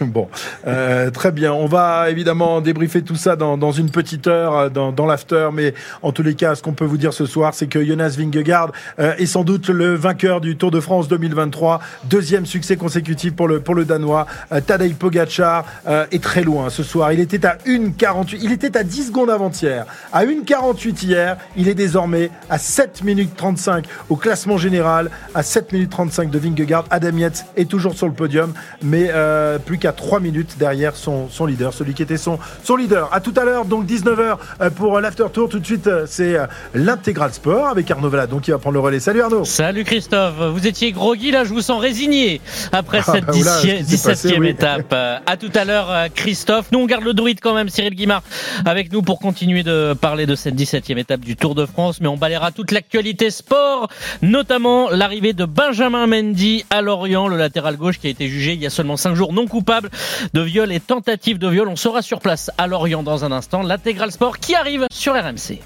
[0.00, 0.28] Bon,
[0.66, 1.52] euh, très bien.
[1.52, 5.48] On va évidemment débriefer tout ça dans, dans une petite heure, euh, dans, dans l'after.
[5.52, 8.16] Mais en tous les cas, ce qu'on peut vous dire ce soir, c'est que Jonas
[8.18, 11.80] Vingegaard euh, est sans doute le vainqueur du Tour de France 2023.
[12.04, 14.26] Deuxième succès consécutif pour le, pour le Danois.
[14.52, 17.12] Euh, Tadej Pogacar euh, est très loin ce soir.
[17.12, 18.38] Il était à 1,48.
[18.42, 19.86] Il était à 10 secondes avant-hier.
[20.12, 21.36] À 1,48 hier.
[21.56, 25.10] Il est désormais à 7 minutes 35 au classement général.
[25.34, 26.84] À 7 minutes 35 de Vingegaard.
[26.90, 28.52] Adam Yates est toujours sur le podium.
[28.82, 32.76] Mais euh, plus qu'à 3 minutes derrière son, son leader, celui qui était son, son
[32.76, 33.08] leader.
[33.12, 35.48] À tout à l'heure, donc 19h euh, pour l'after tour.
[35.48, 38.80] Tout de suite, euh, c'est euh, l'intégral sport avec Arnaud Valadon qui va prendre le
[38.80, 39.00] relais.
[39.00, 39.44] Salut Arnaud.
[39.44, 42.40] Salut Christophe, vous étiez groggy là, je vous sens résigné
[42.72, 44.48] après Ah cette bah oula, ce qui s'est 17e passé, oui.
[44.48, 44.92] étape.
[44.92, 46.66] Euh, à tout à l'heure euh, Christophe.
[46.72, 48.22] Nous on garde le druide quand même, Cyril Guimard
[48.64, 52.08] avec nous pour continuer de parler de cette 17e étape du Tour de France, mais
[52.08, 53.88] on balayera toute l'actualité sport,
[54.22, 58.66] notamment l'arrivée de Benjamin Mendy à Lorient, le latéral gauche qui a été il y
[58.66, 59.90] a seulement 5 jours non coupable
[60.34, 61.68] de viol et tentative de viol.
[61.68, 63.62] On sera sur place à Lorient dans un instant.
[63.62, 65.60] L'intégral sport qui arrive sur RMC.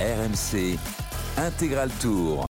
[0.00, 0.78] RMC
[1.36, 2.38] Intégral Tour.